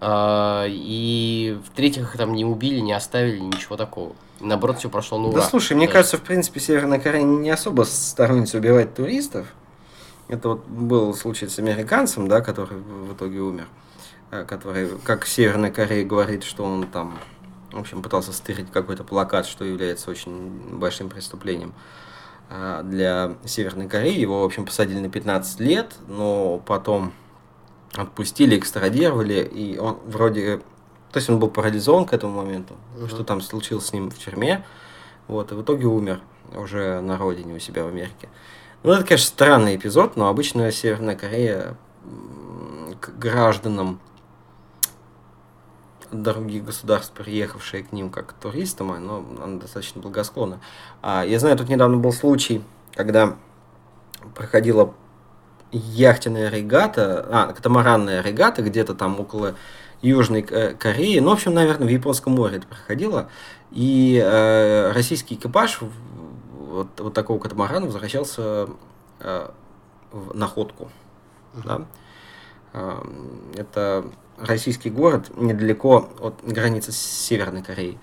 э, 0.00 0.64
и 0.68 1.58
в-третьих, 1.66 2.02
их 2.02 2.16
там 2.16 2.34
не 2.34 2.44
убили, 2.44 2.80
не 2.80 2.92
оставили, 2.92 3.38
ничего 3.38 3.76
такого. 3.76 4.12
Наоборот, 4.40 4.78
все 4.78 4.88
прошло 4.88 5.18
ура. 5.18 5.40
Да 5.40 5.42
слушай, 5.42 5.74
мне 5.76 5.86
кажется, 5.86 6.16
в 6.16 6.22
принципе, 6.22 6.60
Северная 6.60 6.98
Корея 6.98 7.22
не 7.22 7.50
особо 7.50 7.82
сторонница 7.82 8.58
убивать 8.58 8.94
туристов. 8.94 9.46
Это 10.28 10.50
вот 10.50 10.66
был 10.66 11.14
случай 11.14 11.46
с 11.48 11.58
американцем, 11.58 12.26
да, 12.28 12.40
который 12.40 12.78
в 12.78 13.12
итоге 13.14 13.40
умер. 13.40 13.66
э, 14.30 14.44
Который, 14.44 14.88
как 15.04 15.26
Северная 15.26 15.70
Корея 15.70 16.04
говорит, 16.04 16.42
что 16.44 16.64
он 16.64 16.86
там, 16.86 17.18
в 17.72 17.78
общем, 17.78 18.02
пытался 18.02 18.32
стырить 18.32 18.70
какой-то 18.70 19.04
плакат, 19.04 19.46
что 19.46 19.64
является 19.64 20.10
очень 20.10 20.76
большим 20.78 21.08
преступлением 21.08 21.72
а, 22.48 22.82
для 22.82 23.36
Северной 23.44 23.88
Кореи. 23.88 24.18
Его, 24.18 24.42
в 24.42 24.44
общем, 24.44 24.64
посадили 24.64 24.98
на 24.98 25.10
15 25.10 25.60
лет, 25.60 25.94
но 26.08 26.58
потом 26.58 27.12
отпустили, 27.94 28.58
экстрадировали, 28.58 29.42
и 29.42 29.78
он 29.78 29.98
вроде... 30.06 30.58
То 31.12 31.16
есть 31.16 31.28
он 31.28 31.40
был 31.40 31.48
парализован 31.48 32.04
к 32.06 32.12
этому 32.12 32.36
моменту, 32.36 32.76
Мгм. 32.96 33.08
что 33.08 33.24
там 33.24 33.40
случилось 33.40 33.86
с 33.86 33.92
ним 33.92 34.10
в 34.10 34.18
тюрьме, 34.18 34.64
вот, 35.26 35.50
и 35.50 35.54
в 35.54 35.62
итоге 35.62 35.86
умер 35.86 36.20
уже 36.54 37.00
на 37.00 37.18
родине 37.18 37.54
у 37.54 37.58
себя 37.58 37.84
в 37.84 37.88
Америке. 37.88 38.28
Ну, 38.82 38.92
это, 38.92 39.04
конечно, 39.04 39.26
странный 39.26 39.76
эпизод, 39.76 40.16
но 40.16 40.28
обычно 40.28 40.70
Северная 40.72 41.16
Корея 41.16 41.76
к 43.00 43.10
гражданам 43.18 44.00
других 46.12 46.64
государств, 46.64 47.12
приехавшие 47.12 47.84
к 47.84 47.92
ним 47.92 48.10
как 48.10 48.32
туристам, 48.32 48.88
но 49.04 49.24
она 49.42 49.58
достаточно 49.58 50.00
благосклонна. 50.00 50.60
А, 51.02 51.24
я 51.24 51.38
знаю, 51.38 51.56
тут 51.56 51.68
недавно 51.68 51.96
был 51.96 52.12
случай, 52.12 52.62
когда 52.94 53.36
проходила 54.34 54.94
яхтенная 55.72 56.50
регата, 56.50 57.26
а, 57.30 57.52
катамаранная 57.52 58.22
регата 58.22 58.62
где-то 58.62 58.94
там 58.94 59.20
около 59.20 59.54
Южной 60.02 60.42
К- 60.42 60.74
Кореи, 60.74 61.18
ну, 61.18 61.30
в 61.30 61.32
общем, 61.34 61.54
наверное, 61.54 61.86
в 61.86 61.90
Японском 61.90 62.32
море 62.34 62.56
это 62.56 62.66
проходило, 62.66 63.28
и 63.70 64.20
э, 64.22 64.92
российский 64.92 65.34
экипаж 65.34 65.80
вот, 66.70 66.88
вот 66.98 67.14
такого 67.14 67.38
катамарана 67.38 67.86
возвращался 67.86 68.68
э, 69.20 69.50
в 70.10 70.34
находку. 70.34 70.90
Да? 71.64 71.82
Э, 72.72 73.02
Это 73.56 74.06
российский 74.40 74.90
город 74.90 75.30
недалеко 75.36 76.08
от 76.20 76.34
границы 76.44 76.92
с 76.92 76.96
Северной 76.96 77.62
Кореей. 77.62 77.98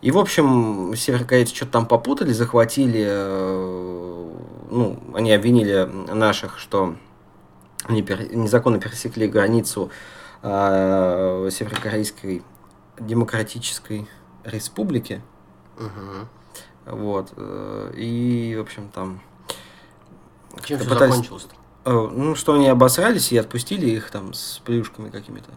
И, 0.00 0.10
в 0.10 0.18
общем, 0.18 0.94
северокорейцы 0.96 1.54
что-то 1.54 1.72
там 1.72 1.86
попутали, 1.86 2.32
захватили, 2.32 3.04
э, 3.06 4.30
ну, 4.70 4.98
они 5.14 5.32
обвинили 5.32 5.84
наших, 6.12 6.58
что 6.58 6.96
они 7.84 8.02
пер- 8.02 8.34
незаконно 8.34 8.80
пересекли 8.80 9.28
границу 9.28 9.90
э, 10.42 11.48
Северокорейской 11.52 12.42
Демократической 12.98 14.08
Республики. 14.44 15.22
Мгм. 15.78 16.28
Вот. 16.86 17.32
э, 17.36 17.92
И, 17.96 18.56
в 18.58 18.60
общем, 18.62 18.88
там... 18.92 19.20
Чем 20.64 20.78
все 20.80 20.88
пытались- 20.88 21.12
закончилось-то? 21.14 21.54
э, 21.90 22.08
Ну, 22.12 22.34
что 22.34 22.54
они 22.54 22.66
обосрались 22.68 23.30
и 23.32 23.36
отпустили 23.38 23.88
их 23.88 24.10
там 24.10 24.34
с 24.34 24.60
плюшками 24.64 25.10
какими-то. 25.10 25.50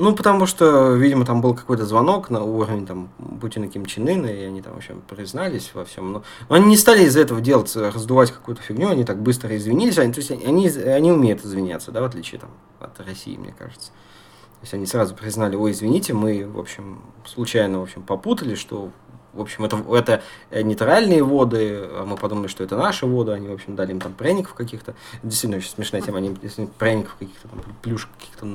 Ну, 0.00 0.14
потому 0.14 0.46
что, 0.46 0.94
видимо, 0.94 1.24
там 1.24 1.40
был 1.40 1.56
какой-то 1.56 1.84
звонок 1.84 2.30
на 2.30 2.44
уровне 2.44 2.86
там 2.86 3.08
Путина 3.40 3.66
Ким 3.66 3.84
Чен 3.84 4.06
Ына, 4.06 4.26
и 4.26 4.44
они 4.44 4.62
там, 4.62 4.74
в 4.74 4.76
общем, 4.76 5.02
признались 5.08 5.72
во 5.74 5.84
всем. 5.84 6.12
Но, 6.12 6.22
но 6.48 6.54
они 6.54 6.66
не 6.66 6.76
стали 6.76 7.02
из-за 7.02 7.18
этого 7.18 7.40
делать, 7.40 7.74
э, 7.74 7.90
раздувать 7.90 8.30
какую-то 8.30 8.62
фигню, 8.62 8.90
они 8.90 9.02
так 9.02 9.20
быстро 9.20 9.56
извинились. 9.56 9.98
Они, 9.98 10.12
то 10.12 10.20
есть 10.20 10.30
они, 10.30 10.68
они 10.68 11.10
умеют 11.10 11.44
извиняться, 11.44 11.90
да, 11.90 12.00
в 12.00 12.04
отличие 12.04 12.40
там, 12.40 12.50
от 12.78 13.00
России, 13.00 13.36
мне 13.36 13.52
кажется. 13.58 13.88
То 13.88 14.62
есть 14.62 14.74
они 14.74 14.86
сразу 14.86 15.16
признали, 15.16 15.56
ой, 15.56 15.72
извините, 15.72 16.14
мы, 16.14 16.46
в 16.46 16.60
общем, 16.60 17.02
случайно, 17.26 17.80
в 17.80 17.82
общем, 17.82 18.02
попутали, 18.02 18.54
что, 18.54 18.92
в 19.38 19.40
общем, 19.40 19.64
это, 19.64 19.76
это 19.92 20.22
э, 20.50 20.62
нейтральные 20.62 21.22
воды, 21.22 21.88
а 21.92 22.04
мы 22.04 22.16
подумали, 22.16 22.48
что 22.48 22.64
это 22.64 22.76
наши 22.76 23.06
воды, 23.06 23.32
они, 23.32 23.48
в 23.48 23.52
общем, 23.52 23.76
дали 23.76 23.92
им 23.92 24.00
там 24.00 24.12
пряников 24.12 24.54
каких-то. 24.54 24.94
Действительно, 25.22 25.58
очень 25.58 25.70
смешная 25.70 26.02
тема, 26.02 26.18
они 26.18 26.36
пряников 26.78 27.16
каких-то, 27.18 27.48
там, 27.48 27.62
плюшек 27.82 28.10
каких-то 28.18 28.46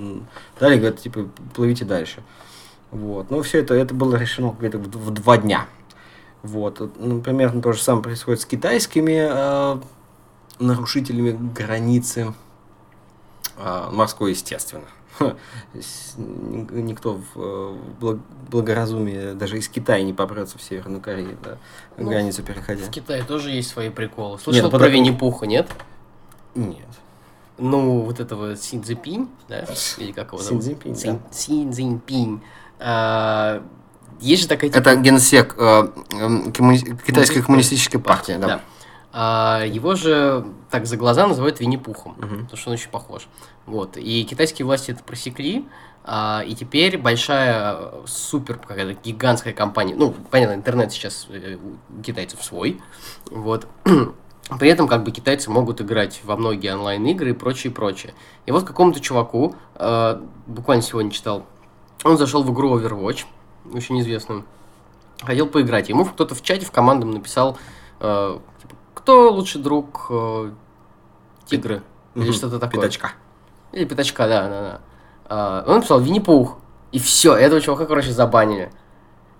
дали, 0.60 0.78
говорят, 0.78 1.00
типа, 1.00 1.28
плывите 1.56 1.86
дальше. 1.86 2.22
Вот. 2.92 3.32
Но 3.32 3.42
все 3.42 3.60
это, 3.60 3.74
это 3.74 3.94
было 3.94 4.16
решено 4.16 4.56
где-то 4.58 4.78
в, 4.78 4.84
в 4.84 5.12
два 5.12 5.38
дня. 5.38 5.66
Вот. 6.44 6.80
Ну, 7.00 7.22
примерно 7.22 7.62
то 7.62 7.74
же 7.74 7.82
самое 7.82 8.04
происходит 8.04 8.42
с 8.42 8.46
китайскими 8.46 9.28
э, 9.30 9.78
нарушителями 10.60 11.32
границы 11.56 12.34
а, 13.58 13.90
морской, 13.92 14.32
естественно. 14.32 14.84
Ни- 14.84 15.03
Никто 16.16 17.14
в 17.34 17.40
э, 17.40 17.76
благ- 18.00 18.22
благоразумии 18.50 19.34
даже 19.34 19.58
из 19.58 19.68
Китая 19.70 20.04
не 20.04 20.14
попрется 20.14 20.58
в 20.58 20.62
Северную 20.62 21.02
Корею, 21.02 21.38
да, 21.44 21.58
Ну, 21.98 22.10
границу 22.10 22.44
переходя. 22.44 22.86
В 22.86 22.90
Китае 22.90 23.24
тоже 23.24 23.52
есть 23.52 23.70
свои 23.70 23.90
приколы. 23.90 24.40
Слышал 24.40 24.64
ну, 24.64 24.70
про 24.70 24.80
подожди. 24.80 24.96
Винни-Пуха, 24.98 25.46
нет? 25.46 25.70
Нет. 26.56 26.88
Ну, 27.58 28.02
вот 28.02 28.20
этого 28.20 28.56
Син 28.56 28.84
Цзиньпинь, 28.84 29.30
да? 29.48 29.66
Или 29.98 30.12
как 30.12 30.34
его 30.34 30.42
зовут? 30.42 30.64
Цзиньпинь, 30.64 30.96
Син, 30.96 31.20
Син 31.32 31.72
Цзиньпинь. 31.72 32.42
А, 32.80 33.64
есть 34.20 34.44
же 34.44 34.48
такая... 34.48 34.70
типа, 34.70 34.80
Это 34.80 34.96
генсек 34.96 35.56
э, 35.58 35.88
э, 36.14 36.52
коммуни- 36.52 37.00
китайской 37.06 37.42
коммунистической 37.42 38.00
партии, 38.00 38.38
да. 38.40 38.62
А, 39.16 39.64
его 39.66 39.94
же 39.96 40.44
так 40.72 40.88
за 40.88 40.98
глаза 40.98 41.28
называют 41.28 41.60
Винни-Пухом, 41.60 42.16
Мгм. 42.18 42.40
потому 42.42 42.58
что 42.58 42.70
он 42.70 42.74
очень 42.74 42.90
похож. 42.90 43.28
Вот. 43.68 43.96
И 43.96 44.24
китайские 44.24 44.66
власти 44.66 44.90
это 44.92 45.04
просекли, 45.04 45.66
а, 46.04 46.44
и 46.46 46.56
теперь 46.56 46.98
большая, 46.98 47.92
супер 48.08 48.58
какая-то 48.58 49.00
гигантская 49.04 49.54
компания, 49.54 49.94
ну, 49.96 50.16
понятно, 50.32 50.56
интернет 50.56 50.92
сейчас 50.92 51.28
э, 51.30 51.58
у 51.58 52.02
китайцев 52.02 52.44
свой, 52.44 52.82
вот. 53.30 53.68
При 54.60 54.68
этом 54.70 54.88
как 54.90 55.04
бы 55.04 55.12
китайцы 55.12 55.50
могут 55.50 55.80
играть 55.80 56.20
во 56.26 56.36
многие 56.36 56.74
онлайн-игры 56.74 57.30
и 57.30 57.34
прочее, 57.34 57.72
прочее. 57.72 58.14
И 58.46 58.52
вот 58.52 58.66
какому-то 58.66 59.00
чуваку, 59.00 59.56
э, 59.76 60.22
буквально 60.48 60.82
сегодня 60.82 61.12
читал, 61.12 61.46
он 62.04 62.18
зашел 62.18 62.44
в 62.44 62.52
игру 62.52 62.78
Overwatch, 62.78 63.26
очень 63.74 64.02
известную, 64.02 64.44
хотел 65.22 65.48
поиграть. 65.48 65.88
Ему 65.88 66.04
кто-то 66.04 66.36
в 66.36 66.42
чате 66.42 66.66
в 66.66 66.72
командам 66.72 67.12
написал, 67.12 67.58
э, 68.02 68.40
кто 69.04 69.32
лучший 69.32 69.62
друг 69.62 70.08
э, 70.10 70.52
тигры? 71.46 71.84
Или 72.16 72.24
Мгм. 72.26 72.34
что-то 72.34 72.58
такое. 72.58 72.82
Пятачка. 72.82 73.12
Или 73.74 73.84
пятачка, 73.86 74.28
да, 74.28 74.48
да, 74.48 74.62
да. 74.62 74.82
А, 75.26 75.64
он 75.68 75.76
написал 75.76 76.00
Винни-Пух. 76.00 76.58
И 76.94 77.00
все, 77.00 77.36
этого 77.36 77.60
чувака, 77.60 77.86
короче, 77.86 78.12
забанили. 78.12 78.72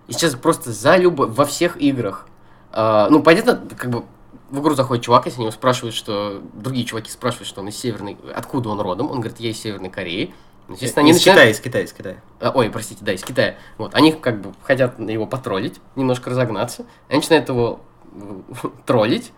И 0.08 0.14
сейчас 0.14 0.36
просто 0.36 0.72
за 0.72 0.98
любо... 0.98 1.28
во 1.28 1.46
всех 1.46 1.78
играх. 1.82 2.28
А, 2.72 3.08
ну, 3.10 3.24
понятно, 3.24 3.62
как 3.78 3.90
бы 3.90 4.04
в 4.50 4.60
игру 4.60 4.76
заходит 4.76 5.06
чувак, 5.06 5.28
если 5.28 5.40
него 5.42 5.52
спрашивают, 5.52 5.96
что... 5.96 6.42
Другие 6.54 6.86
чуваки 6.86 7.10
спрашивают, 7.10 7.48
что 7.48 7.62
он 7.62 7.70
из 7.70 7.78
Северной... 7.78 8.18
Откуда 8.36 8.70
он 8.70 8.82
родом? 8.82 9.12
Он 9.12 9.22
говорит, 9.22 9.40
я 9.40 9.52
из 9.52 9.62
Северной 9.62 9.90
Кореи. 9.90 10.34
Естественно, 10.68 11.04
они 11.04 11.12
из 11.12 11.18
начинают... 11.18 11.40
Китая, 11.40 11.52
из 11.52 11.60
Китая, 11.62 11.84
из 11.86 11.94
Китая. 11.94 12.18
А, 12.42 12.52
Ой, 12.54 12.70
простите, 12.70 13.06
да, 13.06 13.14
из 13.14 13.24
Китая. 13.24 13.56
Вот, 13.78 13.96
они 13.96 14.12
как 14.12 14.42
бы 14.42 14.52
хотят 14.64 15.00
его 15.00 15.26
потроллить, 15.26 15.80
немножко 15.96 16.30
разогнаться. 16.32 16.86
Они 17.08 17.20
начинают 17.20 17.48
его 17.48 17.80
э, 18.12 18.42
троллить. 18.86 19.32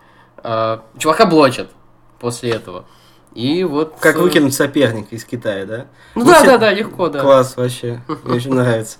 А, 0.48 0.82
Чувака 0.96 1.26
блочат 1.26 1.70
после 2.20 2.50
этого. 2.50 2.84
И 3.34 3.64
вот... 3.64 3.96
Как 3.98 4.14
э, 4.14 4.18
выкинуть 4.20 4.54
соперника 4.54 5.16
из 5.16 5.24
Китая, 5.24 5.66
да? 5.66 5.86
Ну 6.14 6.24
да, 6.24 6.44
да, 6.44 6.56
да, 6.56 6.72
легко, 6.72 7.08
да. 7.08 7.20
Класс 7.20 7.56
вообще. 7.56 8.00
Мне 8.22 8.36
очень 8.36 8.52
нравится. 8.54 8.98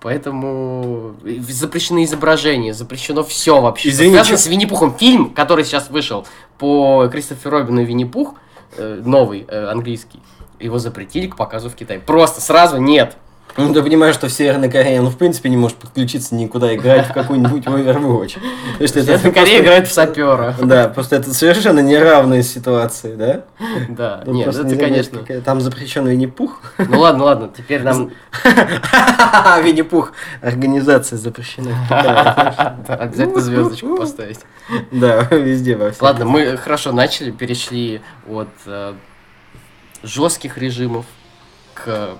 Поэтому 0.00 1.14
и 1.24 1.38
запрещены 1.40 2.04
изображения, 2.04 2.74
запрещено 2.74 3.22
все 3.22 3.60
вообще. 3.60 3.88
что 3.88 3.98
Извини, 3.98 4.14
связано 4.14 4.38
с 4.38 4.46
Винни-Пухом. 4.48 4.96
Фильм, 4.98 5.30
который 5.32 5.64
сейчас 5.64 5.90
вышел 5.90 6.26
по 6.58 7.08
Кристоферу 7.10 7.58
Робину 7.58 7.84
Винни-Пух, 7.84 8.34
э, 8.76 9.02
новый, 9.04 9.46
э, 9.48 9.68
английский, 9.68 10.20
его 10.58 10.80
запретили 10.80 11.28
к 11.28 11.36
показу 11.36 11.70
в 11.70 11.76
Китае. 11.76 12.00
Просто 12.00 12.40
сразу 12.40 12.78
нет. 12.78 13.16
Ну, 13.56 13.72
ты 13.72 13.82
понимаешь, 13.82 14.14
что 14.14 14.28
в 14.28 14.32
Северной 14.32 14.70
Корее, 14.70 15.00
ну, 15.00 15.10
в 15.10 15.16
принципе, 15.16 15.48
не 15.48 15.56
может 15.56 15.76
подключиться 15.78 16.34
никуда 16.34 16.74
играть 16.74 17.08
в 17.08 17.12
какую-нибудь 17.12 17.64
Overwatch. 17.64 18.38
То 18.78 18.86
что 18.86 19.00
это 19.00 19.30
Корея 19.30 19.62
играет 19.62 19.88
в 19.88 19.92
сапера. 19.92 20.54
Да, 20.62 20.88
просто 20.88 21.16
это 21.16 21.32
совершенно 21.32 21.80
неравные 21.80 22.42
ситуации, 22.42 23.14
да? 23.14 23.44
Да, 23.88 24.22
Ну, 24.26 24.34
нет, 24.34 24.48
это 24.54 24.76
конечно. 24.76 25.20
Там 25.44 25.60
запрещен 25.60 26.06
Винни-Пух. 26.06 26.60
Ну 26.78 27.00
ладно, 27.00 27.24
ладно, 27.24 27.50
теперь 27.56 27.82
нам... 27.82 28.10
Винни-Пух. 29.62 30.12
Организация 30.42 31.18
запрещена 31.18 31.74
Обязательно 32.88 33.40
звездочку 33.40 33.96
поставить. 33.96 34.40
Да, 34.90 35.22
везде 35.30 35.76
во 35.76 35.90
всем. 35.90 36.04
Ладно, 36.04 36.24
мы 36.26 36.56
хорошо 36.56 36.92
начали, 36.92 37.30
перешли 37.30 38.00
от 38.28 38.48
жестких 40.02 40.58
режимов 40.58 41.06
к 41.74 42.10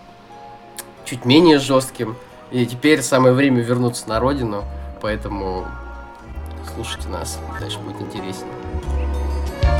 чуть 1.06 1.24
менее 1.24 1.58
жестким. 1.58 2.16
И 2.50 2.66
теперь 2.66 3.02
самое 3.02 3.34
время 3.34 3.62
вернуться 3.62 4.08
на 4.08 4.20
родину, 4.20 4.64
поэтому 5.00 5.64
слушайте 6.74 7.08
нас, 7.08 7.38
дальше 7.60 7.78
будет 7.78 8.00
интереснее. 8.00 8.52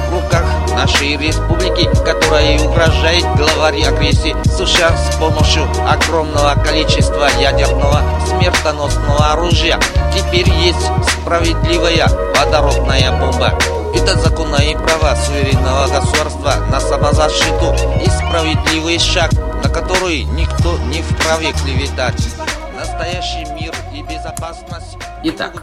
в 0.09 0.13
руках 0.13 0.45
нашей 0.75 1.17
республики, 1.17 1.89
которая 2.05 2.59
угрожает 2.61 3.25
главарь 3.37 3.83
агрессии 3.83 4.37
США 4.45 4.97
с 4.97 5.17
помощью 5.17 5.65
огромного 5.89 6.55
количества 6.65 7.29
ядерного 7.41 8.01
смертоносного 8.27 9.33
оружия. 9.33 9.79
Теперь 10.15 10.49
есть 10.51 10.91
справедливая 11.21 12.09
водородная 12.37 13.13
бомба. 13.19 13.59
Это 13.95 14.19
законное 14.19 14.77
право 14.77 15.17
суверенного 15.17 15.87
государства 15.89 16.55
на 16.71 16.81
самозащиту 16.81 17.75
и 18.05 18.09
справедливый 18.11 18.99
шаг, 18.99 19.31
на 19.63 19.69
который 19.69 20.25
никто 20.25 20.79
не 20.79 21.03
вправе 21.03 21.53
клеветать. 21.53 22.37
Настоящий 22.75 23.45
мир 23.55 23.75
и 23.95 24.03
безопасность 24.03 24.97
Итак, 25.25 25.63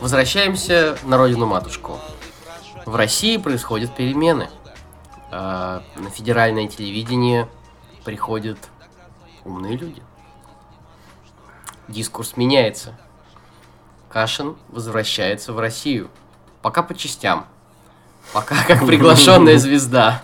Возвращаемся 0.00 0.96
на 1.04 1.16
родину 1.16 1.46
матушку. 1.46 1.98
В 2.84 2.96
России 2.96 3.36
происходят 3.36 3.94
перемены. 3.94 4.50
А, 5.30 5.82
На 5.96 6.10
федеральное 6.10 6.66
телевидение 6.68 7.48
приходят 8.04 8.58
умные 9.44 9.76
люди. 9.76 10.02
Дискурс 11.86 12.36
меняется. 12.36 12.94
Кашин 14.10 14.56
возвращается 14.68 15.52
в 15.52 15.60
Россию. 15.60 16.10
Пока 16.62 16.82
по 16.82 16.94
частям. 16.94 17.46
Пока 18.32 18.56
как 18.64 18.86
приглашенная 18.86 19.58
звезда. 19.58 20.22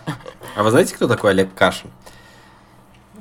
А 0.57 0.63
вы 0.63 0.71
знаете, 0.71 0.95
кто 0.95 1.07
такой 1.07 1.31
Олег 1.31 1.55
Кашин? 1.55 1.91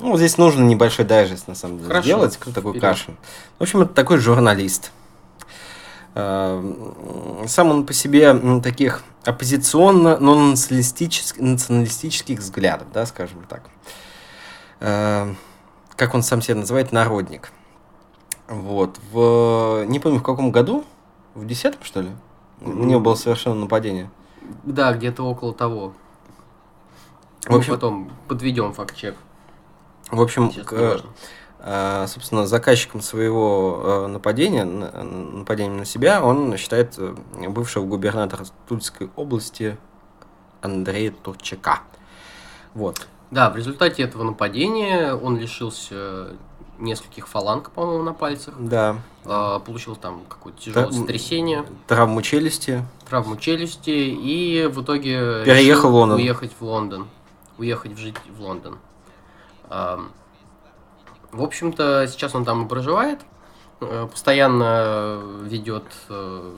Ну, 0.04 0.18
здесь 0.18 0.38
нужно 0.38 0.64
небольшой 0.64 1.06
дайджест, 1.06 1.48
на 1.48 1.56
самом 1.56 1.78
деле, 1.78 1.88
Хорошо, 1.88 2.06
сделать. 2.06 2.38
Такой 2.40 2.72
вперед. 2.74 2.82
Кашин? 2.82 3.16
В 3.58 3.64
общем, 3.64 3.82
это 3.82 3.94
такой 3.94 4.18
журналист. 4.18 4.92
Э, 6.14 6.62
Сам 7.48 7.70
он 7.72 7.86
по 7.86 7.94
себе 7.94 8.34
таких 8.62 9.04
оппозиционно, 9.24 10.18
но 10.20 10.36
националистических, 10.36 11.42
националистических 11.42 12.40
взглядов, 12.40 12.88
да, 12.94 13.06
скажем 13.06 13.44
так. 13.48 13.64
Э, 14.82 15.34
Как 15.96 16.14
он 16.14 16.22
сам 16.22 16.42
себя 16.42 16.56
называет, 16.56 16.92
народник. 16.92 17.52
Вот. 18.50 19.00
В, 19.12 19.86
не 19.88 20.00
помню, 20.00 20.20
в 20.20 20.24
каком 20.24 20.52
году? 20.52 20.84
В 21.34 21.46
десятом, 21.48 21.82
что 21.84 22.02
ли? 22.02 22.10
На 22.60 22.84
него 22.84 23.00
было 23.00 23.16
совершено 23.16 23.56
нападение. 23.56 24.10
Да, 24.64 24.92
где-то 24.94 25.24
около 25.24 25.54
того. 25.54 25.94
В 27.46 27.50
Мы 27.50 27.58
общем- 27.58 27.74
потом 27.74 28.12
подведем 28.28 28.74
факт-чек. 28.74 29.16
В 30.16 30.22
общем, 30.22 30.52
к- 30.52 30.72
важно. 30.74 31.10
А, 31.66 32.08
собственно, 32.08 32.46
заказчиком 32.46 33.02
своего 33.02 33.82
э, 33.84 34.08
нападения, 34.08 34.66
на- 34.66 35.04
нападением 35.04 35.78
на 35.78 35.86
себя, 35.86 36.22
он 36.24 36.56
считает 36.58 36.96
э, 36.98 37.16
бывшего 37.48 37.86
губернатора 37.86 38.46
Тульской 38.68 39.10
области 39.16 39.78
Андрея 40.62 41.12
Турчака. 41.24 41.80
Вот. 42.74 43.08
Да, 43.32 43.50
в 43.50 43.56
результате 43.56 44.04
этого 44.04 44.24
нападения 44.24 45.14
он 45.16 45.38
лишился 45.38 46.32
нескольких 46.80 47.28
фаланг, 47.28 47.72
по-моему, 47.72 48.04
на 48.04 48.14
пальцах. 48.14 48.56
Да. 48.60 48.98
А, 49.26 49.60
получил 49.60 49.96
там 49.96 50.22
какое-то 50.28 50.60
тяжелое 50.62 50.88
м, 50.88 50.94
сотрясение, 50.94 51.66
Травму 51.88 52.22
челюсти. 52.22 52.84
травму 53.10 53.38
челюсти 53.38 53.90
и 53.90 54.68
в 54.68 54.82
итоге 54.84 55.44
Переехал 55.46 55.90
в 55.92 55.94
Лондон. 55.94 56.18
уехать 56.20 56.52
в 56.60 56.64
Лондон. 56.66 57.08
Уехать 57.58 57.94
в 57.94 57.98
жить 57.98 58.16
в 58.38 58.42
Лондон. 58.42 58.78
В 61.32 61.42
общем-то, 61.42 62.08
сейчас 62.08 62.36
он 62.36 62.46
там 62.46 62.66
и 62.66 62.70
проживает. 62.70 63.20
Э, 63.82 64.08
Постоянно 64.10 65.20
ведет, 65.44 65.86
э, 66.10 66.56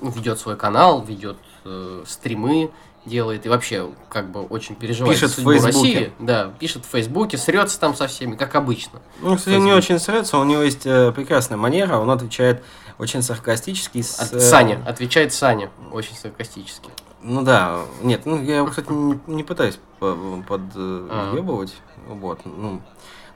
ведет 0.00 0.38
свой 0.38 0.56
канал, 0.56 1.02
ведет 1.02 1.36
э, 1.64 2.04
стримы, 2.06 2.70
делает 3.04 3.46
и 3.46 3.48
вообще 3.48 3.90
как 4.08 4.30
бы 4.30 4.42
очень 4.42 4.74
переживает 4.76 5.14
Пишет 5.16 5.30
за 5.30 5.34
в 5.34 5.36
судьбу 5.36 5.52
Фейсбуке. 5.52 5.94
России. 5.94 6.12
Да, 6.18 6.52
пишет 6.58 6.84
в 6.84 6.88
Фейсбуке, 6.88 7.38
срется 7.38 7.78
там 7.80 7.94
со 7.94 8.06
всеми, 8.06 8.36
как 8.36 8.54
обычно. 8.54 9.00
Ну, 9.20 9.36
кстати, 9.36 9.56
не 9.56 9.70
Фейсбук. 9.72 9.78
очень 9.78 10.06
нравится, 10.06 10.38
у 10.38 10.44
него 10.44 10.62
есть 10.62 10.86
э, 10.86 11.12
прекрасная 11.12 11.58
манера, 11.58 11.98
он 11.98 12.10
отвечает 12.10 12.62
очень 12.98 13.22
саркастически. 13.22 14.02
с, 14.02 14.32
э, 14.32 14.40
Саня, 14.40 14.82
отвечает 14.86 15.32
Саня, 15.32 15.70
очень 15.92 16.16
саркастически. 16.16 16.90
Ну 17.22 17.42
да, 17.42 17.80
нет, 18.02 18.26
ну 18.26 18.40
я, 18.42 18.64
кстати, 18.64 18.90
не, 18.90 19.18
не 19.26 19.42
пытаюсь 19.42 19.78
по- 19.98 20.12
А. 20.14 20.42
подъебывать. 20.46 21.74
Вот, 22.06 22.40
ну, 22.44 22.80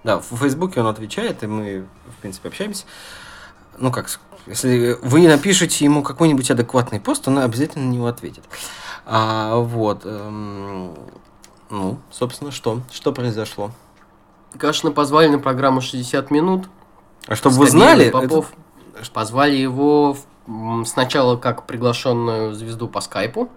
да, 0.04 0.18
в 0.18 0.24
Фейсбуке 0.36 0.80
он 0.80 0.86
отвечает, 0.86 1.42
и 1.42 1.46
мы, 1.46 1.86
в 2.16 2.20
принципе, 2.20 2.48
общаемся. 2.48 2.84
Ну 3.78 3.90
как, 3.90 4.06
если 4.46 4.96
вы 5.02 5.26
напишете 5.26 5.84
ему 5.84 6.02
какой-нибудь 6.02 6.50
адекватный 6.50 7.00
пост, 7.00 7.26
он 7.28 7.38
обязательно 7.38 7.86
на 7.86 7.90
него 7.92 8.06
ответит. 8.06 8.44
А, 9.04 9.56
вот, 9.56 10.02
эм, 10.04 10.94
ну, 11.70 11.98
собственно, 12.10 12.50
что? 12.52 12.80
Что 12.92 13.12
произошло? 13.12 13.72
Кашина 14.58 14.92
позвали 14.92 15.28
на 15.28 15.38
программу 15.38 15.80
60 15.80 16.30
минут. 16.30 16.68
А 17.26 17.34
чтобы 17.34 17.56
вы 17.56 17.68
знали, 17.68 18.10
Попов. 18.10 18.52
Позвали 19.12 19.56
его 19.56 20.16
в- 20.46 20.84
сначала 20.84 21.36
как 21.36 21.66
приглашенную 21.66 22.52
звезду 22.54 22.86
по 22.88 23.00
скайпу, 23.00 23.48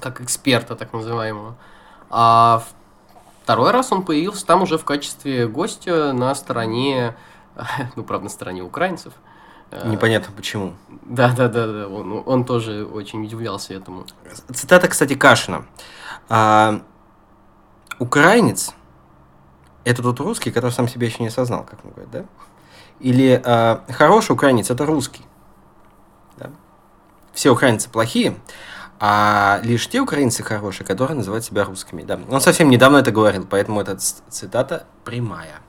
как 0.00 0.20
эксперта 0.20 0.76
так 0.76 0.92
называемого. 0.92 1.56
А 2.10 2.62
второй 3.42 3.70
раз 3.70 3.92
он 3.92 4.04
появился 4.04 4.46
там 4.46 4.62
уже 4.62 4.78
в 4.78 4.84
качестве 4.84 5.48
гостя 5.48 6.12
на 6.12 6.34
стороне, 6.34 7.16
ну, 7.96 8.04
правда, 8.04 8.24
на 8.24 8.30
стороне 8.30 8.62
украинцев. 8.62 9.12
это 9.70 9.86
непонятно 9.88 10.32
почему. 10.36 10.74
Да, 11.02 11.32
да, 11.36 11.48
да, 11.48 11.66
да. 11.66 11.88
Он, 11.88 12.22
он 12.26 12.44
тоже 12.44 12.84
очень 12.84 13.24
удивлялся 13.24 13.74
этому. 13.74 14.06
Цитата, 14.52 14.88
кстати, 14.88 15.14
Кашина. 15.14 15.66
А, 16.28 16.82
украинец– 17.98 18.72
это 19.84 20.02
тот 20.02 20.20
русский, 20.20 20.50
который 20.50 20.70
сам 20.70 20.88
себя 20.88 21.06
еще 21.06 21.18
не 21.20 21.28
осознал, 21.28 21.64
как 21.64 21.84
он 21.84 21.90
говорит, 21.90 22.10
да? 22.10 22.24
Или 23.00 23.40
а, 23.44 23.84
хороший 23.88 24.32
украинец– 24.32 24.70
это 24.72 24.86
русский. 24.86 25.24
Да? 26.36 26.50
Все 27.32 27.50
украинцы 27.50 27.88
плохие, 27.88 28.36
а 29.02 29.60
лишь 29.64 29.88
те 29.88 30.00
украинцы 30.00 30.42
хорошие, 30.42 30.86
которые 30.86 31.16
называют 31.16 31.42
себя 31.42 31.64
русскими. 31.64 32.02
Да? 32.02 32.20
Он 32.30 32.40
совсем 32.42 32.68
недавно 32.68 32.98
это 32.98 33.10
говорил, 33.10 33.46
поэтому 33.48 33.80
эта 33.80 33.96
цитата 33.96 34.84
прямая. 35.04 35.60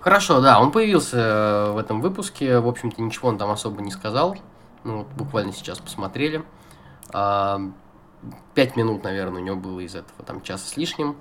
Хорошо, 0.00 0.40
да, 0.40 0.60
он 0.60 0.70
появился 0.70 1.16
э, 1.16 1.72
в 1.72 1.78
этом 1.78 2.02
выпуске. 2.02 2.58
В 2.58 2.68
общем-то, 2.68 3.00
ничего 3.00 3.28
он 3.28 3.38
там 3.38 3.50
особо 3.50 3.80
не 3.80 3.90
сказал. 3.90 4.36
Ну, 4.84 4.98
вот 4.98 5.06
буквально 5.16 5.52
сейчас 5.52 5.78
посмотрели. 5.78 6.44
А, 7.12 7.58
Пять 8.54 8.76
минут, 8.76 9.02
наверное, 9.02 9.40
у 9.40 9.44
него 9.44 9.56
было 9.56 9.80
из 9.80 9.94
этого, 9.94 10.22
там, 10.26 10.42
час 10.42 10.68
с 10.68 10.76
лишним. 10.76 11.16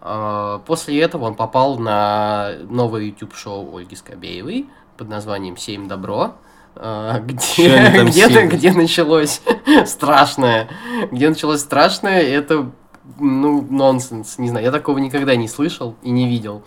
А, 0.00 0.60
После 0.60 0.98
этого 1.02 1.24
он 1.24 1.34
попал 1.34 1.78
на 1.78 2.52
новое 2.70 3.02
YouTube-шоу 3.02 3.76
Ольги 3.76 3.96
Скобеевой 3.96 4.70
под 4.96 5.08
названием 5.08 5.56
«Семь 5.56 5.88
добро», 5.88 6.36
где, 6.76 7.92
там 7.96 8.06
где, 8.06 8.28
семь? 8.28 8.48
где 8.48 8.72
началось 8.72 9.40
страшное. 9.86 10.68
Где 11.10 11.28
началось 11.28 11.60
страшное, 11.60 12.20
это 12.20 12.70
ну, 13.18 13.66
нонсенс, 13.68 14.38
не 14.38 14.48
знаю, 14.48 14.64
я 14.64 14.72
такого 14.72 14.98
никогда 14.98 15.36
не 15.36 15.48
слышал 15.48 15.94
и 16.02 16.10
не 16.10 16.28
видел, 16.28 16.62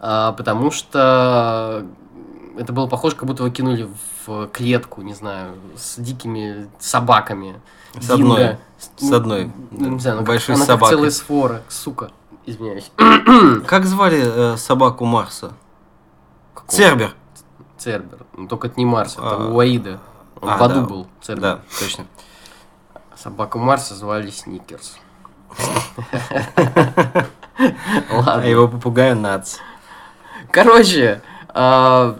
а, 0.00 0.32
потому 0.32 0.70
что 0.70 1.84
это 2.56 2.72
было 2.72 2.86
похоже, 2.86 3.16
как 3.16 3.26
будто 3.26 3.42
его 3.44 3.52
кинули 3.52 3.88
в 4.26 4.48
клетку, 4.48 5.02
не 5.02 5.14
знаю, 5.14 5.54
с 5.76 5.98
дикими 6.00 6.68
собаками. 6.78 7.60
С 7.98 8.10
одной. 8.10 8.38
Динго. 8.38 8.58
С 8.96 9.12
одной. 9.12 9.52
Ну, 9.70 9.88
не 9.90 10.00
знаю, 10.00 10.18
она 10.18 10.26
Большой 10.26 10.54
как, 10.54 10.56
она 10.56 10.66
как 10.66 10.74
собакой. 10.74 10.96
целая 10.96 11.10
свора, 11.10 11.62
сука, 11.68 12.10
извиняюсь. 12.46 12.90
Как 13.66 13.86
звали 13.86 14.22
э, 14.22 14.56
собаку 14.56 15.04
Марса? 15.04 15.52
Какого? 16.54 16.72
Цербер. 16.72 17.14
Цербер. 17.82 18.18
Ну, 18.36 18.46
только 18.46 18.68
это 18.68 18.78
не 18.78 18.86
Марс, 18.86 19.14
это 19.14 19.22
А. 19.30 19.48
у 19.48 19.58
Аида. 19.58 19.98
Он 20.40 20.48
А, 20.50 20.56
в 20.56 20.62
аду 20.62 20.80
да. 20.82 20.86
был, 20.86 21.06
Цербер. 21.20 21.42
Да, 21.42 21.60
точно. 21.80 22.06
Собаку 23.16 23.58
Марса 23.58 23.94
звали 23.94 24.30
Сникерс. 24.30 24.96
А 25.58 27.26
Ладно. 28.10 28.44
его 28.44 28.68
попугая 28.68 29.14
Нац. 29.14 29.56
Короче, 30.50 31.22
а, 31.48 32.16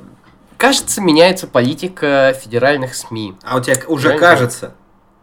кажется, 0.58 1.00
меняется 1.00 1.46
политика 1.46 2.34
федеральных 2.40 2.94
СМИ. 2.94 3.36
А 3.44 3.56
у 3.56 3.60
тебя 3.60 3.76
уже 3.86 4.18
кажется? 4.18 4.74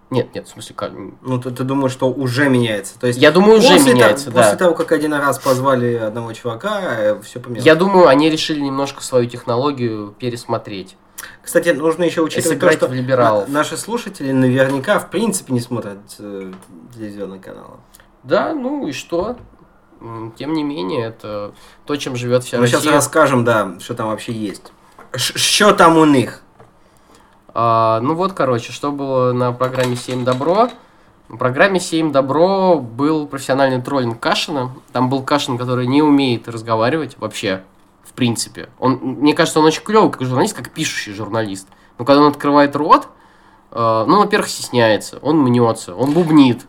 Нет, 0.10 0.34
нет, 0.34 0.48
в 0.48 0.50
смысле, 0.52 0.76
как- 0.76 0.92
Ну, 1.22 1.40
ты, 1.40 1.52
ты 1.52 1.64
думаешь, 1.64 1.92
что 1.92 2.10
уже 2.10 2.50
меняется? 2.50 3.00
То 3.00 3.06
есть 3.08 3.20
я 3.20 3.32
думаю, 3.32 3.60
уже 3.60 3.70
после, 3.70 3.94
меняется, 3.94 4.26
того, 4.26 4.38
да. 4.38 4.44
после 4.44 4.58
того, 4.58 4.74
как 4.74 4.92
один 4.92 5.14
раз 5.14 5.38
позвали 5.38 5.94
одного 5.96 6.34
чувака, 6.34 7.20
все 7.22 7.40
поменялось. 7.40 7.66
Я 7.66 7.76
думаю, 7.76 8.08
они 8.08 8.30
решили 8.30 8.60
немножко 8.60 9.04
свою 9.04 9.28
технологию 9.30 10.16
пересмотреть. 10.18 10.98
Кстати, 11.44 11.70
нужно 11.70 12.06
еще 12.06 12.22
учитывать 12.22 12.60
то, 12.60 12.72
что 12.72 12.88
в 12.88 12.94
либералов. 12.94 13.48
на- 13.48 13.54
наши 13.56 13.78
слушатели 13.78 14.32
наверняка 14.32 15.00
в 15.00 15.10
принципе 15.12 15.54
не 15.54 15.60
смотрят 15.60 16.00
э, 16.18 16.54
телевизионные 16.96 17.40
каналы. 17.40 17.78
Да, 18.24 18.54
ну 18.56 18.88
и 18.88 18.92
что? 18.94 19.38
Тем 20.38 20.54
не 20.54 20.64
менее, 20.64 21.08
это 21.08 21.54
то, 21.86 21.96
чем 21.98 22.16
живет 22.16 22.44
вся 22.46 22.58
Мы 22.58 22.68
сейчас 22.68 22.78
Россия. 22.80 22.94
расскажем, 22.94 23.44
да, 23.44 23.76
что 23.80 23.94
там 23.96 24.08
вообще 24.08 24.32
есть. 24.32 24.72
Что 25.14 25.74
там 25.74 25.98
у 25.98 26.06
них? 26.06 26.42
А, 27.62 28.00
ну 28.00 28.14
вот, 28.14 28.32
короче, 28.32 28.72
что 28.72 28.90
было 28.90 29.34
на 29.34 29.52
программе 29.52 29.98
«Семь 29.98 30.24
добро». 30.24 30.70
На 31.28 31.36
программе 31.36 31.82
«Семь 31.82 32.14
добро» 32.14 32.80
был 32.80 33.28
профессиональный 33.28 33.82
троллинг 33.82 34.18
Кашина. 34.18 34.72
Там 34.94 35.10
был 35.10 35.24
Кашин, 35.24 35.58
который 35.58 35.86
не 35.86 36.02
умеет 36.02 36.48
разговаривать 36.48 37.18
вообще, 37.18 37.64
в 38.06 38.14
принципе. 38.14 38.70
Он, 38.80 38.94
мне 39.02 39.34
кажется, 39.34 39.60
он 39.60 39.66
очень 39.66 39.84
клевый 39.84 40.10
как 40.10 40.22
журналист, 40.22 40.56
как 40.56 40.70
пишущий 40.70 41.14
журналист. 41.14 41.68
Но 41.98 42.06
когда 42.06 42.22
он 42.22 42.30
открывает 42.30 42.78
рот, 42.78 43.10
э, 43.72 44.06
ну, 44.08 44.20
во-первых, 44.20 44.48
стесняется, 44.48 45.20
он 45.22 45.40
мнется, 45.40 45.96
он 45.96 46.14
бубнит. 46.14 46.66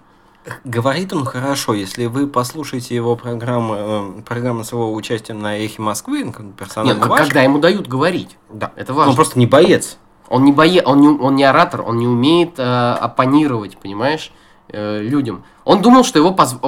Говорит 0.64 1.12
он 1.12 1.24
хорошо, 1.24 1.72
если 1.72 2.06
вы 2.06 2.26
послушаете 2.26 2.96
его 2.96 3.14
программы, 3.14 3.76
э, 3.78 4.22
программы 4.22 4.64
с 4.64 4.72
его 4.72 4.92
участием 4.92 5.40
на 5.40 5.56
Эхе 5.56 5.82
Москвы, 5.82 6.24
ну, 6.24 6.32
Нет, 6.36 6.56
персонально 6.56 7.04
ну, 7.04 7.10
ваш, 7.10 7.20
когда 7.20 7.42
ему 7.42 7.60
дают 7.60 7.86
говорить, 7.86 8.36
да. 8.48 8.72
это 8.74 8.92
важно. 8.92 9.10
он 9.10 9.14
просто 9.14 9.38
не 9.38 9.46
боец. 9.46 9.96
Он 10.30 10.44
не 10.44 10.52
бое, 10.52 10.80
он 10.82 11.00
не, 11.00 11.08
он 11.08 11.34
не 11.34 11.44
оратор, 11.44 11.82
он 11.82 11.98
не 11.98 12.06
умеет 12.06 12.58
э, 12.58 12.92
оппонировать, 13.00 13.76
понимаешь, 13.76 14.32
э, 14.68 15.02
людям. 15.02 15.42
Он 15.64 15.82
думал, 15.82 16.04
что 16.04 16.18
его 16.18 16.32
позв... 16.32 16.58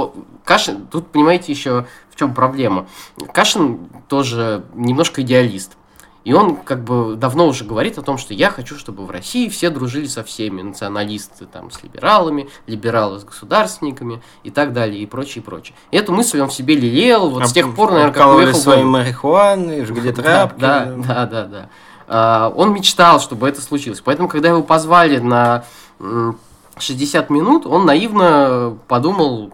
Кашин, 0.44 0.88
тут 0.88 1.06
понимаете 1.06 1.52
еще 1.52 1.86
в 2.10 2.16
чем 2.16 2.34
проблема. 2.34 2.86
Кашин 3.32 3.88
тоже 4.08 4.64
немножко 4.74 5.22
идеалист. 5.22 5.76
И 6.24 6.32
он 6.32 6.56
как 6.56 6.84
бы 6.84 7.16
давно 7.16 7.48
уже 7.48 7.64
говорит 7.64 7.98
о 7.98 8.02
том, 8.02 8.16
что 8.16 8.32
я 8.34 8.50
хочу, 8.50 8.76
чтобы 8.76 9.04
в 9.04 9.10
России 9.10 9.48
все 9.48 9.70
дружили 9.70 10.06
со 10.06 10.22
всеми. 10.22 10.62
Националисты 10.62 11.46
там 11.46 11.70
с 11.70 11.82
либералами, 11.82 12.48
либералы 12.66 13.18
с 13.18 13.24
государственниками 13.24 14.22
и 14.44 14.50
так 14.50 14.72
далее, 14.72 15.02
и 15.02 15.06
прочее, 15.06 15.42
и 15.42 15.44
прочее. 15.44 15.74
И 15.90 15.96
эту 15.96 16.12
мысль 16.12 16.40
он 16.40 16.48
в 16.48 16.54
себе 16.54 16.76
лелеял 16.76 17.28
вот 17.30 17.48
с 17.48 17.52
тех 17.52 17.74
пор, 17.74 17.92
наверное, 17.92 18.14
как 18.14 18.36
уехал 18.36 18.58
своей 18.58 18.84
марихуаны, 18.84 19.84
жгли 19.84 20.12
да, 20.12 20.22
тряпки. 20.22 20.60
Да, 20.60 20.94
да, 20.96 21.26
да, 21.26 21.44
да. 21.44 21.68
А, 22.08 22.52
Он 22.54 22.72
мечтал, 22.72 23.20
чтобы 23.20 23.48
это 23.48 23.60
случилось. 23.60 24.00
Поэтому, 24.00 24.28
когда 24.28 24.48
его 24.48 24.62
позвали 24.62 25.18
на 25.18 25.64
м, 26.00 26.38
60 26.78 27.30
минут, 27.30 27.66
он 27.66 27.84
наивно 27.86 28.78
подумал, 28.88 29.52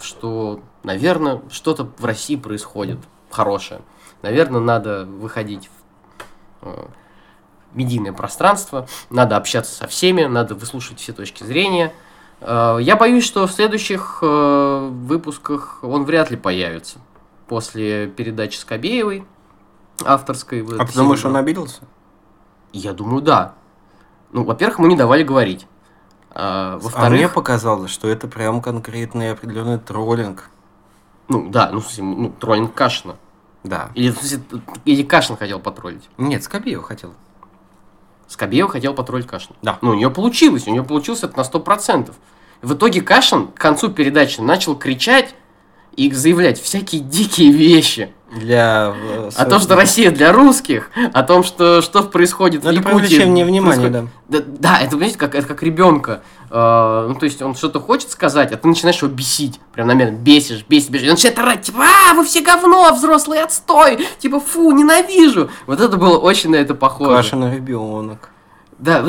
что, 0.00 0.60
наверное, 0.82 1.42
что-то 1.50 1.90
в 1.98 2.04
России 2.04 2.36
происходит 2.36 2.98
хорошее. 3.30 3.80
Наверное, 4.22 4.60
надо 4.60 5.04
выходить 5.06 5.68
в 6.60 6.68
э, 6.68 6.86
медийное 7.74 8.12
пространство, 8.12 8.86
надо 9.08 9.36
общаться 9.36 9.74
со 9.74 9.86
всеми, 9.86 10.24
надо 10.24 10.54
выслушивать 10.54 11.00
все 11.00 11.12
точки 11.12 11.44
зрения. 11.44 11.92
Э, 12.40 12.78
Я 12.80 12.96
боюсь, 12.96 13.24
что 13.24 13.46
в 13.46 13.52
следующих 13.52 14.18
э, 14.22 14.88
выпусках 14.90 15.80
он 15.82 16.04
вряд 16.04 16.30
ли 16.30 16.36
появится 16.36 16.98
после 17.48 18.06
передачи 18.08 18.56
Скобеевой 18.58 19.24
авторской. 20.04 20.62
в 20.62 20.80
А 20.80 20.86
ты 20.86 20.94
думаешь, 20.94 21.24
он 21.24 21.36
обиделся? 21.36 21.82
Я 22.72 22.92
думаю, 22.92 23.22
да. 23.22 23.54
Ну, 24.32 24.44
во-первых, 24.44 24.78
ему 24.78 24.88
не 24.88 24.96
давали 24.96 25.22
говорить. 25.22 25.66
А, 26.30 26.74
А 26.74 26.76
мне 26.76 26.82
во-вторых, 26.84 27.34
показалось, 27.34 27.90
что 27.90 28.08
это 28.08 28.28
прям 28.28 28.62
конкретный 28.62 29.32
определенный 29.32 29.78
троллинг. 29.78 30.48
ну 31.28 31.48
да, 31.50 31.70
ну, 31.72 31.82
ну, 31.98 32.30
троллинг 32.30 32.72
Кашина. 32.74 33.16
Да. 33.64 33.90
Или, 33.94 34.14
или 34.84 35.02
Кашин 35.02 35.36
хотел 35.36 35.58
потроллить. 35.58 36.08
Нет, 36.16 36.42
Скобеева 36.44 36.82
хотел. 36.82 37.14
Скобеева 38.28 38.68
хотел 38.68 38.94
потроллить 38.94 39.26
Кашина. 39.26 39.56
Да. 39.60 39.78
Ну, 39.82 39.90
у 39.90 39.94
нее 39.94 40.10
получилось, 40.10 40.68
у 40.68 40.70
нее 40.70 40.84
получилось 40.84 41.24
это 41.24 41.36
на 41.36 41.42
100%. 41.42 42.14
В 42.62 42.74
итоге 42.74 43.00
Кашин 43.02 43.48
к 43.48 43.54
концу 43.54 43.90
передачи 43.90 44.40
начал 44.40 44.76
кричать 44.76 45.34
и 46.06 46.12
заявлять 46.12 46.60
всякие 46.60 47.00
дикие 47.02 47.52
вещи. 47.52 48.12
Для... 48.32 48.94
э, 48.96 49.30
О 49.34 49.44
том, 49.44 49.58
что 49.58 49.74
Россия 49.74 50.12
для 50.12 50.32
русских, 50.32 50.90
о 51.12 51.24
том, 51.24 51.42
что, 51.42 51.82
что 51.82 52.04
происходит 52.04 52.62
Ну, 52.62 52.70
в 52.70 52.72
это 52.72 52.80
Якутии. 52.80 53.06
привлечение 53.06 53.44
внимания, 53.44 53.88
да. 53.88 54.04
Да, 54.28 54.38
да, 54.46 54.78
это, 54.80 54.92
понимаете, 54.92 55.18
как, 55.18 55.34
это 55.34 55.48
как 55.48 55.64
ребенка. 55.64 56.22
Э, 56.48 57.06
ну, 57.08 57.14
то 57.16 57.24
есть 57.24 57.42
он 57.42 57.56
что-то 57.56 57.80
хочет 57.80 58.10
сказать, 58.10 58.52
а 58.52 58.56
ты 58.56 58.68
начинаешь 58.68 59.02
его 59.02 59.12
бесить. 59.12 59.58
Прям 59.72 59.88
намеренно 59.88 60.16
бесишь, 60.16 60.64
бесишь, 60.68 60.90
бесишь. 60.90 61.06
И 61.06 61.10
он 61.10 61.14
начинает 61.14 61.38
орать, 61.40 61.62
типа, 61.62 61.82
а, 61.82 62.14
вы 62.14 62.24
все 62.24 62.40
говно, 62.40 62.94
взрослый 62.94 63.42
отстой. 63.42 64.06
Типа, 64.20 64.38
фу, 64.38 64.70
ненавижу. 64.70 65.50
Вот 65.66 65.80
это 65.80 65.96
было 65.96 66.16
очень 66.16 66.50
на 66.50 66.56
это 66.56 66.74
похоже. 66.76 67.16
Кашин 67.16 67.52
ребенок. 67.52 68.30
Да, 68.80 69.04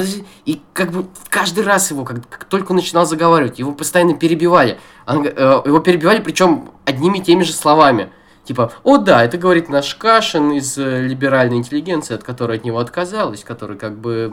и- 0.45 0.61
как 0.73 0.91
бы 0.91 1.05
каждый 1.29 1.63
раз 1.63 1.91
его, 1.91 2.03
как, 2.03 2.27
как 2.27 2.43
только 2.43 2.71
он 2.71 2.75
начинал 2.75 3.05
заговаривать, 3.05 3.57
его 3.57 3.71
постоянно 3.71 4.13
перебивали. 4.15 4.77
Он 5.07 5.25
э, 5.25 5.61
его 5.65 5.79
перебивали, 5.79 6.19
причем 6.21 6.69
одними 6.85 7.19
и 7.19 7.21
теми 7.21 7.43
же 7.43 7.53
словами. 7.53 8.11
Типа, 8.43 8.71
о 8.83 8.97
да, 8.97 9.23
это 9.23 9.37
говорит 9.37 9.69
наш 9.69 9.93
Кашин 9.95 10.51
из 10.53 10.75
э, 10.75 11.01
либеральной 11.07 11.57
интеллигенции, 11.57 12.15
от 12.15 12.23
которой 12.23 12.57
от 12.57 12.63
него 12.65 12.79
отказалась, 12.79 13.43
который 13.43 13.77
как 13.77 13.97
бы 13.99 14.31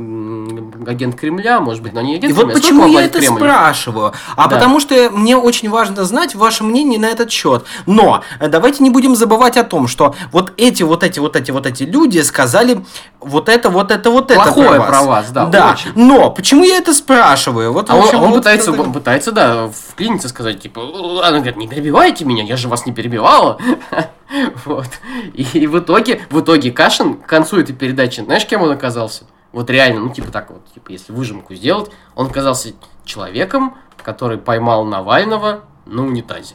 агент 0.86 1.14
Кремля, 1.14 1.60
может 1.60 1.82
быть, 1.82 1.92
но 1.92 2.00
не 2.00 2.14
И 2.14 2.16
агент 2.16 2.32
вот 2.34 2.44
Кремля. 2.46 2.54
а 2.56 2.58
почему 2.60 2.86
я 2.86 3.02
это 3.04 3.18
Кремль? 3.18 3.36
спрашиваю? 3.36 4.12
А 4.34 4.48
Да. 4.48 4.54
потому 4.56 4.80
что 4.80 5.10
мне 5.10 5.36
очень 5.36 5.68
важно 5.68 6.04
знать 6.04 6.34
ваше 6.34 6.64
мнение 6.64 6.98
на 6.98 7.06
этот 7.06 7.30
счет. 7.30 7.64
Но 7.84 8.22
э, 8.40 8.48
давайте 8.48 8.82
не 8.82 8.88
будем 8.90 9.14
забывать 9.14 9.58
о 9.58 9.64
том, 9.64 9.86
что 9.86 10.14
вот 10.32 10.52
эти, 10.56 10.82
вот 10.82 11.02
эти, 11.04 11.18
вот 11.18 11.36
эти, 11.36 11.50
вот 11.50 11.66
эти 11.66 11.82
люди 11.82 12.20
сказали 12.20 12.84
вот 13.20 13.50
это, 13.50 13.68
вот 13.68 13.90
это, 13.90 14.10
вот 14.10 14.30
это 14.30 14.40
Плохое 14.42 14.68
про 14.70 14.78
вас. 14.78 14.88
про 14.88 15.02
вас, 15.02 15.30
да, 15.32 15.44
Да. 15.46 15.72
очень. 15.72 15.92
Но 15.96 16.30
почему 16.30 16.64
я 16.64 16.78
это 16.78 16.94
спрашиваю? 16.94 17.74
Вот, 17.74 17.90
А 17.90 17.94
он, 17.96 18.04
общем, 18.04 18.22
он 18.22 18.30
вот 18.30 18.36
пытается, 18.38 18.70
это- 18.72 18.80
он 18.80 18.92
пытается, 18.94 19.32
да, 19.32 19.68
вклиниться, 19.90 20.28
сказать, 20.30 20.60
типа, 20.62 20.80
«Э, 20.80 21.28
она 21.28 21.38
говорит, 21.38 21.56
не 21.58 21.68
перебивайте 21.68 22.24
меня, 22.24 22.42
я 22.42 22.56
же 22.56 22.68
вас 22.68 22.86
не 22.86 22.92
перебивала. 22.92 23.58
Вот. 24.64 24.88
И, 25.34 25.66
в 25.66 25.78
итоге, 25.78 26.20
в 26.30 26.40
итоге 26.40 26.70
Кашин 26.70 27.18
к 27.18 27.26
концу 27.26 27.58
этой 27.58 27.74
передачи, 27.74 28.20
знаешь, 28.20 28.46
кем 28.46 28.62
он 28.62 28.70
оказался? 28.70 29.24
Вот 29.52 29.70
реально, 29.70 30.00
ну, 30.00 30.12
типа 30.12 30.30
так 30.30 30.50
вот, 30.50 30.66
типа, 30.74 30.90
если 30.90 31.12
выжимку 31.12 31.54
сделать, 31.54 31.90
он 32.14 32.26
оказался 32.26 32.74
человеком, 33.04 33.76
который 34.02 34.38
поймал 34.38 34.84
Навального 34.84 35.64
на 35.86 36.04
унитазе. 36.04 36.54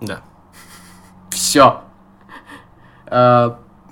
Да. 0.00 0.22
Все. 1.30 1.82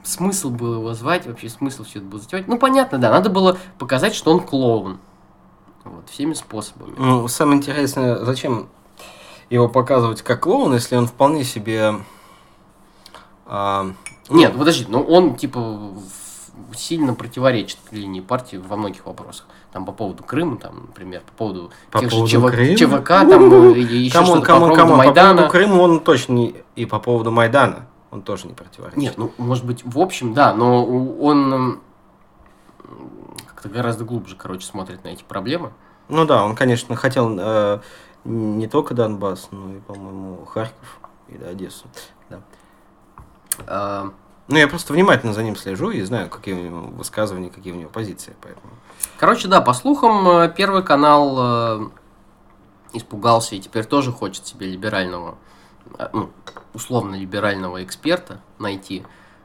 смысл 0.03 0.51
был 0.51 0.75
его 0.75 0.95
звать, 0.95 1.27
вообще 1.27 1.49
смысл 1.49 1.85
все 1.85 1.99
это 1.99 2.09
было 2.09 2.21
затевать. 2.21 2.49
Ну, 2.49 2.59
понятно, 2.59 2.99
да, 2.99 3.11
надо 3.11 3.29
было 3.29 3.59
показать, 3.79 4.15
что 4.15 4.33
он 4.33 4.41
клоун. 4.41 4.99
Вот, 5.85 6.09
всеми 6.09 6.35
способами. 6.35 6.95
Ну, 6.97 7.29
самое 7.29 7.59
интересное, 7.59 8.17
зачем 8.25 8.69
его 9.51 9.69
показывать 9.69 10.23
как 10.23 10.41
клоун, 10.41 10.73
если 10.75 10.97
он 10.97 11.07
вполне 11.07 11.45
себе... 11.45 11.95
а, 13.53 13.87
ну, 14.29 14.37
Нет, 14.37 14.57
подожди, 14.57 14.87
ну 14.89 15.03
он 15.03 15.35
типа 15.35 15.93
сильно 16.73 17.15
противоречит 17.15 17.79
линии 17.91 18.21
партии 18.21 18.57
во 18.57 18.77
многих 18.77 19.07
вопросах. 19.07 19.47
Там 19.73 19.85
по 19.85 19.91
поводу 19.91 20.23
Крыма, 20.23 20.57
там, 20.57 20.87
например, 20.87 21.23
по 21.27 21.33
поводу 21.33 21.73
По 21.91 21.99
тех 21.99 22.11
поводу 22.11 22.29
же 22.29 22.37
ЧВ- 22.37 22.51
Крыма? 22.51 22.77
ЧВК, 22.77 23.09
там, 23.09 23.73
или 23.75 23.97
еще 23.97 24.13
come 24.15 24.21
on, 24.21 24.27
что-то 24.29 24.47
come 24.47 24.55
on, 24.55 24.61
по 24.61 24.67
поводу 24.69 24.77
come 24.77 24.85
on, 24.85 24.91
по 24.99 25.05
Майдана. 25.05 25.35
поводу 25.35 25.51
Крыма 25.53 25.75
он 25.81 26.01
точно 26.01 26.33
не... 26.35 26.55
И 26.77 26.87
по 26.87 27.01
поводу 27.01 27.33
Майдана 27.33 27.87
он 28.13 28.23
тоже 28.23 28.47
не 28.47 28.55
противоречит. 28.55 28.99
Нет, 28.99 29.15
ну, 29.19 29.33
может 29.37 29.65
быть, 29.65 29.83
в 29.85 29.99
общем, 29.99 30.33
да, 30.33 30.55
но 30.55 30.85
он 30.87 31.81
как-то 33.49 33.69
гораздо 33.69 34.05
глубже, 34.05 34.37
короче, 34.37 34.65
смотрит 34.65 35.03
на 35.03 35.09
эти 35.09 35.25
проблемы. 35.25 35.73
Ну 36.09 36.25
да, 36.25 36.45
он, 36.45 36.55
конечно, 36.55 36.95
хотел 36.95 37.37
э, 37.39 37.81
не 38.25 38.69
только 38.69 38.95
Донбасс, 38.95 39.49
но 39.51 39.75
и, 39.75 39.81
по-моему, 39.81 40.45
Харьков 40.45 41.01
и 41.29 41.37
да, 41.37 41.49
Одессу. 41.49 41.87
Да. 42.29 42.41
А, 43.67 44.11
Ну, 44.49 44.57
я 44.59 44.67
просто 44.69 44.93
внимательно 44.93 45.33
за 45.33 45.43
ним 45.43 45.55
слежу 45.57 45.91
и 45.91 46.01
знаю, 46.03 46.29
какие 46.29 46.55
у 46.55 46.63
него 46.63 46.81
высказывания, 46.81 47.51
какие 47.51 47.73
у 47.73 47.77
него 47.77 47.89
позиции, 47.91 48.35
поэтому... 48.43 48.73
Короче, 49.17 49.49
да, 49.49 49.61
по 49.61 49.73
слухам, 49.73 50.27
э, 50.29 50.53
Первый 50.57 50.83
канал 50.83 51.37
э, 51.39 51.89
испугался 52.93 53.55
и 53.55 53.61
теперь 53.61 53.85
тоже 53.85 54.13
хочет 54.13 54.47
себе 54.47 54.67
либерального, 54.67 55.37
э, 55.99 56.09
ну, 56.13 56.31
условно 56.75 57.15
либерального 57.15 57.83
эксперта 57.85 58.41
найти. 58.59 59.05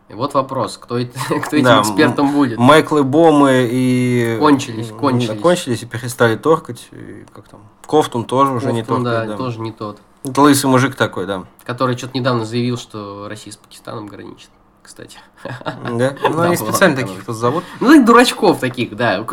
И 0.10 0.14
вот 0.14 0.34
вопрос, 0.34 0.78
кто, 0.78 0.98
это- 0.98 1.18
кто 1.42 1.56
этим 1.56 1.66
Да, 1.66 1.82
экспертом 1.82 2.32
будет? 2.32 2.58
Майклы 2.58 3.04
Бомы 3.04 3.68
и... 3.72 4.38
Кончились, 4.40 4.90
кончились. 4.92 5.42
Кончились 5.42 5.84
и 5.84 5.86
перестали 5.86 6.36
торкать. 6.36 6.88
И 6.92 7.26
как 7.34 7.48
там? 7.48 7.62
Кофтун 7.86 8.26
тоже 8.26 8.52
уже 8.54 8.72
не 8.72 8.82
Кофтун, 8.82 9.04
торкает. 9.04 9.28
да, 9.30 9.34
да. 9.34 9.38
тоже 9.38 9.60
не 9.62 9.72
тот. 9.72 10.00
Это 10.26 10.42
лысый 10.42 10.70
мужик 10.70 10.96
такой, 10.96 11.28
да. 11.28 11.46
Который 11.64 11.96
что-то 11.98 12.18
недавно 12.18 12.46
заявил, 12.46 12.78
что 12.78 13.28
Россия 13.30 13.54
с 13.54 13.58
Пакистаном 13.58 14.08
граничит, 14.08 14.50
кстати. 14.82 15.20
Да? 15.44 16.16
Ну, 16.24 16.40
они 16.42 16.56
специально 16.56 16.96
таких 16.96 17.22
кто 17.22 17.34
зовут. 17.34 17.64
Ну, 17.80 18.04
дурачков 18.04 18.60
таких, 18.60 18.96
да. 18.96 19.26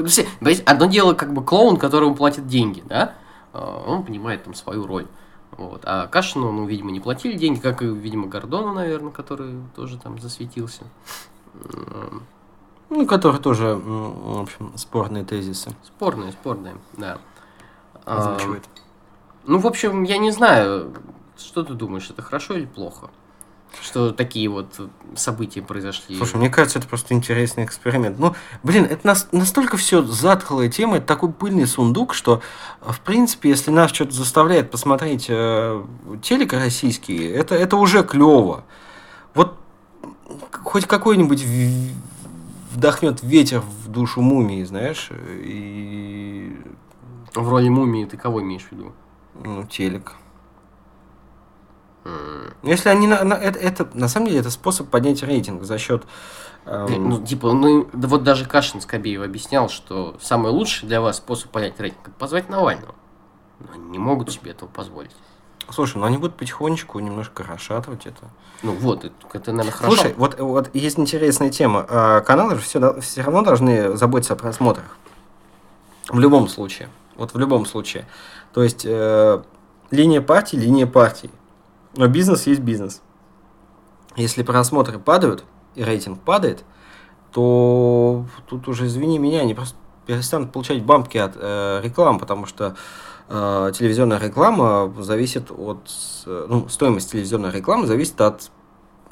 Одно 0.66 0.86
дело, 0.86 1.14
как 1.14 1.32
бы 1.32 1.42
клоун, 1.42 1.78
которому 1.78 2.14
платят 2.14 2.46
деньги, 2.46 2.82
да, 2.86 3.14
а, 3.52 3.82
он 3.86 4.04
понимает 4.04 4.44
там 4.44 4.54
свою 4.54 4.86
роль. 4.86 5.06
Вот. 5.52 5.82
А 5.84 6.06
Кашину, 6.08 6.52
ну, 6.52 6.66
видимо, 6.66 6.90
не 6.90 7.00
платили 7.00 7.36
деньги, 7.36 7.58
как 7.58 7.82
и, 7.82 7.86
видимо, 7.86 8.26
Гордону, 8.26 8.72
наверное, 8.72 9.12
который 9.12 9.54
тоже 9.74 9.98
там 9.98 10.18
засветился. 10.18 10.84
Ну, 12.88 13.06
который 13.06 13.40
тоже, 13.40 13.74
в 13.74 14.40
общем, 14.40 14.72
спорные 14.76 15.24
тезисы 15.24 15.70
Спорные, 15.82 16.32
спорные, 16.32 16.76
да. 16.92 17.18
А, 18.04 18.18
озвучивает. 18.18 18.64
Ну, 19.44 19.58
в 19.58 19.66
общем, 19.66 20.02
я 20.04 20.18
не 20.18 20.30
знаю, 20.30 20.92
что 21.36 21.62
ты 21.64 21.74
думаешь, 21.74 22.08
это 22.10 22.22
хорошо 22.22 22.54
или 22.54 22.66
плохо? 22.66 23.10
Что 23.80 24.10
такие 24.12 24.48
вот 24.50 24.78
события 25.16 25.62
произошли. 25.62 26.14
Слушай, 26.16 26.36
мне 26.36 26.50
кажется, 26.50 26.78
это 26.78 26.86
просто 26.86 27.14
интересный 27.14 27.64
эксперимент. 27.64 28.18
Ну, 28.18 28.34
блин, 28.62 28.84
это 28.84 29.06
нас- 29.06 29.28
настолько 29.32 29.78
все 29.78 30.02
затхлая 30.02 30.68
тема, 30.68 30.98
это 30.98 31.06
такой 31.06 31.32
пыльный 31.32 31.66
сундук, 31.66 32.12
что, 32.12 32.42
в 32.82 33.00
принципе, 33.00 33.48
если 33.48 33.70
нас 33.70 33.90
что-то 33.90 34.12
заставляет 34.12 34.70
посмотреть 34.70 35.26
э, 35.30 35.82
телек 36.22 36.52
российский, 36.52 37.24
это, 37.24 37.54
это 37.54 37.76
уже 37.78 38.04
клево. 38.04 38.64
Вот 39.34 39.56
хоть 40.62 40.84
какой-нибудь 40.86 41.42
вдохнет 42.72 43.22
ветер 43.22 43.60
в 43.60 43.88
душу 43.88 44.20
мумии, 44.20 44.64
знаешь, 44.64 45.10
и 45.30 46.58
В 47.34 47.48
роли 47.48 47.70
мумии 47.70 48.04
ты 48.04 48.18
кого 48.18 48.42
имеешь 48.42 48.64
в 48.64 48.72
виду? 48.72 48.92
Ну, 49.34 49.64
телек. 49.66 50.12
М, 52.04 52.54
Если 52.62 52.88
они 52.88 53.06
на, 53.06 53.22
на- 53.24 53.34
это, 53.34 53.58
это 53.58 53.88
на 53.94 54.08
самом 54.08 54.26
деле 54.28 54.40
это 54.40 54.50
способ 54.50 54.88
поднять 54.88 55.22
рейтинг 55.22 55.62
за 55.62 55.78
счет 55.78 56.04
эм, 56.66 57.08
Ну, 57.08 57.22
типа, 57.24 57.52
ну, 57.52 57.88
да 57.92 58.08
вот 58.08 58.24
даже 58.24 58.44
Кашин 58.46 58.80
Скобеев 58.80 59.22
объяснял, 59.22 59.68
что 59.68 60.16
самый 60.20 60.50
лучший 60.50 60.88
для 60.88 61.00
вас 61.00 61.18
способ 61.18 61.50
понять 61.50 61.78
рейтинг– 61.78 62.00
это 62.08 62.16
позвать 62.18 62.48
Навального. 62.48 62.94
Но 63.60 63.66
они 63.74 63.84
не 63.90 63.98
могут 63.98 64.32
себе 64.32 64.50
этого 64.50 64.68
позволить. 64.68 65.14
Слушай, 65.70 65.98
ну 65.98 66.04
они 66.04 66.18
будут 66.18 66.36
потихонечку 66.36 66.98
немножко 66.98 67.44
расшатывать 67.44 68.06
это. 68.06 68.28
Ну 68.64 68.72
вот, 68.72 69.04
это, 69.04 69.14
это, 69.32 69.52
наверное, 69.52 69.72
хорошо. 69.76 69.96
Слушай, 69.96 70.14
вот, 70.16 70.38
вот 70.40 70.74
есть 70.74 70.98
интересная 70.98 71.50
тема. 71.50 71.86
А, 71.88 72.20
Каналы 72.20 72.56
же 72.56 72.60
все, 72.62 73.00
все 73.00 73.22
равно 73.22 73.42
должны 73.42 73.96
заботиться 73.96 74.34
о 74.34 74.36
просмотрах. 74.36 74.96
В 76.08 76.18
любом 76.18 76.48
случае. 76.48 76.88
Вот 77.22 77.34
в 77.34 77.38
любом 77.38 77.66
случае. 77.66 78.08
То 78.52 78.64
есть 78.64 78.84
э, 78.84 79.42
линия 79.92 80.20
партии, 80.20 80.56
линия 80.56 80.88
партии. 80.88 81.30
Но 81.94 82.08
бизнес 82.08 82.48
есть 82.48 82.62
бизнес. 82.62 83.00
Если 84.16 84.42
просмотры 84.42 84.98
падают 84.98 85.44
и 85.76 85.84
рейтинг 85.84 86.20
падает, 86.20 86.64
то 87.30 88.26
тут 88.48 88.66
уже, 88.66 88.86
извини 88.86 89.20
меня, 89.20 89.42
они 89.42 89.54
просто 89.54 89.76
перестанут 90.04 90.50
получать 90.50 90.82
бампки 90.82 91.16
от 91.16 91.36
э, 91.36 91.80
реклам, 91.84 92.18
потому 92.18 92.46
что 92.46 92.74
э, 93.28 93.72
телевизионная 93.72 94.18
реклама 94.18 94.92
зависит 94.98 95.52
от... 95.52 95.88
ну, 96.26 96.68
стоимость 96.68 97.12
телевизионной 97.12 97.52
рекламы 97.52 97.86
зависит 97.86 98.20
от 98.20 98.50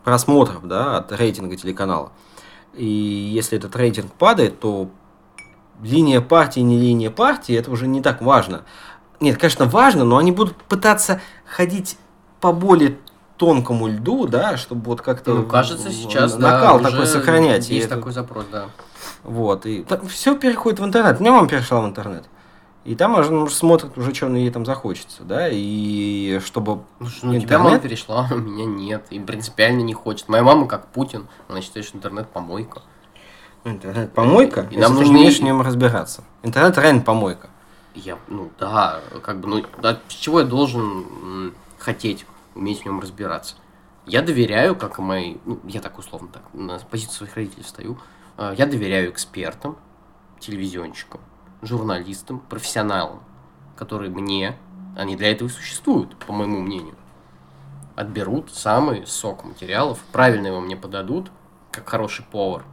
просмотров, 0.02 0.66
да, 0.66 0.96
от 0.96 1.12
рейтинга 1.12 1.54
телеканала. 1.54 2.10
И 2.74 2.84
если 2.84 3.56
этот 3.56 3.76
рейтинг 3.76 4.12
падает, 4.14 4.58
то 4.58 4.90
линия 5.82 6.20
партии, 6.20 6.60
не 6.60 6.78
линия 6.78 7.10
партии, 7.10 7.54
это 7.56 7.70
уже 7.70 7.86
не 7.86 8.00
так 8.02 8.20
важно. 8.22 8.62
Нет, 9.20 9.38
конечно, 9.38 9.66
важно, 9.66 10.04
но 10.04 10.16
они 10.16 10.32
будут 10.32 10.56
пытаться 10.56 11.20
ходить 11.44 11.98
по 12.40 12.52
более 12.52 12.96
тонкому 13.36 13.88
льду, 13.88 14.26
да, 14.26 14.56
чтобы 14.56 14.82
вот 14.86 15.00
как-то 15.02 15.34
Ну, 15.34 15.46
кажется, 15.46 15.90
сейчас, 15.90 16.36
накал 16.38 16.80
да, 16.80 16.90
такой 16.90 17.06
сохранять. 17.06 17.68
Есть 17.68 17.86
это- 17.86 17.96
такой 17.96 18.12
запрос, 18.12 18.44
да. 18.50 18.66
Вот, 19.22 19.66
и 19.66 19.84
все 20.08 20.36
переходит 20.36 20.80
в 20.80 20.84
интернет. 20.84 21.20
Мне 21.20 21.30
мама 21.30 21.48
перешла 21.48 21.80
в 21.82 21.86
интернет. 21.86 22.24
И 22.86 22.94
там 22.94 23.14
уже 23.18 23.50
смотрит 23.50 23.96
уже, 23.98 24.14
что 24.14 24.28
ей 24.28 24.50
там 24.50 24.64
захочется, 24.64 25.22
да, 25.22 25.48
и 25.50 26.40
чтобы... 26.44 26.80
Ну, 26.98 27.08
что, 27.08 27.26
ну, 27.26 27.38
тебя 27.38 27.58
мама 27.58 27.70
Интернет? 27.72 27.82
перешла, 27.82 28.26
а 28.30 28.34
у 28.34 28.38
меня 28.38 28.64
нет. 28.64 29.04
И 29.10 29.20
принципиально 29.20 29.82
не 29.82 29.92
хочет. 29.92 30.28
Моя 30.28 30.42
мама, 30.42 30.66
как 30.66 30.86
Путин, 30.88 31.26
она 31.48 31.60
считает, 31.60 31.86
что 31.86 31.98
интернет 31.98 32.28
помойка. 32.28 32.80
Ну, 33.64 33.70
Интернет 33.72 34.12
помойка, 34.12 34.66
И 34.70 34.76
нам 34.78 34.92
ты 34.94 35.00
нужны- 35.00 35.10
умеешь 35.10 35.38
в 35.38 35.42
нем 35.42 35.60
разбираться. 35.60 36.24
Интернет 36.42 36.76
реально 36.78 37.02
помойка. 37.02 37.50
Я, 37.94 38.18
ну 38.28 38.50
да, 38.58 39.00
как 39.22 39.40
бы, 39.40 39.48
ну, 39.48 39.64
да, 39.82 39.98
с 40.08 40.12
чего 40.14 40.40
я 40.40 40.46
должен 40.46 41.52
хотеть 41.78 42.24
уметь 42.54 42.82
в 42.82 42.84
нем 42.86 43.00
разбираться? 43.00 43.56
Я 44.06 44.22
доверяю, 44.22 44.76
как 44.76 44.98
и 44.98 45.02
мои, 45.02 45.36
ну, 45.44 45.60
я 45.64 45.80
так 45.80 45.98
условно 45.98 46.28
так, 46.32 46.42
на 46.52 46.78
позицию 46.78 47.16
своих 47.16 47.34
родителей 47.36 47.64
стою, 47.64 47.98
э, 48.38 48.54
я 48.56 48.66
доверяю 48.66 49.10
экспертам, 49.10 49.76
телевизионщикам, 50.38 51.20
журналистам, 51.62 52.40
профессионалам, 52.40 53.20
которые 53.76 54.10
мне, 54.10 54.56
они 54.96 55.16
для 55.16 55.30
этого 55.32 55.48
и 55.48 55.50
существуют, 55.52 56.16
по 56.16 56.32
моему 56.32 56.60
мнению, 56.60 56.94
отберут 57.96 58.50
самый 58.54 59.06
сок 59.06 59.44
материалов, 59.44 59.98
правильно 60.12 60.46
его 60.46 60.60
мне 60.60 60.76
подадут, 60.76 61.30
как 61.70 61.88
хороший 61.88 62.24
повар. 62.24 62.64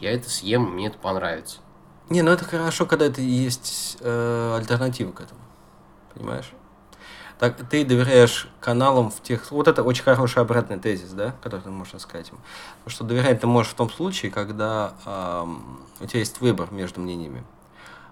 Я 0.00 0.12
это 0.12 0.30
съем, 0.30 0.62
мне 0.62 0.86
это 0.86 0.98
понравится. 0.98 1.58
Не, 2.08 2.22
ну 2.22 2.30
это 2.30 2.44
хорошо, 2.44 2.86
когда 2.86 3.06
это 3.06 3.20
есть 3.20 3.98
э, 4.00 4.56
альтернатива 4.56 5.12
к 5.12 5.20
этому. 5.20 5.40
Понимаешь? 6.14 6.52
Так, 7.38 7.56
ты 7.68 7.84
доверяешь 7.84 8.48
каналам 8.60 9.10
в 9.10 9.22
тех... 9.22 9.50
Вот 9.50 9.68
это 9.68 9.82
очень 9.82 10.02
хороший 10.02 10.42
обратный 10.42 10.78
тезис, 10.78 11.10
да, 11.10 11.34
который 11.42 11.60
ты 11.60 11.70
можешь 11.70 12.00
сказать 12.00 12.30
им. 12.30 12.38
Потому 12.78 12.94
что 12.94 13.04
доверять 13.04 13.40
ты 13.40 13.46
можешь 13.46 13.72
в 13.72 13.76
том 13.76 13.90
случае, 13.90 14.32
когда 14.32 14.94
ам, 15.04 15.80
у 16.00 16.06
тебя 16.06 16.20
есть 16.20 16.40
выбор 16.40 16.72
между 16.72 17.00
мнениями. 17.00 17.44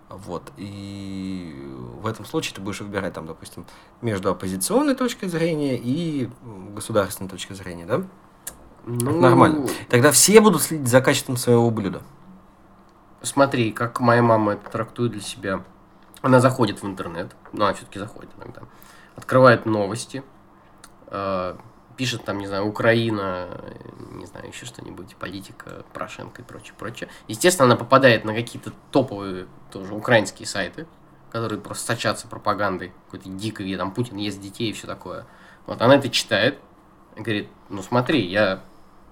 Вот. 0.08 0.52
И 0.56 1.54
в 2.00 2.06
этом 2.06 2.24
случае 2.24 2.54
ты 2.54 2.60
будешь 2.60 2.80
выбирать, 2.80 3.14
там, 3.14 3.26
допустим, 3.26 3.66
между 4.00 4.30
оппозиционной 4.30 4.94
точкой 4.94 5.28
зрения 5.28 5.76
и 5.76 6.30
государственной 6.74 7.28
точкой 7.28 7.54
зрения, 7.54 7.86
да? 7.86 8.04
Ну, 8.86 9.10
Это 9.10 9.18
нормально. 9.18 9.68
Тогда 9.88 10.12
все 10.12 10.40
будут 10.40 10.62
следить 10.62 10.88
за 10.88 11.00
качеством 11.00 11.36
своего 11.36 11.70
блюда. 11.70 12.02
Смотри, 13.20 13.72
как 13.72 14.00
моя 14.00 14.22
мама 14.22 14.52
это 14.52 14.70
трактует 14.70 15.12
для 15.12 15.20
себя. 15.20 15.64
Она 16.22 16.40
заходит 16.40 16.82
в 16.82 16.86
интернет, 16.86 17.34
ну, 17.52 17.64
она 17.64 17.74
все-таки 17.74 17.98
заходит 17.98 18.30
иногда, 18.36 18.62
открывает 19.16 19.66
новости, 19.66 20.24
э, 21.08 21.56
пишет 21.96 22.24
там, 22.24 22.38
не 22.38 22.46
знаю, 22.46 22.66
Украина, 22.66 23.48
не 24.12 24.26
знаю, 24.26 24.48
еще 24.48 24.66
что-нибудь, 24.66 25.14
политика, 25.16 25.84
Порошенко 25.92 26.42
и 26.42 26.44
прочее, 26.44 26.74
прочее. 26.78 27.08
Естественно, 27.28 27.66
она 27.66 27.76
попадает 27.76 28.24
на 28.24 28.34
какие-то 28.34 28.72
топовые 28.90 29.46
тоже 29.70 29.94
украинские 29.94 30.46
сайты, 30.46 30.86
которые 31.30 31.60
просто 31.60 31.86
сочатся 31.86 32.26
пропагандой 32.28 32.92
какой-то 33.06 33.28
дикой, 33.28 33.66
где 33.66 33.76
там 33.76 33.92
Путин 33.92 34.16
ест 34.16 34.40
детей 34.40 34.70
и 34.70 34.72
все 34.72 34.86
такое. 34.86 35.26
Вот 35.66 35.82
она 35.82 35.96
это 35.96 36.08
читает 36.08 36.58
говорит, 37.16 37.48
ну 37.68 37.82
смотри, 37.82 38.26
я 38.26 38.62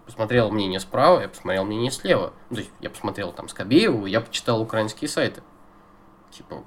посмотрел 0.07 0.51
мнение 0.51 0.81
справа, 0.81 1.21
я 1.21 1.29
посмотрел 1.29 1.65
мнение 1.65 1.91
слева. 1.91 2.33
Ну, 2.51 2.57
то 2.57 2.63
есть 2.63 2.73
я 2.81 2.91
посмотрел 2.91 3.33
там 3.33 3.49
Скобееву, 3.49 4.07
я 4.07 4.21
почитал 4.21 4.61
украинские 4.61 5.09
сайты. 5.09 5.43
Типа, 6.31 6.63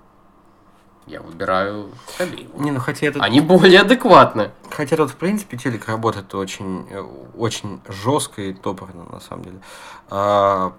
я 1.08 1.22
выбираю 1.22 1.92
Скобееву. 2.14 2.62
Не, 2.62 2.72
ну 2.72 2.80
хотя 2.80 3.08
это... 3.08 3.22
Они 3.22 3.40
более 3.40 3.82
адекватны. 3.82 4.52
Хотя 4.70 4.98
тут, 4.98 5.12
в 5.12 5.16
принципе, 5.16 5.58
телек 5.58 5.88
работает 5.88 6.34
очень, 6.36 6.88
э, 6.90 7.02
очень 7.36 7.82
жестко 7.88 8.42
и 8.42 8.54
топорно, 8.54 9.06
на 9.06 9.20
самом 9.20 9.44
деле. 9.44 9.62
А, 10.10 10.74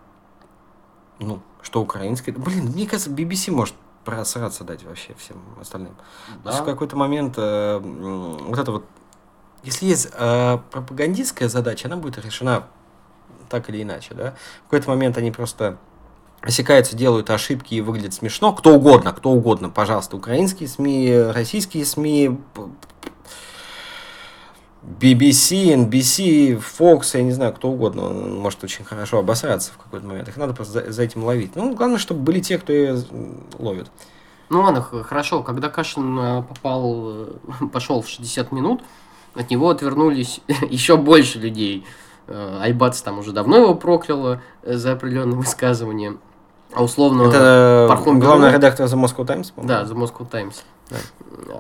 ну, 1.18 1.40
что 1.62 1.80
украинский. 1.80 2.32
Блин, 2.32 2.66
мне 2.66 2.86
кажется, 2.86 3.10
BBC 3.10 3.50
может 3.50 3.74
просраться 4.04 4.64
дать 4.64 4.84
вообще 4.84 5.14
всем 5.14 5.36
остальным. 5.60 5.94
То 6.42 6.50
есть 6.50 6.60
в 6.60 6.64
какой-то 6.64 6.96
момент 6.96 7.34
э, 7.36 7.78
вот 7.78 8.58
это 8.58 8.72
вот... 8.72 8.84
Если 9.62 9.86
есть 9.86 10.08
э, 10.12 10.58
пропагандистская 10.70 11.48
задача, 11.48 11.88
она 11.88 11.96
будет 11.96 12.24
решена 12.24 12.66
так 13.48 13.68
или 13.70 13.82
иначе, 13.82 14.14
да? 14.14 14.34
В 14.60 14.64
какой-то 14.64 14.90
момент 14.90 15.16
они 15.18 15.30
просто 15.30 15.78
осекаются, 16.40 16.96
делают 16.96 17.30
ошибки 17.30 17.74
и 17.74 17.80
выглядит 17.80 18.14
смешно. 18.14 18.52
Кто 18.52 18.74
угодно, 18.74 19.12
кто 19.12 19.30
угодно, 19.30 19.70
пожалуйста, 19.70 20.16
украинские 20.16 20.68
СМИ, 20.68 21.30
российские 21.32 21.84
СМИ, 21.84 22.38
BBC, 24.82 25.74
NBC, 25.74 26.62
Fox, 26.78 27.10
я 27.14 27.22
не 27.22 27.32
знаю, 27.32 27.52
кто 27.52 27.70
угодно, 27.70 28.06
он 28.06 28.38
может 28.38 28.62
очень 28.64 28.84
хорошо 28.84 29.18
обосраться 29.18 29.72
в 29.72 29.78
какой-то 29.78 30.06
момент. 30.06 30.28
Их 30.28 30.36
надо 30.36 30.54
просто 30.54 30.84
за, 30.84 30.92
за 30.92 31.02
этим 31.02 31.24
ловить. 31.24 31.56
Ну, 31.56 31.74
главное, 31.74 31.98
чтобы 31.98 32.20
были 32.20 32.40
те, 32.40 32.58
кто 32.58 32.72
ее 32.72 33.02
ловит. 33.58 33.90
Ну 34.50 34.62
ладно, 34.62 34.80
хорошо, 34.80 35.42
когда 35.42 35.68
Кашин 35.68 36.18
э, 36.18 36.42
попал, 36.42 37.10
э, 37.10 37.66
пошел 37.72 38.00
в 38.00 38.08
60 38.08 38.50
минут, 38.52 38.82
от 39.34 39.50
него 39.50 39.70
отвернулись 39.70 40.40
еще 40.70 40.96
больше 40.96 41.38
людей. 41.38 41.86
Э, 42.26 42.58
Айбац 42.62 43.00
там 43.00 43.18
уже 43.18 43.32
давно 43.32 43.56
его 43.58 43.74
прокляла 43.74 44.40
э, 44.62 44.74
за 44.76 44.92
определенные 44.92 45.36
высказывания. 45.36 46.16
А 46.74 46.82
условно... 46.84 47.22
Это 47.22 47.86
Пархом 47.88 48.20
главный 48.20 48.48
Бюро. 48.48 48.56
редактор 48.58 48.86
The 48.86 49.02
Moscow 49.02 49.24
Times, 49.26 49.50
по-моему? 49.52 49.68
Да, 49.68 49.82
The 49.84 49.96
Moscow 49.96 50.28
Times. 50.30 50.62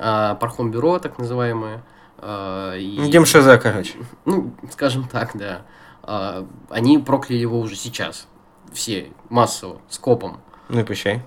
А 0.00 0.34
Пархом 0.34 0.70
Бюро, 0.70 0.98
так 0.98 1.18
называемое. 1.18 1.82
а, 2.18 2.74
и- 2.76 2.98
Ну, 2.98 3.08
Демшезе, 3.10 3.56
короче. 3.58 3.94
Ну, 4.26 4.52
скажем 4.70 5.08
так, 5.08 5.30
да. 5.34 5.62
А, 6.02 6.46
Они 6.68 6.98
прокляли 6.98 7.40
его 7.40 7.58
уже 7.58 7.74
сейчас. 7.76 8.26
Все, 8.72 9.10
массово, 9.30 9.80
скопом. 9.88 10.40
Ну 10.68 10.80
и 10.80 10.84
пущай. 10.84 11.22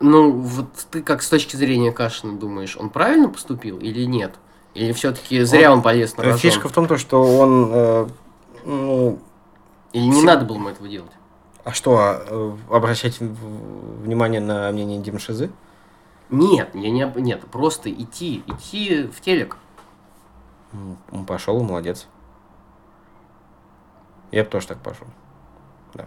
Ну, 0.00 0.30
вот 0.32 0.66
ты 0.90 1.02
как 1.02 1.22
с 1.22 1.28
точки 1.28 1.56
зрения 1.56 1.92
Кашина 1.92 2.38
думаешь, 2.38 2.76
он 2.78 2.88
правильно 2.88 3.28
поступил 3.28 3.78
или 3.78 4.04
нет? 4.04 4.36
Или 4.74 4.92
все-таки 4.92 5.42
зря 5.42 5.72
он 5.72 5.82
полез 5.82 6.16
на 6.16 6.24
рожон? 6.24 6.38
Фишка 6.38 6.68
в 6.68 6.72
том, 6.72 6.86
то, 6.86 6.98
что 6.98 7.22
он, 7.22 7.70
э, 7.72 8.08
ну, 8.64 9.18
Или 9.92 10.04
не 10.04 10.20
Всег- 10.20 10.24
надо 10.24 10.44
было 10.44 10.56
ему 10.56 10.68
этого 10.68 10.88
делать? 10.88 11.10
а 11.64 11.72
что, 11.72 11.96
а, 11.98 12.22
э, 12.26 12.56
обращать 12.70 13.18
внимание 13.20 14.40
на 14.40 14.70
мнение 14.72 15.00
Демшезы? 15.00 15.50
Нет, 16.30 16.70
я 16.74 16.90
не, 16.90 17.12
нет, 17.16 17.44
просто 17.50 17.90
идти, 17.92 18.42
идти 18.46 19.02
в 19.04 19.20
телек. 19.20 19.56
Он 21.10 21.24
пошел, 21.26 21.62
молодец. 21.62 22.06
Я 24.30 24.44
бы 24.44 24.50
тоже 24.50 24.66
так 24.68 24.78
пошел. 24.78 25.06
Да. 25.94 26.06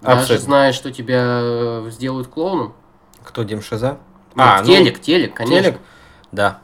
Даже 0.00 0.20
Абсолютно. 0.22 0.44
зная, 0.46 0.72
что 0.72 0.92
тебя 0.92 1.38
э, 1.42 1.88
сделают 1.90 2.28
клоуном. 2.28 2.74
Кто 3.22 3.44
Демшеза? 3.44 3.98
Нет, 4.34 4.64
телек, 4.64 5.00
телек, 5.00 5.34
конечно. 5.34 5.56
ну, 5.56 5.62
телек? 5.62 5.80
Да. 6.32 6.58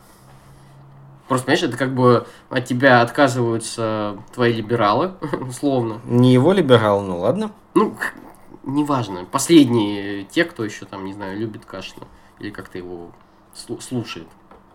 Просто, 1.28 1.46
понимаешь, 1.46 1.64
это 1.64 1.76
как 1.76 1.94
бы 1.94 2.26
от 2.50 2.64
тебя 2.66 3.00
отказываются 3.02 4.16
твои 4.32 4.52
либералы, 4.52 5.12
условно. 5.48 6.00
Не 6.04 6.32
его 6.32 6.52
либерал, 6.52 7.02
ну 7.02 7.18
ладно. 7.20 7.50
Ну, 7.74 7.96
неважно. 8.64 9.24
Последние 9.24 10.24
те, 10.24 10.44
кто 10.44 10.64
еще 10.64 10.84
там, 10.84 11.04
не 11.04 11.12
знаю, 11.12 11.38
любит 11.38 11.64
Кашина. 11.64 12.06
Или 12.38 12.50
как-то 12.50 12.78
его 12.78 13.10
слу- 13.54 13.80
слушает. 13.80 14.28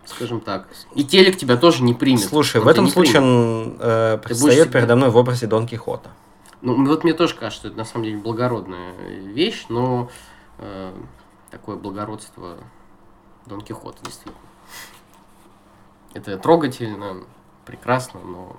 Скажем 0.04 0.42
так. 0.42 0.68
И 0.96 1.04
телек 1.04 1.38
тебя 1.38 1.56
тоже 1.58 1.84
не 1.84 1.94
примет. 1.94 2.22
Слушай, 2.22 2.60
в 2.60 2.68
этом 2.68 2.88
случае 2.90 3.22
примет. 3.22 3.28
он 3.28 3.78
э, 3.80 4.18
предстает 4.18 4.72
передо 4.72 4.96
мной 4.96 5.10
в 5.10 5.16
образе 5.18 5.48
Дон 5.48 5.68
Кихота. 5.68 6.10
Ну, 6.62 6.86
вот 6.86 7.04
мне 7.04 7.14
тоже 7.14 7.36
кажется, 7.36 7.60
что 7.60 7.68
это 7.70 7.78
на 7.78 7.86
самом 7.86 8.06
деле 8.06 8.18
благородная 8.18 8.94
вещь, 9.26 9.66
но 9.70 10.10
э, 10.58 10.94
такое 11.50 11.76
благородство 11.76 12.58
Дон 13.46 13.62
Кихота, 13.62 14.00
действительно. 14.04 14.36
Это 16.14 16.38
трогательно, 16.38 17.24
прекрасно, 17.66 18.20
но 18.20 18.58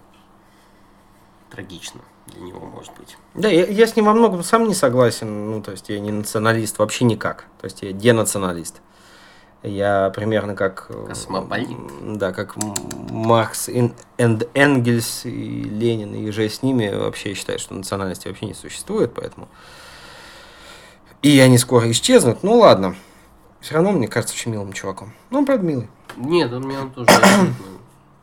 трагично 1.50 2.00
для 2.26 2.40
него, 2.40 2.61
может 2.61 2.92
быть. 2.96 3.16
Да, 3.34 3.48
я, 3.48 3.66
я 3.66 3.86
с 3.86 3.96
ним 3.96 4.07
во 4.07 4.14
многом 4.14 4.42
сам 4.42 4.68
не 4.68 4.74
согласен. 4.74 5.50
Ну, 5.50 5.62
то 5.62 5.72
есть 5.72 5.88
я 5.88 6.00
не 6.00 6.11
националист 6.11 6.78
вообще 6.78 7.05
никак. 7.05 7.46
То 7.61 7.66
есть 7.66 7.82
я 7.82 7.92
денационалист. 7.92 8.80
Я 9.62 10.11
примерно 10.11 10.57
как... 10.57 10.86
э, 10.88 11.07
Космополит. 11.09 11.76
Да, 12.18 12.32
как 12.32 12.57
Маркс 12.57 13.68
и 13.68 13.92
Энгельс 14.16 15.24
и 15.24 15.30
Ленин 15.30 16.14
и 16.14 16.30
же 16.30 16.48
с 16.48 16.62
ними 16.62 16.92
вообще 16.92 17.34
считают, 17.34 17.61
что 17.61 17.74
национальности 17.74 18.28
вообще 18.28 18.46
не 18.46 18.55
существует, 18.55 19.12
поэтому... 19.14 19.48
И 21.22 21.38
они 21.38 21.59
скоро 21.59 21.88
исчезнут. 21.92 22.42
Ну 22.42 22.59
ладно. 22.59 22.96
Все 23.62 23.74
равно 23.74 23.92
мне 23.92 24.08
кажется 24.08 24.34
очень 24.34 24.50
милым 24.50 24.72
чуваком. 24.72 25.12
Ну, 25.30 25.38
он, 25.38 25.46
правда, 25.46 25.64
милый. 25.64 25.88
Нет, 26.16 26.52
он 26.52 26.66
меня 26.66 26.80
он 26.80 26.90
тоже 26.90 27.08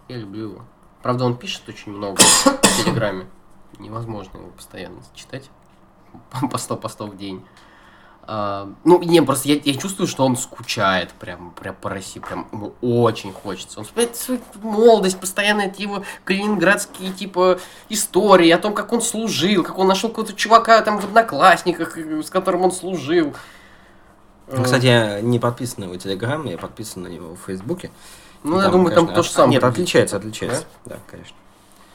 Я 0.10 0.18
люблю 0.18 0.50
его. 0.50 0.62
Правда, 1.02 1.24
он 1.24 1.38
пишет 1.38 1.68
очень 1.70 1.94
много 1.94 2.22
в 2.22 2.84
Телеграме. 2.84 3.26
Невозможно 3.80 4.38
его 4.38 4.50
постоянно 4.50 5.00
читать. 5.16 5.50
По 6.52 6.58
100 6.58 6.76
постов 6.76 7.12
в 7.12 7.18
день. 7.18 7.42
А, 8.24 8.70
ну, 8.84 9.02
не, 9.02 9.22
просто 9.22 9.48
я, 9.48 9.56
я 9.64 9.74
чувствую, 9.76 10.08
что 10.08 10.26
он 10.26 10.36
скучает 10.36 11.14
прям, 11.14 11.52
прям 11.52 11.74
по 11.74 11.90
России, 11.90 12.20
прям 12.20 12.48
ему 12.52 12.74
очень 12.82 13.32
хочется. 13.32 13.80
Он 13.80 13.86
вспоминает 13.86 14.18
свою 14.18 14.42
молодость, 14.62 15.20
постоянно 15.20 15.62
эти 15.62 15.84
его 15.84 16.04
калининградские, 16.26 17.14
типа, 17.14 17.60
истории 17.88 18.50
о 18.50 18.58
том, 18.58 18.74
как 18.74 18.92
он 18.92 19.02
служил, 19.02 19.64
как 19.64 19.78
он 19.78 19.88
нашел 19.88 20.10
какого-то 20.10 20.34
чувака 20.34 20.82
там 20.82 21.00
в 21.00 21.06
Одноклассниках, 21.06 21.98
с 21.98 22.30
которым 22.30 22.64
он 22.64 22.72
служил. 22.74 23.34
Ну, 24.52 24.64
Кстати, 24.64 24.86
я 24.86 25.22
не 25.22 25.40
подписан 25.40 25.82
на 25.82 25.84
его 25.86 25.98
телеграм, 25.98 26.46
я 26.46 26.58
подписан 26.58 27.04
на 27.04 27.08
него 27.08 27.36
в 27.36 27.40
Фейсбуке. 27.46 27.92
ну, 28.44 28.60
я 28.60 28.70
думаю, 28.70 28.96
там 28.96 29.06
конечно, 29.06 29.16
то 29.16 29.24
же 29.24 29.30
самое. 29.30 29.54
Нет, 29.54 29.64
отличается, 29.64 30.18
отличается. 30.18 30.66
Да, 30.86 30.98
конечно. 31.10 31.36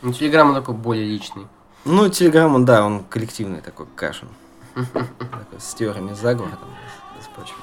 Ну, 0.03 0.13
Телеграм 0.13 0.51
он 0.51 0.55
такой 0.55 0.75
более 0.75 1.07
личный. 1.07 1.47
Ну, 1.85 2.09
Телеграм, 2.09 2.55
он, 2.55 2.65
да, 2.65 2.85
он 2.85 3.05
коллективный 3.05 3.61
такой 3.61 3.87
кашин. 3.97 4.29
С 5.59 5.75
теориями 5.75 6.13
заговора 6.13 6.51
там, 6.51 6.69
с 7.23 7.29
прочим. 7.29 7.57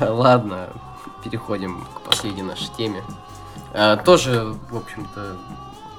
Ладно, 0.00 0.68
переходим 1.22 1.86
к 1.94 2.00
последней 2.00 2.42
нашей 2.42 2.68
теме. 2.76 3.02
А, 3.72 3.96
тоже, 3.96 4.54
в 4.70 4.76
общем-то, 4.76 5.36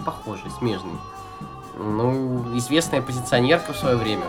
похожий, 0.06 0.52
смежный. 0.60 1.00
Ну, 1.78 2.58
известная 2.58 3.02
позиционерка 3.02 3.74
в 3.74 3.78
свое 3.78 3.96
время. 3.96 4.26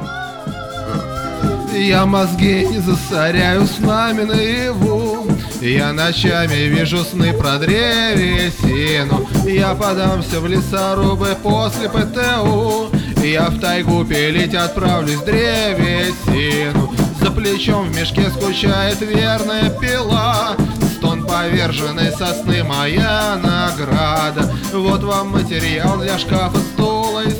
Я 1.79 2.07
мозги 2.07 2.67
не 2.67 2.79
засоряю 2.81 3.67
с 3.67 3.79
нами 3.79 4.23
наяву. 4.23 5.27
Я 5.61 5.93
ночами 5.93 6.69
вижу 6.69 7.05
сны 7.05 7.35
про 7.35 7.59
древесину. 7.59 9.29
Я 9.47 9.75
подамся 9.75 10.41
в 10.41 10.47
лесорубы 10.47 11.37
после 11.43 11.91
ПТУ. 11.91 12.91
Я 13.23 13.51
в 13.51 13.61
тайгу 13.61 14.05
пилить 14.07 14.55
отправлюсь 14.55 15.21
древесину. 15.21 16.95
За 17.21 17.31
плечом 17.31 17.89
в 17.89 17.97
мешке 17.97 18.31
скучает 18.31 19.01
верная 19.03 19.69
пила. 19.69 20.57
Стон 20.97 21.27
поверженной 21.27 22.11
сосны 22.11 22.65
моя 22.65 23.37
награда. 23.37 24.51
Вот 24.73 25.03
вам 25.05 25.33
материал 25.33 25.99
для 25.99 26.19
шкафа, 26.19 26.59
стула 26.73 27.25
и 27.25 27.31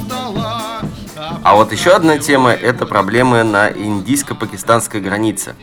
А 1.47 1.55
вот 1.55 1.71
еще 1.71 1.93
одна 1.93 2.19
тема– 2.19 2.51
это 2.53 2.87
проблемы 2.87 3.45
на 3.45 3.71
индийско-пакистанской 3.71 5.01
границе. 5.01 5.55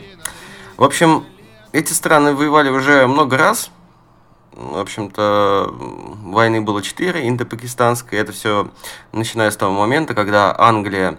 В 0.78 0.82
общем, 0.82 1.26
эти 1.72 1.92
страны 1.92 2.32
воевали 2.34 2.70
уже 2.70 3.06
много 3.06 3.36
раз. 3.36 3.70
В 4.52 4.78
общем-то, 4.78 5.68
войны 6.22 6.62
было 6.62 6.80
четыре, 6.80 7.28
индо-пакистанской. 7.28 8.18
Это 8.18 8.32
все 8.32 8.70
начиная 9.12 9.50
с 9.50 9.58
того 9.58 9.74
момента, 9.78 10.14
когда 10.14 10.58
Англия 10.58 11.18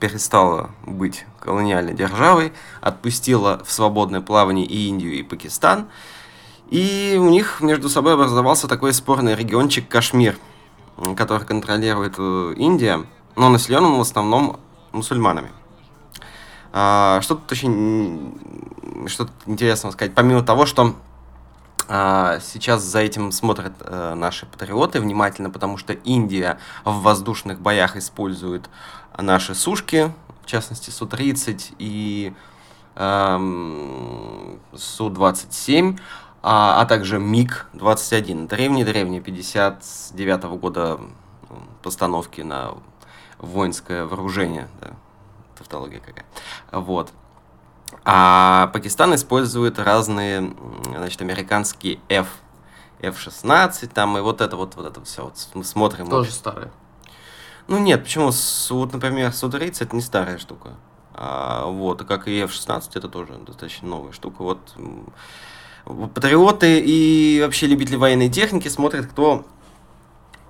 перестала 0.00 0.72
быть 0.84 1.24
колониальной 1.40 1.94
державой, 1.94 2.52
отпустила 2.82 3.62
в 3.64 3.72
свободное 3.72 4.20
плавание 4.20 4.66
и 4.66 4.88
Индию, 4.88 5.14
и 5.14 5.22
Пакистан. 5.22 5.88
И 6.68 7.16
у 7.18 7.30
них 7.30 7.62
между 7.62 7.88
собой 7.88 8.12
образовался 8.12 8.68
такой 8.68 8.92
спорный 8.92 9.34
региончик 9.34 9.88
Кашмир, 9.88 10.36
который 11.16 11.46
контролирует 11.46 12.16
э, 12.18 12.54
Индия, 12.58 13.06
но 13.36 13.48
населен 13.48 13.84
он 13.84 13.98
в 13.98 14.00
основном 14.00 14.60
мусульманами. 14.92 15.50
А, 16.72 17.20
что 17.22 17.34
тут 17.34 17.50
очень 17.52 18.34
что 19.06 19.24
тут 19.24 19.34
интересного 19.46 19.92
сказать? 19.92 20.14
Помимо 20.14 20.42
того, 20.42 20.66
что 20.66 20.94
а, 21.88 22.38
сейчас 22.40 22.82
за 22.82 23.00
этим 23.00 23.32
смотрят 23.32 23.72
э, 23.80 24.14
наши 24.14 24.46
патриоты 24.46 25.00
внимательно, 25.00 25.50
потому 25.50 25.76
что 25.76 25.92
Индия 25.92 26.58
в 26.84 27.02
воздушных 27.02 27.60
боях 27.60 27.96
использует 27.96 28.70
наши 29.18 29.54
сушки, 29.54 30.12
в 30.42 30.46
частности 30.46 30.90
Су-30 30.90 31.74
и 31.78 32.32
эм, 32.94 34.58
Су-27, 34.74 35.98
а, 36.42 36.80
а 36.80 36.86
также 36.86 37.18
МиГ-21. 37.18 38.48
Древний-древний, 38.48 39.20
59 39.20 40.44
года 40.58 40.98
м, 40.98 41.14
постановки 41.82 42.40
на 42.40 42.74
воинское 43.42 44.06
вооружение. 44.06 44.68
Да, 44.80 44.92
тавтология 45.58 46.00
какая. 46.00 46.24
Вот. 46.70 47.12
А 48.04 48.68
Пакистан 48.72 49.14
использует 49.14 49.78
разные, 49.78 50.54
значит, 50.96 51.20
американские 51.20 52.00
F, 52.08 52.28
F-16, 53.00 53.88
там, 53.92 54.16
и 54.16 54.22
вот 54.22 54.40
это 54.40 54.56
вот, 54.56 54.76
вот 54.76 54.86
это 54.86 55.04
все. 55.04 55.24
Вот 55.24 55.34
мы 55.52 55.64
смотрим. 55.64 56.08
Тоже 56.08 56.30
старая. 56.30 56.70
Ну 57.68 57.78
нет, 57.78 58.02
почему? 58.02 58.30
Вот, 58.70 58.92
например, 58.92 59.32
Су-30 59.32 59.76
это 59.80 59.94
не 59.94 60.02
старая 60.02 60.38
штука. 60.38 60.76
А, 61.14 61.66
вот, 61.66 62.02
как 62.04 62.26
и 62.28 62.40
F-16, 62.40 62.90
это 62.94 63.08
тоже 63.08 63.34
достаточно 63.34 63.88
новая 63.88 64.12
штука. 64.12 64.42
Вот 64.42 64.74
патриоты 66.14 66.80
и 66.80 67.40
вообще 67.42 67.66
любители 67.66 67.96
военной 67.96 68.30
техники 68.30 68.68
смотрят, 68.68 69.06
кто 69.06 69.44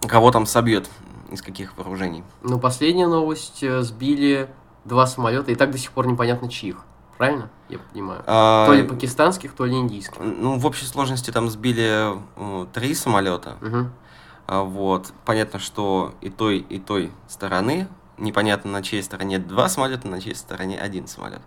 кого 0.06 0.30
там 0.30 0.46
собьет, 0.46 0.88
из 1.32 1.42
каких 1.42 1.76
вооружений. 1.76 2.22
Ну, 2.42 2.58
последняя 2.58 3.06
новость. 3.06 3.62
э, 3.62 3.82
Сбили 3.82 4.48
два 4.84 5.06
самолета, 5.06 5.50
и 5.50 5.54
так 5.54 5.70
до 5.70 5.78
сих 5.78 5.92
пор 5.92 6.06
непонятно 6.06 6.48
чьих. 6.48 6.84
Правильно? 7.18 7.50
Я 7.68 7.78
понимаю. 7.78 8.22
А, 8.26 8.66
То 8.66 8.72
ли 8.74 8.82
пакистанских, 8.82 9.52
то 9.52 9.64
ли 9.64 9.74
индийских. 9.76 10.18
Ну, 10.20 10.58
в 10.58 10.66
общей 10.66 10.86
сложности 10.86 11.30
там 11.30 11.48
сбили 11.50 12.14
э, 12.36 12.66
три 12.72 12.94
самолета. 12.94 13.56
Мгм. 13.60 13.92
А, 14.46 14.62
Вот. 14.62 15.12
Понятно, 15.24 15.58
что 15.58 16.14
и 16.20 16.30
той, 16.30 16.58
и 16.58 16.78
той 16.78 17.12
стороны. 17.28 17.86
Непонятно, 18.18 18.70
на 18.72 18.82
чьей 18.82 19.02
стороне 19.02 19.38
два 19.38 19.68
самолета, 19.68 20.08
на 20.08 20.20
чьей 20.20 20.34
стороне 20.34 20.78
один 20.80 21.06
самолет. 21.06 21.42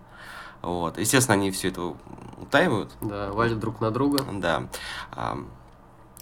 Вот. 0.61 0.97
Естественно, 0.97 1.35
они 1.35 1.51
все 1.51 1.67
это 1.69 1.93
утаивают. 2.41 2.91
Да, 3.01 3.31
валят 3.33 3.59
друг 3.59 3.81
на 3.81 3.91
друга. 3.91 4.23
Да. 4.33 4.63
А, 5.11 5.37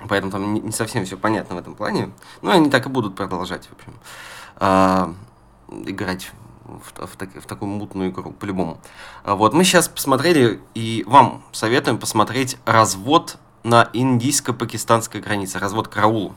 Поэтому 0.09 0.31
там 0.31 0.53
не- 0.53 0.71
совсем 0.71 1.05
все 1.05 1.17
понятно 1.17 1.55
в 1.55 1.59
этом 1.59 1.75
плане. 1.75 2.11
Но 2.41 2.51
они 2.51 2.69
так 2.69 2.85
и 2.85 2.89
будут 2.89 3.15
продолжать, 3.15 3.67
в 3.67 3.73
общем, 3.73 3.93
а, 4.57 5.13
играть 5.85 6.31
в, 6.65 7.05
в 7.07 7.15
так- 7.17 7.33
в 7.35 7.45
такую 7.45 7.69
мутную 7.69 8.09
игру, 8.11 8.31
по-любому. 8.31 8.79
А 9.23 9.35
Вот 9.35 9.53
мы 9.53 9.63
сейчас 9.63 9.87
посмотрели, 9.87 10.59
и 10.75 11.03
вам 11.07 11.43
советуем 11.51 11.97
посмотреть 11.97 12.57
развод 12.65 13.37
на 13.63 13.89
индийско-пакистанской 13.93 15.21
границе, 15.21 15.59
развод 15.59 15.87
караулу. 15.87 16.33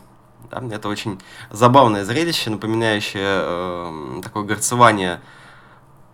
Да, 0.50 0.62
это 0.70 0.88
очень 0.88 1.20
забавное 1.50 2.04
зрелище, 2.04 2.50
напоминающее 2.50 3.24
э, 3.24 4.20
такое 4.22 4.44
горцевание, 4.44 5.20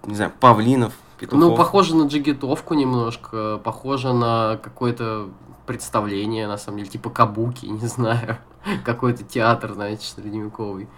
не 0.07 0.15
знаю, 0.15 0.33
павлинов, 0.41 0.95
петухов. 1.19 1.41
Ну, 1.51 1.55
похоже 1.57 1.95
на 1.97 2.07
джигитовку 2.07 2.73
немножко, 2.75 3.61
похоже 3.63 4.15
на 4.15 4.57
какое-то 4.63 5.29
представление, 5.67 6.47
на 6.47 6.59
самом 6.59 6.79
деле, 6.79 6.91
типа 6.91 7.11
кабуки, 7.11 7.67
не 7.83 7.87
знаю, 7.87 8.39
какой-то 8.85 9.25
театр, 9.25 9.73
знаете, 9.73 10.07
средневековый. 10.07 10.89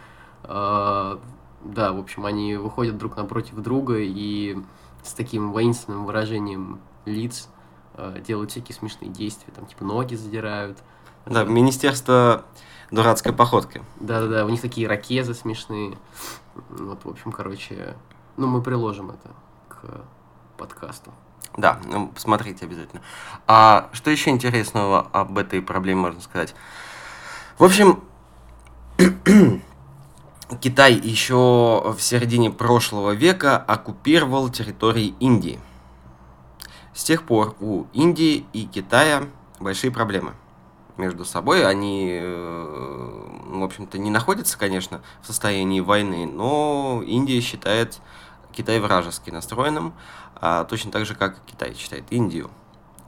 А, 0.43 1.21
Да, 1.63 1.93
в 1.93 1.99
общем, 1.99 2.27
они 2.27 2.57
выходят 2.57 2.99
друг 2.99 3.17
напротив 3.17 3.57
друга 3.57 3.97
и 3.99 4.59
с 5.03 5.13
таким 5.13 5.53
воинственным 5.53 6.05
выражением 6.05 6.81
лиц 7.05 7.49
а, 7.95 8.19
делают 8.21 8.51
всякие 8.51 8.75
смешные 8.75 9.11
действия, 9.11 9.53
там, 9.55 9.67
типа, 9.67 9.85
ноги 9.85 10.15
задирают. 10.15 10.79
Да, 11.27 11.45
Министерство 11.45 12.45
дурацкой 12.91 13.33
походки. 13.33 13.83
Да-да-да, 14.01 14.45
у 14.45 14.49
них 14.49 14.61
такие 14.61 14.87
ракезы 14.87 15.35
смешные. 15.35 15.97
Вот, 16.69 17.05
в 17.05 17.09
общем, 17.09 17.33
короче, 17.33 17.97
ну, 18.37 18.47
мы 18.47 18.63
приложим 18.63 19.11
это 19.11 19.31
к 19.69 20.05
подкасту. 20.57 21.13
Да, 21.57 21.81
ну, 21.85 22.09
посмотрите 22.09 22.65
обязательно. 22.65 23.03
А 23.47 23.89
что 23.93 24.11
еще 24.11 24.31
интересного 24.31 25.09
об 25.13 25.39
этой 25.39 25.63
проблеме 25.63 26.01
можно 26.01 26.21
сказать? 26.21 26.55
В 27.59 27.65
общем, 27.65 28.03
Китай 30.61 30.95
еще 30.95 31.95
в 31.97 32.01
середине 32.01 32.51
прошлого 32.51 33.13
века 33.13 33.57
оккупировал 33.57 34.49
территории 34.49 35.15
Индии. 35.21 35.61
С 36.93 37.05
тех 37.05 37.23
пор 37.23 37.57
у 37.61 37.87
Индии 37.93 38.47
и 38.53 38.67
Китая 38.67 39.25
большие 39.61 39.91
проблемы 39.93 40.35
между 40.97 41.25
собой. 41.25 41.67
Они, 41.67 42.19
э, 42.21 43.29
в 43.47 43.63
общем-то, 43.63 43.99
не 43.99 44.11
находятся, 44.11 44.59
конечно, 44.59 45.03
в 45.23 45.27
состоянии 45.27 45.81
войны, 45.81 46.27
но 46.27 47.03
Индия 47.05 47.41
считает 47.41 48.01
Китай 48.53 48.79
вражески 48.81 49.31
настроенным, 49.31 49.95
точно 50.69 50.91
так 50.91 51.07
же, 51.07 51.15
как 51.15 51.37
Китай 51.47 51.75
считает 51.75 52.05
Индию 52.11 52.51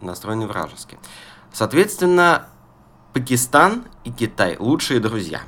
настроенной 0.01 0.47
вражески. 0.47 0.99
Соответственно, 1.53 2.49
Пакистан 3.13 3.85
и 4.05 4.11
Китай 4.11 4.57
лучшие 4.59 5.01
друзья. 5.01 5.41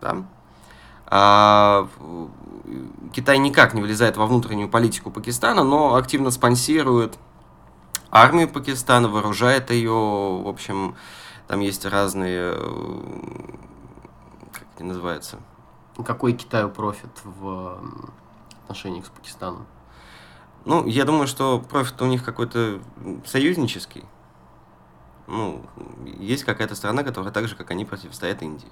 Да? 0.00 0.24
А, 1.06 1.88
Китай 3.12 3.38
никак 3.38 3.74
не 3.74 3.82
влезает 3.82 4.16
во 4.16 4.26
внутреннюю 4.26 4.68
политику 4.68 5.10
Пакистана, 5.10 5.62
но 5.64 5.94
активно 5.94 6.30
спонсирует 6.30 7.18
армию 8.10 8.48
Пакистана, 8.48 9.08
вооружает 9.08 9.70
ее, 9.70 9.90
в 9.90 10.48
общем, 10.48 10.96
там 11.46 11.60
есть 11.60 11.84
разные, 11.84 12.54
э, 12.56 13.30
как 14.52 14.62
это 14.74 14.84
называется, 14.84 15.38
Какой 16.04 16.32
Китаю 16.32 16.70
профит 16.70 17.10
в 17.22 17.78
отношениях 18.64 19.06
с 19.06 19.10
Пакистаном? 19.10 19.66
Ну, 20.64 20.86
я 20.86 21.04
думаю, 21.04 21.26
что 21.26 21.58
профит 21.60 22.00
у 22.00 22.06
них 22.06 22.24
какой-то 22.24 22.80
союзнический. 23.26 24.04
Ну, 25.26 25.62
есть 26.18 26.44
какая-то 26.44 26.74
страна, 26.74 27.02
которая 27.02 27.32
так 27.32 27.48
же, 27.48 27.56
как 27.56 27.70
они, 27.70 27.84
противостоят 27.84 28.42
Индии. 28.42 28.70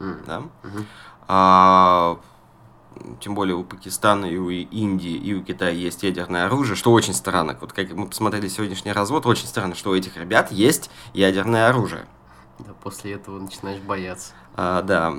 М, 0.00 0.18
Да? 0.26 0.40
мгм. 0.62 0.86
А, 1.28 2.18
тем 3.20 3.34
более 3.34 3.56
у 3.56 3.64
Пакистана 3.64 4.26
и 4.26 4.36
у 4.36 4.50
Индии 4.50 5.12
и 5.16 5.34
у 5.34 5.42
Китая 5.42 5.70
есть 5.70 6.02
ядерное 6.02 6.46
оружие, 6.46 6.76
что 6.76 6.92
очень 6.92 7.14
странно. 7.14 7.56
Вот 7.60 7.72
как 7.72 7.90
мы 7.92 8.06
посмотрели 8.06 8.48
сегодняшний 8.48 8.92
развод, 8.92 9.26
очень 9.26 9.46
странно, 9.46 9.74
что 9.74 9.90
у 9.90 9.94
этих 9.94 10.16
ребят 10.16 10.52
есть 10.52 10.90
ядерное 11.12 11.68
оружие. 11.68 12.06
Да, 12.58 12.72
после 12.82 13.12
этого 13.14 13.38
начинаешь 13.40 13.80
бояться. 13.80 14.32
А, 14.56 14.82
да, 14.82 15.12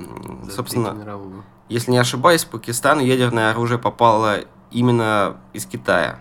за 0.44 0.52
собственно. 0.52 1.20
Если 1.68 1.90
не 1.90 1.98
ошибаюсь, 1.98 2.44
в 2.44 2.48
Пакистан 2.48 3.00
ядерное 3.00 3.50
оружие 3.50 3.78
попало 3.78 4.44
именно 4.70 5.36
из 5.52 5.66
Китая. 5.66 6.20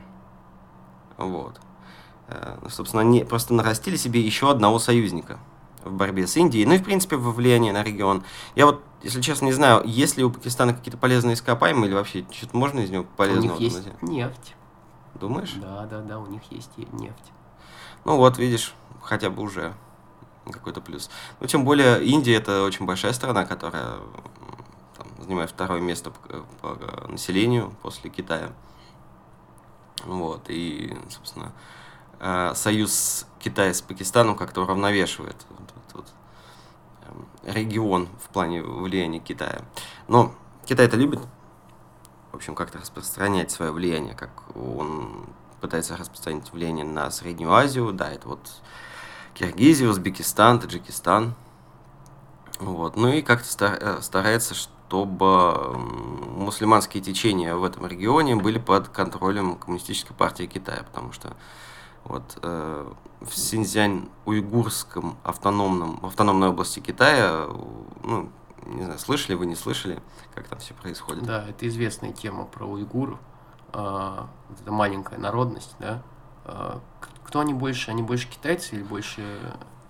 Вот. 1.17 1.59
Э, 2.27 2.57
Собственно, 2.69 3.01
они 3.01 3.23
просто 3.23 3.53
нарастили 3.53 3.95
себе 3.95 4.21
еще 4.21 4.49
одного 4.49 4.79
союзника 4.79 5.39
в 5.83 5.91
борьбе 5.91 6.25
с 6.25 6.35
Индией, 6.35 6.65
ну 6.65 6.73
и, 6.73 6.77
в 6.79 6.83
принципе, 6.83 7.15
во 7.15 7.31
влияние 7.31 7.71
на 7.71 7.83
регион. 7.83 8.23
Я 8.55 8.65
вот, 8.65 8.83
если 9.03 9.21
честно, 9.21 9.45
не 9.45 9.53
знаю, 9.53 9.83
есть 9.85 10.17
ли 10.17 10.23
у 10.23 10.31
Пакистана 10.31 10.73
какие-то 10.73 10.97
полезные 10.97 11.35
ископаемые 11.35 11.87
или 11.87 11.93
вообще 11.93 12.25
что-то 12.31 12.57
можно 12.57 12.79
из 12.79 12.89
него 12.89 13.03
У 13.03 13.17
полезного 13.17 13.59
них 13.59 13.59
есть 13.59 13.87
нефть. 14.01 14.55
Думаешь? 15.13 15.53
Да, 15.55 15.85
да, 15.85 16.01
да, 16.01 16.19
у 16.19 16.25
них 16.25 16.41
есть 16.49 16.71
нефть. 16.77 17.31
Ну 18.03 18.17
вот, 18.17 18.37
видишь, 18.37 18.73
хотя 19.01 19.29
бы 19.29 19.43
уже 19.43 19.73
какой-то 20.51 20.81
плюс. 20.81 21.09
Ну, 21.39 21.47
тем 21.47 21.63
более, 21.65 22.03
Индия 22.03 22.35
это 22.35 22.63
очень 22.63 22.85
большая 22.85 23.13
страна, 23.13 23.45
которая 23.45 23.97
занимает 25.17 25.49
второе 25.49 25.81
место 25.81 26.11
по, 26.11 26.75
по 26.75 27.07
населению 27.07 27.75
после 27.81 28.09
Китая. 28.09 28.51
Вот, 30.03 30.49
и, 30.49 30.97
собственно, 31.09 31.51
э, 32.19 32.53
союз 32.55 33.25
Китая 33.39 33.73
с 33.73 33.81
Пакистаном 33.81 34.35
как-то 34.35 34.61
уравновешивает 34.61 35.35
вот 35.49 35.69
этот 35.69 35.93
вот, 35.93 36.05
эм, 37.07 37.53
регион 37.53 38.07
в 38.23 38.29
плане 38.29 38.61
влияния 38.61 39.19
Китая. 39.19 39.61
Но 40.07 40.33
Китай 40.65 40.85
это 40.85 40.97
любит, 40.97 41.21
в 42.31 42.35
общем, 42.35 42.55
как-то 42.55 42.77
распространять 42.77 43.51
свое 43.51 43.71
влияние, 43.71 44.13
как 44.15 44.31
он 44.55 45.27
пытается 45.61 45.97
распространить 45.97 46.51
влияние 46.51 46.85
на 46.85 47.09
Среднюю 47.09 47.51
Азию, 47.53 47.91
да, 47.91 48.11
это 48.11 48.27
вот 48.27 48.39
Киргизия, 49.33 49.89
Узбекистан, 49.89 50.59
Таджикистан. 50.59 51.35
Вот. 52.59 52.95
Ну 52.95 53.09
и 53.09 53.21
как-то 53.21 53.47
ста- 53.47 53.77
э, 53.79 54.01
старается, 54.01 54.53
чтобы 54.87 55.77
мусульманские 55.77 57.01
течения 57.01 57.55
в 57.55 57.63
этом 57.63 57.87
регионе 57.87 58.35
были 58.35 58.59
под 58.59 58.87
контролем 58.89 59.55
Коммунистической 59.55 60.15
партии 60.15 60.45
Китая, 60.45 60.83
потому 60.83 61.11
что 61.11 61.35
вот 62.03 62.37
э, 62.41 62.93
в 63.21 63.33
Синьцзянь-Уйгурском 63.33 65.17
автономном, 65.23 66.05
автономной 66.05 66.49
области 66.49 66.79
Китая, 66.79 67.47
э, 67.47 67.53
ну, 68.03 68.29
не 68.65 68.83
знаю, 68.83 68.99
слышали 68.99 69.35
вы, 69.35 69.47
не 69.47 69.55
слышали, 69.55 69.99
как 70.33 70.47
там 70.47 70.59
все 70.59 70.73
происходит? 70.75 71.23
Да, 71.23 71.47
это 71.47 71.67
известная 71.67 72.13
тема 72.13 72.45
про 72.45 72.65
уйгуров. 72.65 73.19
А, 73.73 74.29
вот 74.49 74.69
маленькая 74.69 75.19
народность, 75.19 75.75
да. 75.79 76.01
К- 76.45 77.09
кто 77.25 77.39
они 77.39 77.53
больше? 77.53 77.91
Они 77.91 78.03
больше 78.03 78.29
китайцы 78.29 78.75
или 78.75 78.83
больше... 78.83 79.23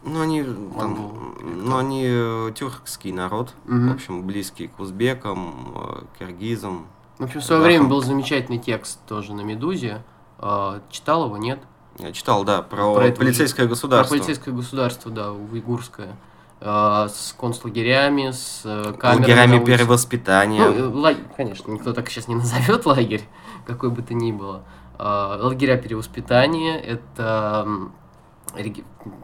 Ну, 0.06 0.22
они, 0.22 0.44
там, 0.44 1.36
ну, 1.42 1.78
они 1.78 2.04
э, 2.06 2.52
тюркский 2.56 3.12
народ, 3.12 3.54
Мгм. 3.66 3.90
в 3.90 3.94
общем, 3.96 4.24
близкий 4.24 4.68
к 4.68 4.80
узбекам, 4.80 5.74
э, 5.76 6.02
киргизам. 6.20 6.86
В 7.18 7.24
общем, 7.24 7.40
в 7.40 7.44
свое 7.44 7.62
Да. 7.62 7.66
время 7.68 7.86
был 7.86 8.02
замечательный 8.04 8.60
текст 8.60 9.00
тоже 9.08 9.34
на 9.34 9.42
«Медузе». 9.42 10.04
А, 10.38 10.82
читал 10.92 11.26
его, 11.26 11.38
нет? 11.38 11.60
Я 11.98 12.12
читал, 12.12 12.44
да, 12.44 12.62
про, 12.62 12.94
Про 12.94 13.06
это 13.08 13.18
полицейское 13.20 13.68
государство. 13.68 14.14
Про 14.16 14.20
полицейское 14.20 14.54
государство, 14.54 15.10
да, 15.10 15.32
уйгурское. 15.32 16.16
А, 16.62 17.08
с 17.10 17.34
концлагерями, 17.40 18.32
с 18.32 18.62
э, 18.66 18.94
камерами 19.00 19.22
Лагерями 19.24 19.56
улице. 19.60 19.66
перевоспитания. 19.78 20.70
Ну, 20.70 21.00
лагерь, 21.00 21.24
конечно, 21.36 21.72
никто 21.72 21.94
так 21.94 22.10
сейчас 22.10 22.28
не 22.28 22.36
назовет 22.76 22.86
лагерь, 22.86 23.24
какой 23.66 23.90
бы 23.90 24.02
то 24.02 24.14
ни 24.14 24.32
было. 24.32 24.64
А, 25.00 25.38
Лагеря 25.42 25.78
перевоспитания, 25.78 26.78
это 26.78 27.68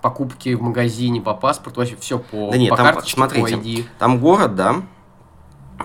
покупки 0.01 0.53
в 0.53 0.61
магазине 0.61 1.22
по 1.22 1.34
паспорту, 1.34 1.80
вообще 1.82 1.95
все 1.95 2.19
по, 2.19 2.51
Да 2.51 2.57
нет, 2.57 2.69
по 2.69 2.78
там, 2.78 2.86
карточке, 2.88 3.13
смотрите, 3.13 3.57
по 3.57 3.61
ID. 3.61 3.86
Там 3.99 4.19
город, 4.19 4.55
да, 4.55 4.82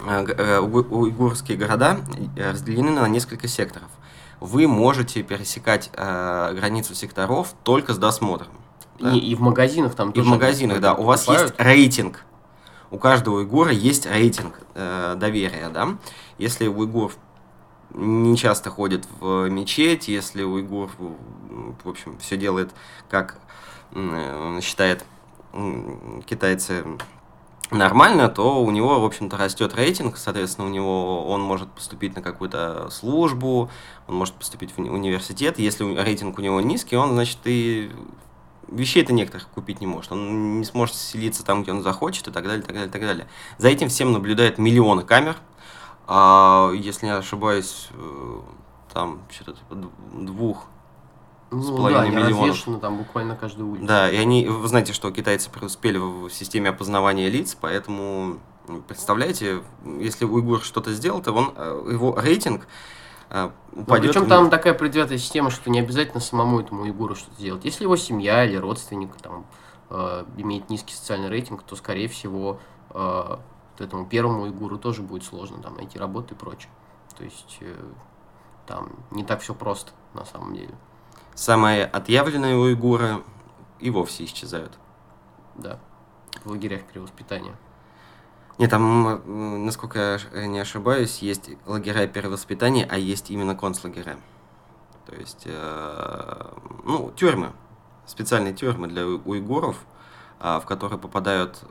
э, 0.06 0.24
э, 0.26 0.58
уйгурские 0.60 1.56
города 1.56 2.00
э, 2.36 2.50
разделены 2.50 2.90
на 2.90 3.06
несколько 3.08 3.48
секторов. 3.48 3.88
Вы 4.40 4.66
можете 4.68 5.22
пересекать 5.22 5.90
э, 5.94 6.54
границу 6.54 6.94
секторов 6.94 7.54
только 7.62 7.94
с 7.94 7.98
досмотром. 7.98 8.48
да. 9.00 9.12
И, 9.12 9.18
и 9.18 9.34
в 9.34 9.40
магазинах 9.40 9.94
там 9.94 10.10
И 10.10 10.12
в 10.12 10.16
тоже 10.16 10.28
магазинах, 10.30 10.80
да. 10.80 10.94
У 10.94 11.04
вас 11.04 11.24
покупают. 11.24 11.50
есть 11.52 11.60
рейтинг. 11.60 12.24
У 12.90 12.98
каждого 12.98 13.36
уйгура 13.36 13.72
есть 13.72 14.06
рейтинг 14.06 14.54
э, 14.74 15.14
доверия, 15.16 15.70
да. 15.72 15.96
Если 16.38 16.66
уйгур 16.68 17.12
не 17.94 18.36
часто 18.36 18.70
ходит 18.70 19.06
в 19.20 19.48
мечеть, 19.48 20.08
если 20.08 20.42
уйгур, 20.42 20.90
в 20.98 21.88
общем, 21.88 22.18
все 22.18 22.36
делает, 22.36 22.72
как 23.08 23.38
считает 24.60 25.04
китайцы 26.26 26.84
нормально, 27.70 28.28
то 28.28 28.62
у 28.62 28.70
него, 28.70 29.00
в 29.00 29.04
общем-то, 29.04 29.36
растет 29.36 29.74
рейтинг, 29.74 30.18
соответственно, 30.18 30.68
у 30.68 30.70
него 30.70 31.26
он 31.26 31.40
может 31.40 31.70
поступить 31.70 32.14
на 32.14 32.22
какую-то 32.22 32.90
службу, 32.90 33.70
он 34.06 34.14
может 34.14 34.34
поступить 34.34 34.72
в 34.72 34.78
уни- 34.78 34.90
университет. 34.90 35.58
Если 35.58 35.84
рейтинг 35.84 36.38
у 36.38 36.42
него 36.42 36.60
низкий, 36.60 36.96
он, 36.96 37.14
значит, 37.14 37.38
и 37.44 37.90
вещей-то 38.68 39.12
некоторых 39.12 39.48
купить 39.48 39.80
не 39.80 39.86
может. 39.86 40.12
Он 40.12 40.60
не 40.60 40.64
сможет 40.64 40.94
селиться 40.94 41.44
там, 41.44 41.62
где 41.62 41.72
он 41.72 41.82
захочет, 41.82 42.28
и 42.28 42.30
так 42.30 42.44
далее, 42.44 42.62
так 42.62 42.74
далее, 42.74 42.90
так 42.90 43.00
далее. 43.00 43.26
За 43.58 43.68
этим 43.68 43.88
всем 43.88 44.12
наблюдают 44.12 44.58
миллионы 44.58 45.02
камер. 45.02 45.36
А, 46.06 46.70
если 46.72 47.06
не 47.06 47.12
ошибаюсь, 47.12 47.88
э, 47.92 48.40
там 48.92 49.20
что-то 49.30 49.52
типа 49.54 49.74
дв- 49.74 50.24
двух 50.24 50.66
Ну, 51.50 51.62
с 51.62 51.68
да, 51.68 51.76
половиной 51.76 52.02
они 52.06 52.10
миллионов. 52.16 52.40
развешаны 52.40 52.78
там 52.80 52.96
буквально 52.98 53.34
на 53.34 53.38
каждой 53.40 53.62
улице. 53.62 53.86
Да, 53.86 54.10
и 54.10 54.16
они, 54.16 54.46
вы 54.48 54.68
знаете, 54.68 54.92
что 54.92 55.10
китайцы 55.10 55.50
преуспели 55.50 55.98
в 55.98 56.30
системе 56.30 56.70
опознавания 56.70 57.28
лиц, 57.28 57.56
поэтому 57.60 58.38
м, 58.68 58.82
представляете, 58.82 59.62
если 59.84 60.24
уйгур 60.24 60.60
что-то 60.62 60.92
сделал, 60.92 61.20
то 61.22 61.32
он, 61.32 61.52
э, 61.56 61.88
его 61.92 62.18
рейтинг 62.20 62.66
э, 63.30 63.50
упадет. 63.72 64.12
причем 64.12 64.28
там 64.28 64.48
такая 64.50 64.74
предвзятая 64.74 65.18
система, 65.18 65.50
что 65.50 65.70
не 65.70 65.80
обязательно 65.80 66.20
самому 66.20 66.60
этому 66.60 66.82
уйгуру 66.82 67.14
что-то 67.16 67.40
делать. 67.40 67.64
Если 67.64 67.82
его 67.84 67.96
семья 67.96 68.44
или 68.44 68.56
родственник 68.56 69.16
там 69.20 69.44
э, 69.90 70.24
имеет 70.36 70.70
низкий 70.70 70.94
социальный 70.94 71.28
рейтинг, 71.28 71.62
то, 71.64 71.74
скорее 71.76 72.08
всего, 72.08 72.58
э, 72.90 73.36
вот 73.76 73.86
этому 73.86 74.06
первому 74.06 74.42
уйгуру 74.42 74.78
тоже 74.78 75.02
будет 75.02 75.24
сложно 75.24 75.62
там 75.62 75.76
найти 75.76 75.98
работу 75.98 76.34
и 76.34 76.36
прочее. 76.36 76.70
То 77.16 77.24
есть 77.24 77.58
э, 77.60 77.74
там 78.66 78.90
не 79.10 79.24
так 79.24 79.40
все 79.40 79.54
просто 79.54 79.92
на 80.14 80.24
самом 80.24 80.54
деле. 80.54 80.74
Самые 81.34 81.84
отъявленные 81.84 82.56
уйгуры 82.56 83.22
и 83.78 83.90
вовсе 83.90 84.24
исчезают. 84.24 84.78
Да. 85.54 85.78
В 86.44 86.50
лагерях 86.50 86.84
перевоспитания. 86.84 87.56
Нет, 88.58 88.70
там, 88.70 89.64
насколько 89.66 90.18
я 90.32 90.46
не 90.46 90.58
ошибаюсь, 90.58 91.18
есть 91.18 91.50
лагеря 91.66 92.06
перевоспитания, 92.06 92.86
а 92.90 92.96
есть 92.96 93.30
именно 93.30 93.54
концлагеря. 93.54 94.16
То 95.04 95.14
есть, 95.14 95.42
э, 95.44 96.52
ну, 96.84 97.12
тюрьмы, 97.14 97.52
специальные 98.06 98.54
тюрьмы 98.54 98.88
для 98.88 99.06
уйгуров, 99.06 99.84
а, 100.40 100.58
в 100.60 100.66
которые 100.66 100.98
попадают, 100.98 101.62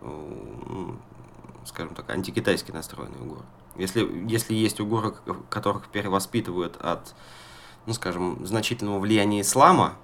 скажем 1.66 1.96
так, 1.96 2.10
антикитайски 2.10 2.72
настроенные 2.72 3.22
уйгуры. 3.22 3.42
Если, 3.76 4.26
если 4.30 4.54
есть 4.54 4.80
уйгуры, 4.80 5.12
к- 5.12 5.22
которых 5.50 5.88
перевоспитывают 5.88 6.78
от, 6.78 7.14
ну, 7.86 7.94
скажем, 7.94 8.46
значительного 8.46 9.00
влияния 9.00 9.42
ислама, 9.42 9.96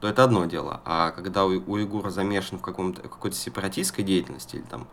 то 0.00 0.08
это 0.08 0.24
одно 0.24 0.46
дело. 0.46 0.80
А 0.84 1.12
когда 1.12 1.44
у- 1.44 1.62
уйгур 1.70 2.10
замешан 2.10 2.58
в 2.58 2.62
каком-то, 2.62 3.02
какой-то 3.02 3.36
сепаратистской 3.36 4.04
деятельности 4.04 4.56
или 4.56 4.64
там 4.64 4.88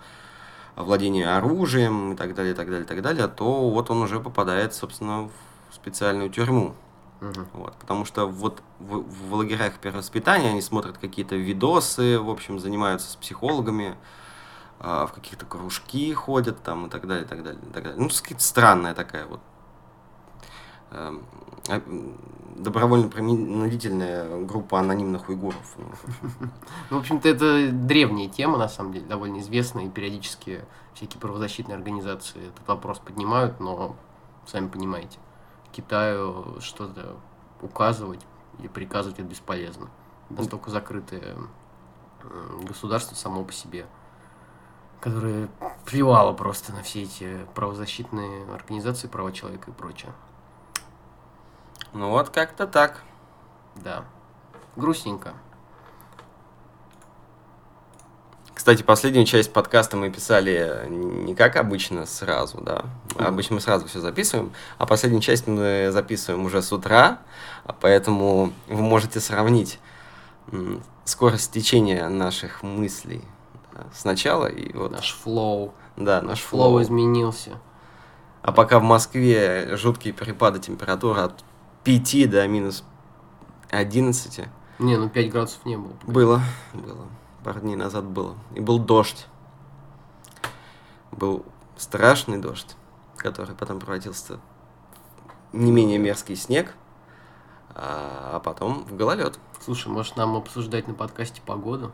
владении 0.75 1.23
оружием 1.23 2.13
и 2.13 2.15
так 2.15 2.35
далее, 2.35 2.53
и 2.53 2.55
так 2.55 2.67
далее, 2.67 2.83
и 2.83 2.87
так 2.87 3.01
далее, 3.01 3.27
то 3.27 3.69
вот 3.69 3.89
он 3.89 4.01
уже 4.01 4.19
попадает, 4.19 4.73
собственно, 4.73 5.23
в 5.23 5.31
специальную 5.73 6.29
тюрьму. 6.29 6.75
Мгм. 7.21 7.47
Вот, 7.53 7.75
потому 7.75 8.05
что 8.05 8.27
вот 8.27 8.61
в, 8.79 8.99
в 8.99 9.33
лагерях 9.33 9.79
перевоспитания 9.79 10.51
они 10.51 10.61
смотрят 10.61 10.97
какие-то 10.97 11.35
видосы, 11.35 12.17
в 12.19 12.29
общем, 12.29 12.59
занимаются 12.59 13.11
с 13.11 13.15
психологами, 13.15 13.97
а, 14.79 15.07
в 15.07 15.13
каких-то 15.13 15.45
кружки 15.45 16.13
ходят 16.13 16.63
там 16.63 16.87
и 16.87 16.89
так 16.89 17.07
далее, 17.07 17.25
и 17.25 17.27
так 17.27 17.43
далее, 17.43 17.61
и 17.61 17.73
так 17.73 17.83
далее. 17.83 17.99
Ну, 17.99 18.09
с- 18.09 18.23
странная 18.37 18.93
такая 18.93 19.25
вот 19.25 19.41
эм, 20.91 21.23
а, 21.69 21.81
добровольно-принудительная 22.55 24.45
группа 24.45 24.79
анонимных 24.79 25.29
уйгуров. 25.29 25.75
Ну. 25.77 25.85
Ну, 26.89 26.97
в 26.97 26.99
общем-то, 27.01 27.27
это 27.29 27.71
древняя 27.71 28.29
тема, 28.29 28.57
на 28.57 28.67
самом 28.69 28.93
деле, 28.93 29.05
довольно 29.05 29.39
известная, 29.39 29.85
и 29.85 29.89
периодически 29.89 30.65
всякие 30.93 31.19
правозащитные 31.19 31.75
организации 31.75 32.47
этот 32.47 32.67
вопрос 32.67 32.99
поднимают, 32.99 33.59
но, 33.59 33.95
сами 34.45 34.67
понимаете, 34.67 35.19
Китаю 35.71 36.59
что-то 36.59 37.15
указывать 37.61 38.25
или 38.59 38.67
приказывать 38.67 39.19
это 39.19 39.27
бесполезно. 39.27 39.89
Настолько 40.29 40.69
закрытое 40.71 41.37
государство 42.63 43.15
само 43.15 43.43
по 43.43 43.53
себе, 43.53 43.85
которое 44.99 45.49
плевало 45.85 46.33
просто 46.33 46.73
на 46.73 46.83
все 46.83 47.03
эти 47.03 47.37
правозащитные 47.55 48.51
организации, 48.53 49.07
права 49.07 49.31
человека 49.31 49.71
и 49.71 49.73
прочее. 49.73 50.11
ну 51.93 52.09
вот 52.09 52.29
как-то 52.29 52.67
так. 52.67 53.01
Да. 53.75 54.03
Грустненько. 54.75 55.33
Кстати, 58.53 58.83
последнюю 58.83 59.25
часть 59.25 59.53
подкаста 59.53 59.95
мы 59.95 60.11
писали 60.11 60.85
не 60.89 61.33
как 61.33 61.55
обычно 61.55 62.05
сразу, 62.05 62.59
да. 62.59 62.83
Обычно 63.17 63.55
мы 63.55 63.61
сразу 63.61 63.87
все 63.87 64.01
записываем, 64.01 64.51
а 64.77 64.85
последнюю 64.85 65.21
часть 65.21 65.47
мы 65.47 65.89
записываем 65.91 66.45
уже 66.45 66.61
с 66.61 66.73
утра, 66.73 67.19
а 67.63 67.71
поэтому 67.71 68.51
вы 68.67 68.81
можете 68.81 69.21
сравнить 69.21 69.79
скорость 71.05 71.53
течения 71.53 72.07
наших 72.09 72.61
мыслей 72.61 73.23
сначала 73.93 74.45
и 74.47 74.75
вот 74.75 74.91
Наш 74.91 75.13
flow. 75.13 75.73
да 75.97 76.21
Наш 76.21 76.29
наш 76.29 76.39
flow 76.41 76.69
flow. 76.71 76.81
изменился. 76.81 77.59
А 78.41 78.51
пока 78.51 78.79
в 78.79 78.83
Москве 78.83 79.75
жуткие 79.75 80.13
перепады 80.13 80.59
температуры 80.59 81.21
от 81.21 81.43
5 81.83 82.29
до 82.29 82.47
минус 82.47 82.83
11 83.69 84.47
Не, 84.79 84.97
ну 84.97 85.09
5 85.09 85.31
градусов 85.31 85.65
не 85.65 85.77
было. 85.77 85.93
Было, 86.03 86.41
было. 86.73 87.05
Пару 87.43 87.59
дней 87.59 87.75
назад 87.75 88.05
было. 88.05 88.35
И 88.55 88.59
был 88.59 88.79
дождь. 88.79 89.27
Был 91.11 91.45
страшный 91.77 92.37
дождь, 92.37 92.75
который 93.17 93.55
потом 93.55 93.79
превратился 93.79 94.39
в 95.51 95.57
не 95.57 95.71
менее 95.71 95.97
мерзкий 95.97 96.35
снег, 96.35 96.75
а, 97.75 98.33
а 98.35 98.39
потом 98.39 98.83
в 98.85 98.95
гололед. 98.95 99.39
Слушай, 99.63 99.87
может 99.87 100.15
нам 100.15 100.35
обсуждать 100.35 100.87
на 100.87 100.93
подкасте 100.93 101.41
погоду? 101.45 101.91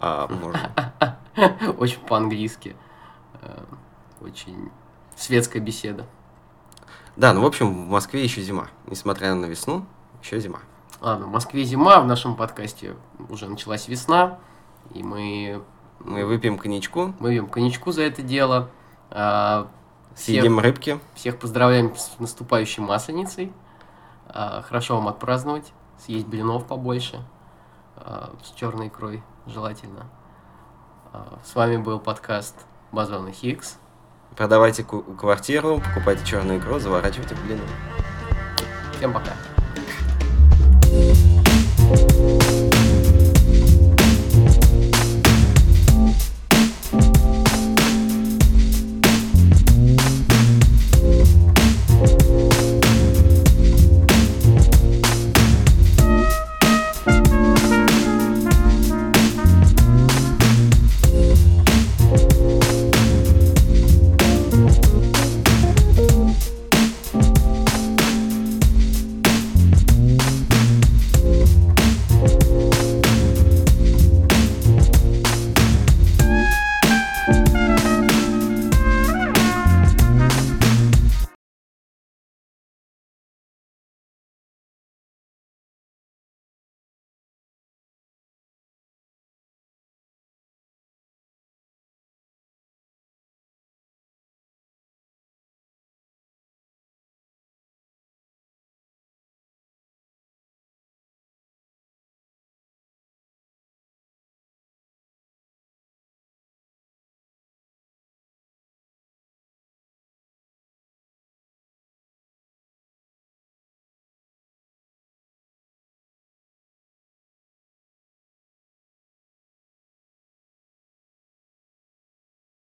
А, 0.00 0.26
можно. 0.28 0.72
Очень 1.78 2.00
по-английски. 2.00 2.76
Э, 3.42 3.64
Очень 4.20 4.70
светская 5.16 5.62
беседа. 5.62 6.06
Да, 7.16 7.32
ну 7.32 7.40
в 7.42 7.46
общем, 7.46 7.86
в 7.86 7.88
Москве 7.88 8.22
еще 8.22 8.42
зима. 8.42 8.68
Несмотря 8.86 9.34
на 9.34 9.46
весну, 9.46 9.86
еще 10.22 10.38
зима. 10.40 10.60
Ладно, 11.00 11.26
в 11.26 11.30
Москве 11.30 11.64
зима, 11.64 12.00
в 12.00 12.06
нашем 12.06 12.36
подкасте 12.36 12.96
уже 13.28 13.48
началась 13.48 13.88
весна, 13.88 14.38
и 14.94 15.02
мы, 15.02 15.62
Мы 16.00 16.24
выпьем 16.24 16.58
коньячку, 16.58 17.14
мы 17.18 17.30
пьем 17.30 17.48
коньячку 17.48 17.90
за 17.92 18.02
это 18.02 18.22
дело. 18.22 18.70
А, 19.10 19.68
всех- 20.14 20.24
съедим 20.42 20.58
рыбки. 20.58 20.98
Всех 21.14 21.38
поздравляем 21.38 21.94
с 21.96 22.18
наступающей 22.18 22.82
Масленицей. 22.82 23.52
А, 24.28 24.62
Хорошо 24.62 24.96
вам 24.96 25.08
отпраздновать, 25.08 25.72
съесть 25.98 26.26
блинов 26.26 26.66
побольше, 26.66 27.22
с 28.44 28.50
черной 28.54 28.88
икрой 28.88 29.22
желательно. 29.46 30.06
А, 31.16 31.38
С 31.44 31.54
вами 31.54 31.78
был 31.78 31.98
подкаст 31.98 32.54
Базовый 32.92 33.32
Хикс. 33.32 33.76
Продавайте 34.36 34.84
ку- 34.84 35.00
квартиру, 35.02 35.80
покупайте 35.80 36.24
черную 36.26 36.58
икру, 36.58 36.78
заворачивайте 36.78 37.34
в. 37.34 37.62
Всем 38.98 39.14
пока. 39.14 39.32